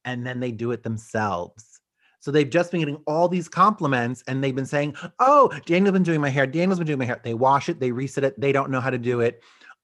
and 0.05 0.25
then 0.25 0.39
they 0.39 0.51
do 0.51 0.71
it 0.71 0.83
themselves. 0.83 1.81
So 2.21 2.31
they've 2.31 2.49
just 2.49 2.71
been 2.71 2.81
getting 2.81 3.01
all 3.07 3.29
these 3.29 3.47
compliments 3.47 4.23
and 4.27 4.43
they've 4.43 4.55
been 4.55 4.65
saying, 4.65 4.95
Oh, 5.19 5.51
Daniel's 5.65 5.93
been 5.93 6.03
doing 6.03 6.19
my 6.19 6.29
hair. 6.29 6.45
Daniel's 6.45 6.79
been 6.79 6.87
doing 6.87 6.99
my 6.99 7.05
hair. 7.05 7.21
They 7.23 7.33
wash 7.33 7.69
it, 7.69 7.79
they 7.79 7.91
reset 7.91 8.25
it, 8.25 8.39
they 8.39 8.51
don't 8.51 8.71
know 8.71 8.81
how 8.81 8.89
to 8.89 8.97
do 8.97 9.21
it. 9.21 9.41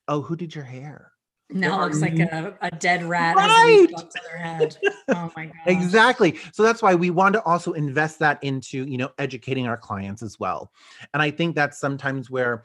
Oh, 0.07 0.21
who 0.21 0.35
did 0.35 0.53
your 0.53 0.65
hair? 0.65 1.11
Now 1.49 1.79
it 1.79 1.83
looks 1.83 2.01
like 2.01 2.19
a, 2.19 2.57
a 2.61 2.71
dead 2.71 3.03
rat 3.03 3.37
a 3.37 3.39
Right. 3.41 3.87
up 3.95 4.11
their 4.11 4.37
head. 4.37 4.77
Oh 5.09 5.31
my 5.35 5.45
god. 5.45 5.53
Exactly. 5.67 6.39
So 6.51 6.63
that's 6.63 6.81
why 6.81 6.95
we 6.95 7.09
want 7.11 7.33
to 7.33 7.43
also 7.43 7.73
invest 7.73 8.19
that 8.19 8.43
into, 8.43 8.85
you 8.85 8.97
know, 8.97 9.11
educating 9.19 9.67
our 9.67 9.77
clients 9.77 10.21
as 10.23 10.39
well. 10.39 10.71
And 11.13 11.21
I 11.21 11.31
think 11.31 11.55
that's 11.55 11.79
sometimes 11.79 12.29
where 12.29 12.63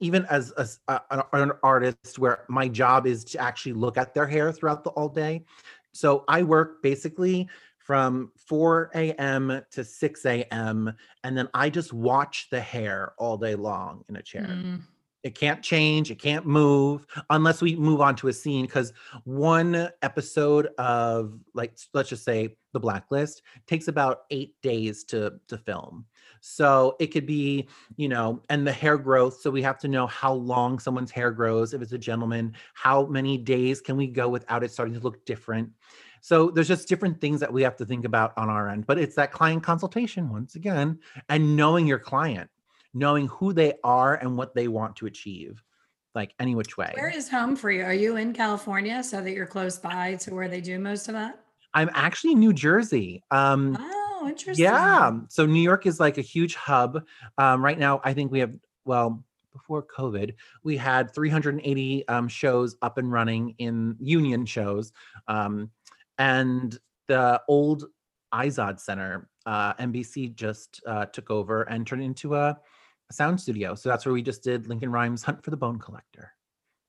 even 0.00 0.26
as, 0.26 0.52
a, 0.88 1.00
an- 1.10 1.22
an 1.32 1.52
artist 1.62 2.18
where 2.18 2.44
my 2.48 2.68
job 2.68 3.06
is 3.06 3.24
to 3.24 3.38
actually 3.38 3.72
look 3.72 3.96
at 3.96 4.14
their 4.14 4.26
hair 4.26 4.52
throughout 4.52 4.82
the 4.84 4.90
all 4.90 5.08
day. 5.08 5.44
So 5.92 6.24
I 6.28 6.42
work 6.42 6.82
basically 6.82 7.48
from 7.78 8.32
4 8.36 8.90
a.m. 8.94 9.62
to 9.70 9.84
6 9.84 10.24
a.m. 10.26 10.92
and 11.24 11.36
then 11.36 11.48
I 11.54 11.70
just 11.70 11.92
watch 11.92 12.48
the 12.50 12.60
hair 12.60 13.12
all 13.18 13.36
day 13.36 13.54
long 13.54 14.04
in 14.08 14.16
a 14.16 14.22
chair. 14.22 14.46
Mm, 14.48 14.80
It 15.22 15.36
can't 15.36 15.62
change, 15.62 16.10
it 16.10 16.18
can't 16.18 16.44
move 16.46 17.06
unless 17.30 17.62
we 17.62 17.76
move 17.76 18.00
on 18.00 18.16
to 18.16 18.28
a 18.28 18.32
scene 18.32 18.66
because 18.66 18.92
one 19.24 19.88
episode 20.02 20.70
of 20.78 21.38
like 21.54 21.78
let's 21.94 22.08
just 22.08 22.24
say 22.24 22.56
the 22.72 22.80
blacklist 22.80 23.42
takes 23.66 23.86
about 23.86 24.22
8 24.30 24.60
days 24.62 25.04
to 25.04 25.34
to 25.46 25.58
film. 25.58 26.06
So 26.40 26.96
it 26.98 27.08
could 27.08 27.24
be, 27.24 27.68
you 27.96 28.08
know, 28.08 28.42
and 28.48 28.66
the 28.66 28.72
hair 28.72 28.98
growth, 28.98 29.40
so 29.40 29.48
we 29.48 29.62
have 29.62 29.78
to 29.78 29.88
know 29.88 30.08
how 30.08 30.32
long 30.32 30.80
someone's 30.80 31.12
hair 31.12 31.30
grows 31.30 31.72
if 31.72 31.82
it's 31.82 31.92
a 31.92 31.98
gentleman, 31.98 32.54
how 32.74 33.06
many 33.06 33.38
days 33.38 33.80
can 33.80 33.96
we 33.96 34.08
go 34.08 34.28
without 34.28 34.64
it 34.64 34.72
starting 34.72 34.94
to 34.94 35.00
look 35.00 35.24
different. 35.24 35.70
So 36.20 36.50
there's 36.50 36.66
just 36.66 36.88
different 36.88 37.20
things 37.20 37.38
that 37.40 37.52
we 37.52 37.62
have 37.62 37.76
to 37.76 37.86
think 37.86 38.04
about 38.04 38.32
on 38.36 38.50
our 38.50 38.68
end, 38.68 38.88
but 38.88 38.98
it's 38.98 39.14
that 39.14 39.30
client 39.30 39.62
consultation 39.62 40.30
once 40.30 40.56
again 40.56 40.98
and 41.28 41.56
knowing 41.56 41.86
your 41.86 42.00
client 42.00 42.50
knowing 42.94 43.28
who 43.28 43.52
they 43.52 43.74
are 43.84 44.14
and 44.14 44.36
what 44.36 44.54
they 44.54 44.68
want 44.68 44.96
to 44.96 45.06
achieve, 45.06 45.62
like 46.14 46.34
any 46.38 46.54
which 46.54 46.76
way. 46.76 46.92
Where 46.94 47.10
is 47.10 47.28
home 47.28 47.56
for 47.56 47.70
you? 47.70 47.84
Are 47.84 47.94
you 47.94 48.16
in 48.16 48.32
California 48.32 49.02
so 49.02 49.20
that 49.20 49.32
you're 49.32 49.46
close 49.46 49.78
by 49.78 50.16
to 50.16 50.34
where 50.34 50.48
they 50.48 50.60
do 50.60 50.78
most 50.78 51.08
of 51.08 51.14
that? 51.14 51.40
I'm 51.74 51.90
actually 51.94 52.32
in 52.32 52.40
New 52.40 52.52
Jersey. 52.52 53.22
Um, 53.30 53.78
Oh, 54.22 54.28
interesting. 54.28 54.64
Yeah. 54.64 55.18
So 55.28 55.46
New 55.46 55.60
York 55.60 55.84
is 55.84 55.98
like 55.98 56.16
a 56.16 56.22
huge 56.22 56.54
hub. 56.54 57.04
Um, 57.38 57.64
right 57.64 57.78
now, 57.78 58.00
I 58.04 58.14
think 58.14 58.30
we 58.30 58.38
have, 58.38 58.52
well, 58.84 59.24
before 59.52 59.82
COVID, 59.82 60.34
we 60.62 60.76
had 60.76 61.12
380 61.12 62.06
um, 62.06 62.28
shows 62.28 62.76
up 62.82 62.98
and 62.98 63.10
running 63.10 63.56
in 63.58 63.96
union 63.98 64.46
shows. 64.46 64.92
Um, 65.26 65.70
and 66.18 66.78
the 67.08 67.42
old 67.48 67.86
Izod 68.32 68.78
Center, 68.78 69.28
uh, 69.44 69.74
NBC 69.74 70.36
just 70.36 70.80
uh, 70.86 71.06
took 71.06 71.28
over 71.30 71.62
and 71.62 71.84
turned 71.84 72.02
into 72.04 72.36
a 72.36 72.58
sound 73.12 73.40
studio. 73.40 73.74
So 73.74 73.88
that's 73.88 74.04
where 74.06 74.12
we 74.12 74.22
just 74.22 74.42
did 74.42 74.66
Lincoln 74.68 74.90
Rhymes 74.90 75.22
Hunt 75.22 75.42
for 75.42 75.50
the 75.50 75.56
Bone 75.56 75.78
Collector. 75.78 76.32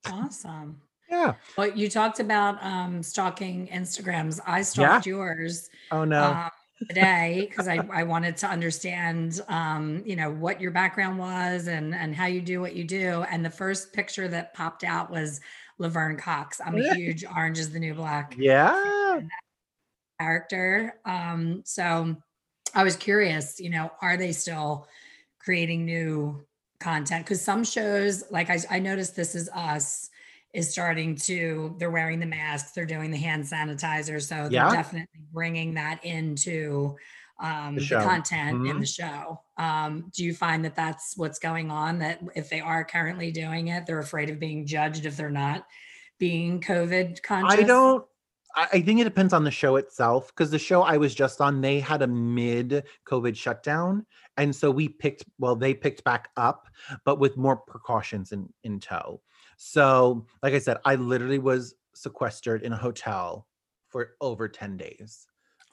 Awesome. 0.07 0.82
Yeah. 1.09 1.34
Well, 1.57 1.69
you 1.71 1.89
talked 1.89 2.19
about 2.19 2.63
um, 2.63 3.03
stalking 3.03 3.67
Instagrams. 3.67 4.39
I 4.47 4.61
stalked 4.63 5.05
yours 5.05 5.69
Oh 5.91 6.05
no. 6.05 6.24
um, 6.24 6.49
today 6.88 7.45
because 7.49 7.67
I, 7.67 7.80
I 7.93 8.03
wanted 8.03 8.36
to 8.38 8.47
understand, 8.47 9.41
um, 9.47 10.01
you 10.05 10.15
know, 10.15 10.32
what 10.32 10.59
your 10.59 10.71
background 10.71 11.19
was 11.19 11.67
and 11.67 11.93
and 11.93 12.15
how 12.15 12.26
you 12.26 12.41
do 12.41 12.61
what 12.61 12.76
you 12.76 12.84
do. 12.84 13.24
And 13.30 13.45
the 13.45 13.49
first 13.49 13.93
picture 13.93 14.28
that 14.30 14.53
popped 14.53 14.84
out 14.84 15.11
was 15.11 15.39
Laverne 15.78 16.17
Cox. 16.17 16.59
I'm 16.65 16.78
a 16.78 16.93
huge 16.95 17.24
Orange 17.26 17.59
is 17.59 17.71
the 17.71 17.80
New 17.80 17.93
Black 17.93 18.36
yeah. 18.39 19.19
character. 20.19 20.95
Um, 21.05 21.61
so 21.65 22.15
I 22.74 22.84
was 22.84 22.95
curious, 22.95 23.59
you 23.59 23.69
know, 23.69 23.91
are 24.01 24.17
they 24.17 24.32
still 24.32 24.88
creating 25.44 25.86
new 25.86 26.46
content? 26.80 27.26
Because 27.26 27.41
some 27.41 27.64
shows, 27.64 28.24
like 28.32 28.50
I, 28.50 28.60
I 28.70 28.80
noticed 28.80 29.16
This 29.16 29.36
Is 29.36 29.50
Us, 29.50 30.10
is 30.54 30.72
starting 30.72 31.16
to, 31.16 31.76
they're 31.80 31.89
wearing 31.89 32.20
the 32.20 32.28
masks, 32.28 32.72
they're 32.72 32.86
doing 32.86 33.10
the 33.10 33.18
hand 33.18 33.44
sanitizer. 33.44 34.22
So 34.22 34.48
they're 34.50 34.70
definitely 34.70 35.22
bringing 35.32 35.74
that 35.74 36.04
into 36.06 36.96
um, 37.39 37.76
The 37.76 37.82
the, 37.82 37.96
content 38.04 38.68
in 38.68 38.78
Mhm. 38.78 38.80
the 38.80 38.86
show. 38.86 39.41
Um, 39.58 40.12
do 40.16 40.24
you 40.24 40.34
find 40.34 40.64
that 40.64 40.76
that's 40.76 41.18
what's 41.18 41.39
going 41.39 41.72
on? 41.72 41.98
That 42.00 42.22
if 42.36 42.50
they 42.50 42.62
are 42.62 42.86
currently 42.86 43.32
doing 43.32 43.70
it, 43.70 43.86
they're 43.88 44.00
afraid 44.00 44.30
of 44.30 44.39
being 44.39 44.66
judged 44.68 45.06
if 45.06 45.18
they're 45.18 45.32
not 45.32 45.66
being 46.20 46.62
COVID 46.62 47.24
conscious? 47.24 47.60
I 47.60 47.64
don't. 47.64 48.06
I 48.56 48.68
I 48.74 48.82
think 48.82 48.99
it 48.99 49.06
depends 49.06 49.34
on 49.34 49.43
the 49.43 49.51
show 49.51 49.76
itself 49.78 50.28
because 50.28 50.51
the 50.51 50.60
show 50.60 50.82
I 50.82 50.97
was 50.97 51.14
just 51.16 51.41
on, 51.41 51.62
they 51.62 51.80
had 51.80 52.01
a 52.01 52.08
mid 52.08 52.84
COVID 53.06 53.36
shutdown. 53.36 54.06
And 54.38 54.56
so 54.56 54.72
we 54.72 54.89
picked, 54.89 55.26
well, 55.38 55.56
they 55.56 55.74
picked 55.74 56.04
back 56.04 56.30
up, 56.38 56.68
but 57.06 57.20
with 57.20 57.38
more 57.38 57.58
precautions 57.58 58.32
in, 58.32 58.51
in 58.64 58.80
tow. 58.80 59.22
So, 59.58 60.26
like 60.41 60.54
I 60.54 60.60
said, 60.60 60.78
I 60.86 60.95
literally 60.95 61.38
was 61.38 61.76
sequestered 61.93 62.64
in 62.64 62.74
a 62.74 62.78
hotel 62.78 63.47
for 63.89 64.16
over 64.22 64.47
10 64.47 64.78
days 64.78 65.28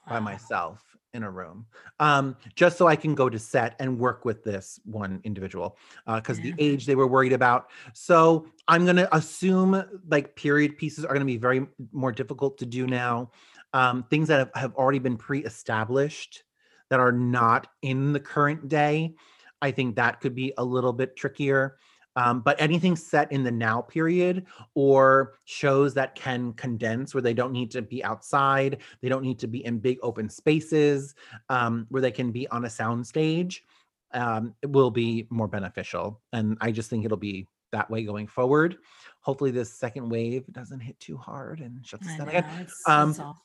by 0.06 0.20
myself 0.20 0.89
in 1.12 1.22
a 1.22 1.30
room 1.30 1.66
um, 1.98 2.36
just 2.54 2.78
so 2.78 2.86
I 2.86 2.96
can 2.96 3.14
go 3.14 3.28
to 3.28 3.38
set 3.38 3.74
and 3.80 3.98
work 3.98 4.24
with 4.24 4.44
this 4.44 4.80
one 4.84 5.20
individual 5.24 5.76
because 6.06 6.38
Yeah. 6.38 6.52
the 6.52 6.54
age 6.58 6.86
they 6.86 6.94
were 6.94 7.06
worried 7.06 7.32
about. 7.32 7.70
So 7.92 8.46
I'm 8.68 8.84
going 8.84 8.96
to 8.96 9.14
assume 9.14 9.82
like 10.08 10.36
period 10.36 10.78
pieces 10.78 11.04
are 11.04 11.08
going 11.08 11.20
to 11.20 11.26
be 11.26 11.36
very 11.36 11.66
more 11.92 12.12
difficult 12.12 12.58
to 12.58 12.66
do 12.66 12.86
now. 12.86 13.32
Um, 13.72 14.04
things 14.04 14.28
that 14.28 14.38
have, 14.38 14.50
have 14.54 14.74
already 14.74 14.98
been 14.98 15.16
pre-established 15.16 16.44
that 16.88 17.00
are 17.00 17.12
not 17.12 17.68
in 17.82 18.12
the 18.12 18.20
current 18.20 18.68
day, 18.68 19.14
I 19.62 19.70
think 19.70 19.96
that 19.96 20.20
could 20.20 20.34
be 20.34 20.52
a 20.58 20.64
little 20.64 20.92
bit 20.92 21.16
trickier. 21.16 21.76
Um, 22.16 22.40
but 22.40 22.60
anything 22.60 22.96
set 22.96 23.30
in 23.30 23.44
the 23.44 23.50
now 23.50 23.80
period 23.80 24.46
or 24.74 25.34
shows 25.44 25.94
that 25.94 26.14
can 26.14 26.52
condense 26.54 27.14
where 27.14 27.22
they 27.22 27.34
don't 27.34 27.52
need 27.52 27.70
to 27.70 27.82
be 27.82 28.02
outside, 28.04 28.78
they 29.00 29.08
don't 29.08 29.22
need 29.22 29.38
to 29.38 29.46
be 29.46 29.64
in 29.64 29.78
big 29.78 29.98
open 30.02 30.28
spaces, 30.28 31.14
um, 31.48 31.86
where 31.88 32.02
they 32.02 32.10
can 32.10 32.32
be 32.32 32.48
on 32.48 32.64
a 32.64 32.70
sound 32.70 33.06
stage, 33.06 33.64
um, 34.12 34.54
it 34.62 34.70
will 34.70 34.90
be 34.90 35.26
more 35.30 35.48
beneficial. 35.48 36.20
And 36.32 36.58
I 36.60 36.72
just 36.72 36.90
think 36.90 37.04
it'll 37.04 37.16
be 37.16 37.46
that 37.72 37.88
way 37.90 38.04
going 38.04 38.26
forward. 38.26 38.78
Hopefully, 39.20 39.50
this 39.50 39.72
second 39.72 40.08
wave 40.08 40.44
doesn't 40.52 40.80
hit 40.80 40.98
too 40.98 41.16
hard 41.16 41.60
and 41.60 41.86
shuts 41.86 42.08
us 42.08 42.16
down 42.16 42.28
again 42.28 42.44
it's, 42.60 42.82
Um, 42.88 43.10
it's 43.10 43.20
awful. 43.20 43.42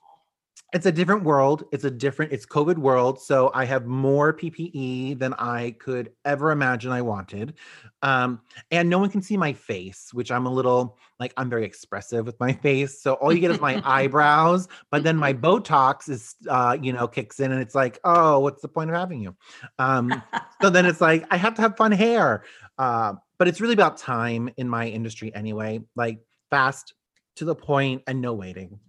It's 0.73 0.85
a 0.85 0.91
different 0.91 1.23
world. 1.23 1.63
It's 1.71 1.85
a 1.85 1.91
different, 1.91 2.33
it's 2.33 2.45
COVID 2.45 2.77
world. 2.77 3.21
So 3.21 3.49
I 3.53 3.65
have 3.65 3.85
more 3.85 4.33
PPE 4.33 5.17
than 5.17 5.33
I 5.35 5.75
could 5.79 6.11
ever 6.25 6.51
imagine 6.51 6.91
I 6.91 7.01
wanted. 7.01 7.53
Um, 8.01 8.41
and 8.71 8.89
no 8.89 8.99
one 8.99 9.09
can 9.09 9.21
see 9.21 9.37
my 9.37 9.53
face, 9.53 10.09
which 10.11 10.31
I'm 10.31 10.45
a 10.45 10.51
little 10.51 10.97
like, 11.19 11.33
I'm 11.37 11.49
very 11.49 11.65
expressive 11.65 12.25
with 12.25 12.37
my 12.39 12.51
face. 12.51 13.01
So 13.01 13.13
all 13.13 13.31
you 13.31 13.39
get 13.39 13.51
is 13.51 13.61
my 13.61 13.81
eyebrows, 13.85 14.67
but 14.91 15.03
then 15.03 15.15
my 15.15 15.33
Botox 15.33 16.09
is, 16.09 16.35
uh, 16.49 16.77
you 16.81 16.91
know, 16.91 17.07
kicks 17.07 17.39
in 17.39 17.53
and 17.53 17.61
it's 17.61 17.75
like, 17.75 17.99
oh, 18.03 18.39
what's 18.39 18.61
the 18.61 18.67
point 18.67 18.89
of 18.89 18.97
having 18.97 19.21
you? 19.21 19.35
Um, 19.79 20.21
so 20.61 20.69
then 20.69 20.85
it's 20.85 20.99
like, 20.99 21.25
I 21.31 21.37
have 21.37 21.55
to 21.55 21.61
have 21.61 21.77
fun 21.77 21.93
hair. 21.93 22.43
Uh, 22.77 23.13
but 23.37 23.47
it's 23.47 23.61
really 23.61 23.73
about 23.73 23.97
time 23.97 24.49
in 24.57 24.67
my 24.67 24.87
industry 24.87 25.33
anyway, 25.33 25.81
like 25.95 26.19
fast 26.49 26.93
to 27.35 27.45
the 27.45 27.55
point 27.55 28.01
and 28.07 28.19
no 28.19 28.33
waiting. 28.33 28.79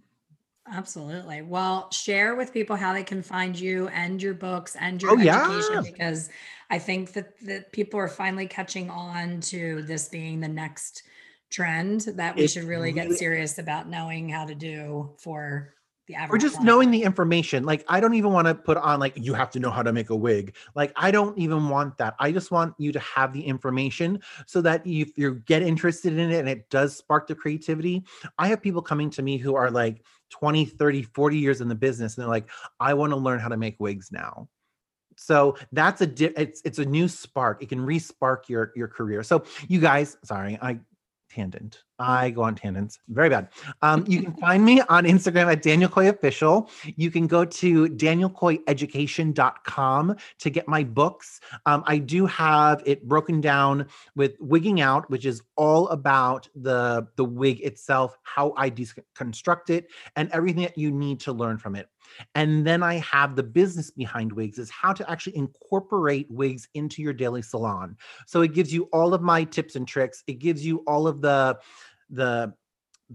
Absolutely. 0.71 1.41
Well, 1.41 1.89
share 1.91 2.35
with 2.35 2.53
people 2.53 2.75
how 2.75 2.93
they 2.93 3.03
can 3.03 3.21
find 3.21 3.57
you 3.57 3.87
and 3.89 4.21
your 4.21 4.33
books 4.33 4.75
and 4.79 5.01
your 5.01 5.11
Oh, 5.11 5.19
education 5.19 5.75
yeah. 5.75 5.81
because 5.81 6.29
I 6.69 6.79
think 6.79 7.13
that 7.13 7.39
that 7.41 7.71
people 7.71 7.99
are 7.99 8.07
finally 8.09 8.47
catching 8.47 8.89
on 8.89 9.39
to 9.41 9.81
this 9.83 10.09
being 10.09 10.39
the 10.41 10.47
next 10.47 11.03
trend 11.49 12.01
that 12.15 12.35
we 12.35 12.43
It 12.43 12.49
should 12.49 12.65
really 12.65 12.91
get 12.91 13.05
really- 13.05 13.17
serious 13.17 13.57
about 13.57 13.87
knowing 13.87 14.27
how 14.27 14.45
to 14.45 14.55
do 14.55 15.15
for 15.17 15.73
the 16.07 16.15
average 16.15 16.41
or 16.41 16.41
just 16.41 16.55
client. 16.55 16.65
knowing 16.65 16.91
the 16.91 17.03
information 17.03 17.65
like 17.65 17.83
i 17.89 17.99
don't 17.99 18.13
even 18.13 18.31
want 18.31 18.47
to 18.47 18.55
put 18.55 18.77
on 18.77 18.97
like 18.97 19.11
you 19.17 19.33
have 19.33 19.49
to 19.51 19.59
know 19.59 19.69
how 19.69 19.83
to 19.83 19.91
make 19.91 20.09
a 20.09 20.15
wig 20.15 20.55
like 20.73 20.93
i 20.95 21.11
don't 21.11 21.37
even 21.37 21.67
want 21.67 21.97
that 21.97 22.15
i 22.17 22.31
just 22.31 22.49
want 22.49 22.73
you 22.77 22.93
to 22.93 22.99
have 22.99 23.33
the 23.33 23.41
information 23.41 24.17
so 24.45 24.61
that 24.61 24.81
if 24.87 25.17
you 25.17 25.35
get 25.45 25.61
interested 25.61 26.13
in 26.17 26.31
it 26.31 26.39
and 26.39 26.47
it 26.47 26.69
does 26.69 26.95
spark 26.95 27.27
the 27.27 27.35
creativity 27.35 28.05
i 28.37 28.47
have 28.47 28.61
people 28.61 28.81
coming 28.81 29.09
to 29.09 29.21
me 29.21 29.35
who 29.37 29.53
are 29.55 29.69
like 29.69 30.01
20 30.29 30.65
30 30.65 31.03
40 31.03 31.37
years 31.37 31.61
in 31.61 31.67
the 31.67 31.75
business 31.75 32.15
and 32.15 32.23
they're 32.23 32.29
like 32.29 32.49
i 32.79 32.93
want 32.93 33.11
to 33.11 33.17
learn 33.17 33.39
how 33.39 33.47
to 33.47 33.57
make 33.57 33.75
wigs 33.79 34.11
now. 34.11 34.47
So 35.17 35.57
that's 35.71 36.01
a 36.01 36.07
di- 36.07 36.33
it's 36.37 36.61
it's 36.63 36.79
a 36.79 36.85
new 36.85 37.07
spark. 37.07 37.63
It 37.63 37.69
can 37.69 37.81
re-spark 37.81 38.49
your 38.49 38.71
your 38.75 38.87
career. 38.87 39.23
So 39.23 39.43
you 39.67 39.79
guys 39.79 40.17
sorry 40.23 40.59
i 40.61 40.79
tangent 41.29 41.83
i 41.99 42.29
go 42.29 42.43
on 42.43 42.55
tangents 42.55 42.99
very 43.09 43.27
bad. 43.29 43.49
Um, 43.81 44.05
you 44.07 44.21
can 44.23 44.33
find 44.33 44.63
me 44.65 44.81
on 44.81 45.05
instagram 45.05 45.49
at 45.51 45.61
daniel 45.61 45.89
koye 45.89 46.09
official. 46.09 46.69
You 46.95 47.11
can 47.11 47.27
go 47.27 47.45
to 47.45 47.87
danielkoyeeducation.com 47.87 50.15
to 50.39 50.49
get 50.49 50.67
my 50.67 50.83
books. 50.83 51.39
Um, 51.65 51.83
i 51.85 51.97
do 51.97 52.25
have 52.25 52.81
it 52.85 53.07
broken 53.07 53.39
down 53.41 53.87
with 54.15 54.35
wigging 54.39 54.81
out 54.81 55.09
which 55.09 55.25
is 55.25 55.41
all 55.55 55.87
about 55.89 56.47
the 56.55 57.07
the 57.15 57.25
wig 57.25 57.61
itself 57.61 58.17
how 58.23 58.53
i 58.57 58.69
deconstruct 58.69 59.69
it 59.69 59.87
and 60.15 60.29
everything 60.31 60.63
that 60.63 60.77
you 60.77 60.91
need 60.91 61.19
to 61.21 61.33
learn 61.33 61.57
from 61.57 61.75
it 61.75 61.87
and 62.35 62.65
then 62.65 62.83
I 62.83 62.95
have 62.95 63.35
the 63.35 63.43
business 63.43 63.91
behind 63.91 64.31
wigs 64.31 64.59
is 64.59 64.69
how 64.69 64.93
to 64.93 65.09
actually 65.09 65.37
incorporate 65.37 66.29
wigs 66.29 66.67
into 66.73 67.01
your 67.01 67.13
daily 67.13 67.41
salon. 67.41 67.97
So 68.25 68.41
it 68.41 68.53
gives 68.53 68.73
you 68.73 68.83
all 68.93 69.13
of 69.13 69.21
my 69.21 69.43
tips 69.43 69.75
and 69.75 69.87
tricks. 69.87 70.23
It 70.27 70.39
gives 70.39 70.65
you 70.65 70.83
all 70.87 71.07
of 71.07 71.21
the 71.21 71.57
the 72.09 72.53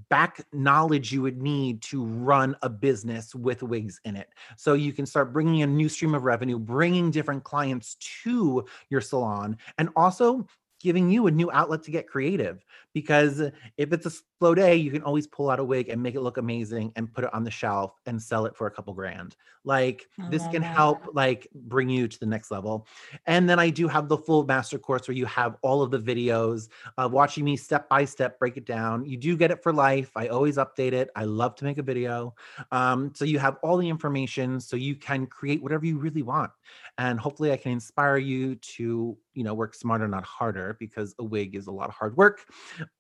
back 0.08 0.44
knowledge 0.52 1.12
you 1.12 1.22
would 1.22 1.40
need 1.40 1.82
to 1.82 2.04
run 2.04 2.56
a 2.62 2.68
business 2.68 3.34
with 3.34 3.62
wigs 3.62 4.00
in 4.04 4.16
it. 4.16 4.28
So 4.56 4.74
you 4.74 4.92
can 4.92 5.04
start 5.04 5.32
bringing 5.32 5.62
a 5.62 5.66
new 5.66 5.88
stream 5.88 6.14
of 6.14 6.22
revenue, 6.22 6.58
bringing 6.58 7.10
different 7.10 7.44
clients 7.44 7.96
to 8.22 8.64
your 8.88 9.00
salon 9.00 9.58
and 9.78 9.90
also 9.94 10.46
giving 10.82 11.08
you 11.10 11.28
a 11.28 11.30
new 11.30 11.50
outlet 11.52 11.82
to 11.84 11.90
get 11.90 12.08
creative 12.08 12.64
because 12.92 13.40
if 13.76 13.92
it's 13.92 14.06
a 14.06 14.12
slow 14.38 14.54
day 14.54 14.74
you 14.74 14.90
can 14.90 15.02
always 15.02 15.26
pull 15.28 15.48
out 15.48 15.60
a 15.60 15.64
wig 15.64 15.88
and 15.88 16.02
make 16.02 16.16
it 16.16 16.20
look 16.20 16.36
amazing 16.36 16.92
and 16.96 17.12
put 17.12 17.24
it 17.24 17.32
on 17.32 17.44
the 17.44 17.50
shelf 17.50 17.92
and 18.06 18.20
sell 18.20 18.44
it 18.44 18.56
for 18.56 18.66
a 18.66 18.70
couple 18.70 18.92
grand. 18.92 19.36
Like 19.64 20.08
this 20.28 20.42
can 20.48 20.62
that. 20.62 20.74
help 20.74 21.06
like 21.14 21.46
bring 21.54 21.88
you 21.88 22.08
to 22.08 22.18
the 22.18 22.26
next 22.26 22.50
level. 22.50 22.86
And 23.26 23.48
then 23.48 23.60
i 23.60 23.70
do 23.70 23.86
have 23.86 24.08
the 24.08 24.18
full 24.18 24.44
master 24.44 24.78
course 24.78 25.06
where 25.06 25.16
you 25.16 25.26
have 25.26 25.56
all 25.62 25.82
of 25.82 25.92
the 25.92 26.00
videos 26.00 26.68
of 26.98 27.12
watching 27.12 27.44
me 27.44 27.56
step 27.56 27.88
by 27.88 28.04
step 28.04 28.38
break 28.40 28.56
it 28.56 28.66
down. 28.66 29.06
You 29.06 29.16
do 29.16 29.36
get 29.36 29.52
it 29.52 29.62
for 29.62 29.72
life. 29.72 30.10
I 30.16 30.28
always 30.28 30.56
update 30.56 30.92
it. 30.92 31.10
I 31.14 31.24
love 31.24 31.54
to 31.56 31.64
make 31.64 31.78
a 31.78 31.82
video. 31.82 32.34
Um, 32.72 33.12
so 33.14 33.24
you 33.24 33.38
have 33.38 33.58
all 33.62 33.76
the 33.76 33.88
information 33.88 34.60
so 34.60 34.76
you 34.76 34.96
can 34.96 35.26
create 35.26 35.62
whatever 35.62 35.86
you 35.86 35.98
really 35.98 36.22
want. 36.22 36.50
And 36.98 37.20
hopefully 37.20 37.52
i 37.52 37.56
can 37.56 37.72
inspire 37.72 38.16
you 38.16 38.56
to 38.56 39.16
you 39.34 39.44
know 39.44 39.54
work 39.54 39.74
smarter 39.74 40.08
not 40.08 40.24
harder 40.24 40.76
because 40.78 41.14
a 41.18 41.24
wig 41.24 41.54
is 41.54 41.66
a 41.66 41.72
lot 41.72 41.88
of 41.88 41.94
hard 41.94 42.16
work. 42.16 42.44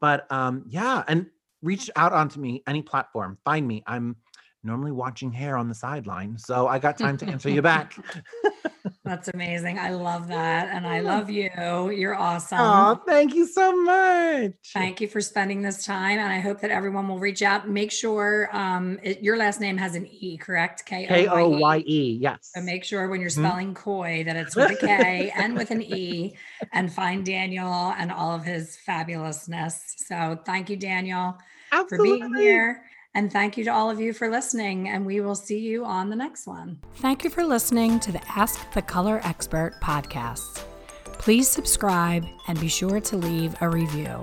But 0.00 0.30
um 0.30 0.64
yeah 0.68 1.04
and 1.08 1.26
reach 1.62 1.88
out 1.96 2.12
onto 2.12 2.40
me 2.40 2.62
any 2.66 2.82
platform 2.82 3.38
find 3.44 3.66
me. 3.66 3.82
I'm 3.86 4.16
normally 4.64 4.92
watching 4.92 5.32
hair 5.32 5.56
on 5.56 5.68
the 5.68 5.74
sideline 5.74 6.36
so 6.38 6.68
i 6.68 6.78
got 6.78 6.96
time 6.96 7.16
to 7.16 7.26
answer 7.26 7.50
you 7.50 7.62
back 7.62 7.96
That's 9.04 9.28
amazing. 9.28 9.78
I 9.78 9.90
love 9.90 10.28
that. 10.28 10.68
And 10.68 10.86
I 10.86 11.00
love 11.00 11.28
you. 11.28 11.50
You're 11.90 12.14
awesome. 12.14 12.58
Oh, 12.60 13.02
thank 13.06 13.34
you 13.34 13.46
so 13.46 13.82
much. 13.82 14.52
Thank 14.72 15.00
you 15.00 15.08
for 15.08 15.20
spending 15.20 15.62
this 15.62 15.84
time. 15.84 16.18
And 16.18 16.32
I 16.32 16.38
hope 16.38 16.60
that 16.60 16.70
everyone 16.70 17.08
will 17.08 17.18
reach 17.18 17.42
out. 17.42 17.68
Make 17.68 17.90
sure 17.90 18.48
um, 18.52 18.98
it, 19.02 19.20
your 19.20 19.36
last 19.36 19.60
name 19.60 19.76
has 19.76 19.96
an 19.96 20.06
E, 20.06 20.36
correct? 20.36 20.86
K 20.86 21.26
O 21.28 21.48
Y 21.48 21.78
E. 21.84 22.18
Yes. 22.20 22.52
So 22.54 22.62
make 22.62 22.84
sure 22.84 23.08
when 23.08 23.20
you're 23.20 23.30
spelling 23.30 23.74
Coy 23.74 24.22
that 24.24 24.36
it's 24.36 24.54
with 24.54 24.70
a 24.70 24.76
K 24.86 25.32
and 25.34 25.54
with 25.54 25.72
an 25.72 25.82
E 25.82 26.36
and 26.72 26.92
find 26.92 27.26
Daniel 27.26 27.92
and 27.98 28.12
all 28.12 28.34
of 28.34 28.44
his 28.44 28.78
fabulousness. 28.86 29.80
So 29.96 30.38
thank 30.46 30.70
you, 30.70 30.76
Daniel, 30.76 31.36
Absolutely. 31.72 32.20
for 32.20 32.28
being 32.28 32.34
here. 32.36 32.84
And 33.14 33.30
thank 33.30 33.58
you 33.58 33.64
to 33.64 33.70
all 33.70 33.90
of 33.90 34.00
you 34.00 34.14
for 34.14 34.30
listening, 34.30 34.88
and 34.88 35.04
we 35.04 35.20
will 35.20 35.34
see 35.34 35.58
you 35.58 35.84
on 35.84 36.08
the 36.08 36.16
next 36.16 36.46
one. 36.46 36.78
Thank 36.96 37.24
you 37.24 37.30
for 37.30 37.44
listening 37.44 38.00
to 38.00 38.12
the 38.12 38.22
Ask 38.28 38.72
the 38.72 38.80
Color 38.80 39.20
Expert 39.22 39.74
podcast. 39.82 40.64
Please 41.04 41.46
subscribe 41.46 42.24
and 42.48 42.58
be 42.58 42.68
sure 42.68 43.00
to 43.00 43.16
leave 43.16 43.54
a 43.60 43.68
review. 43.68 44.18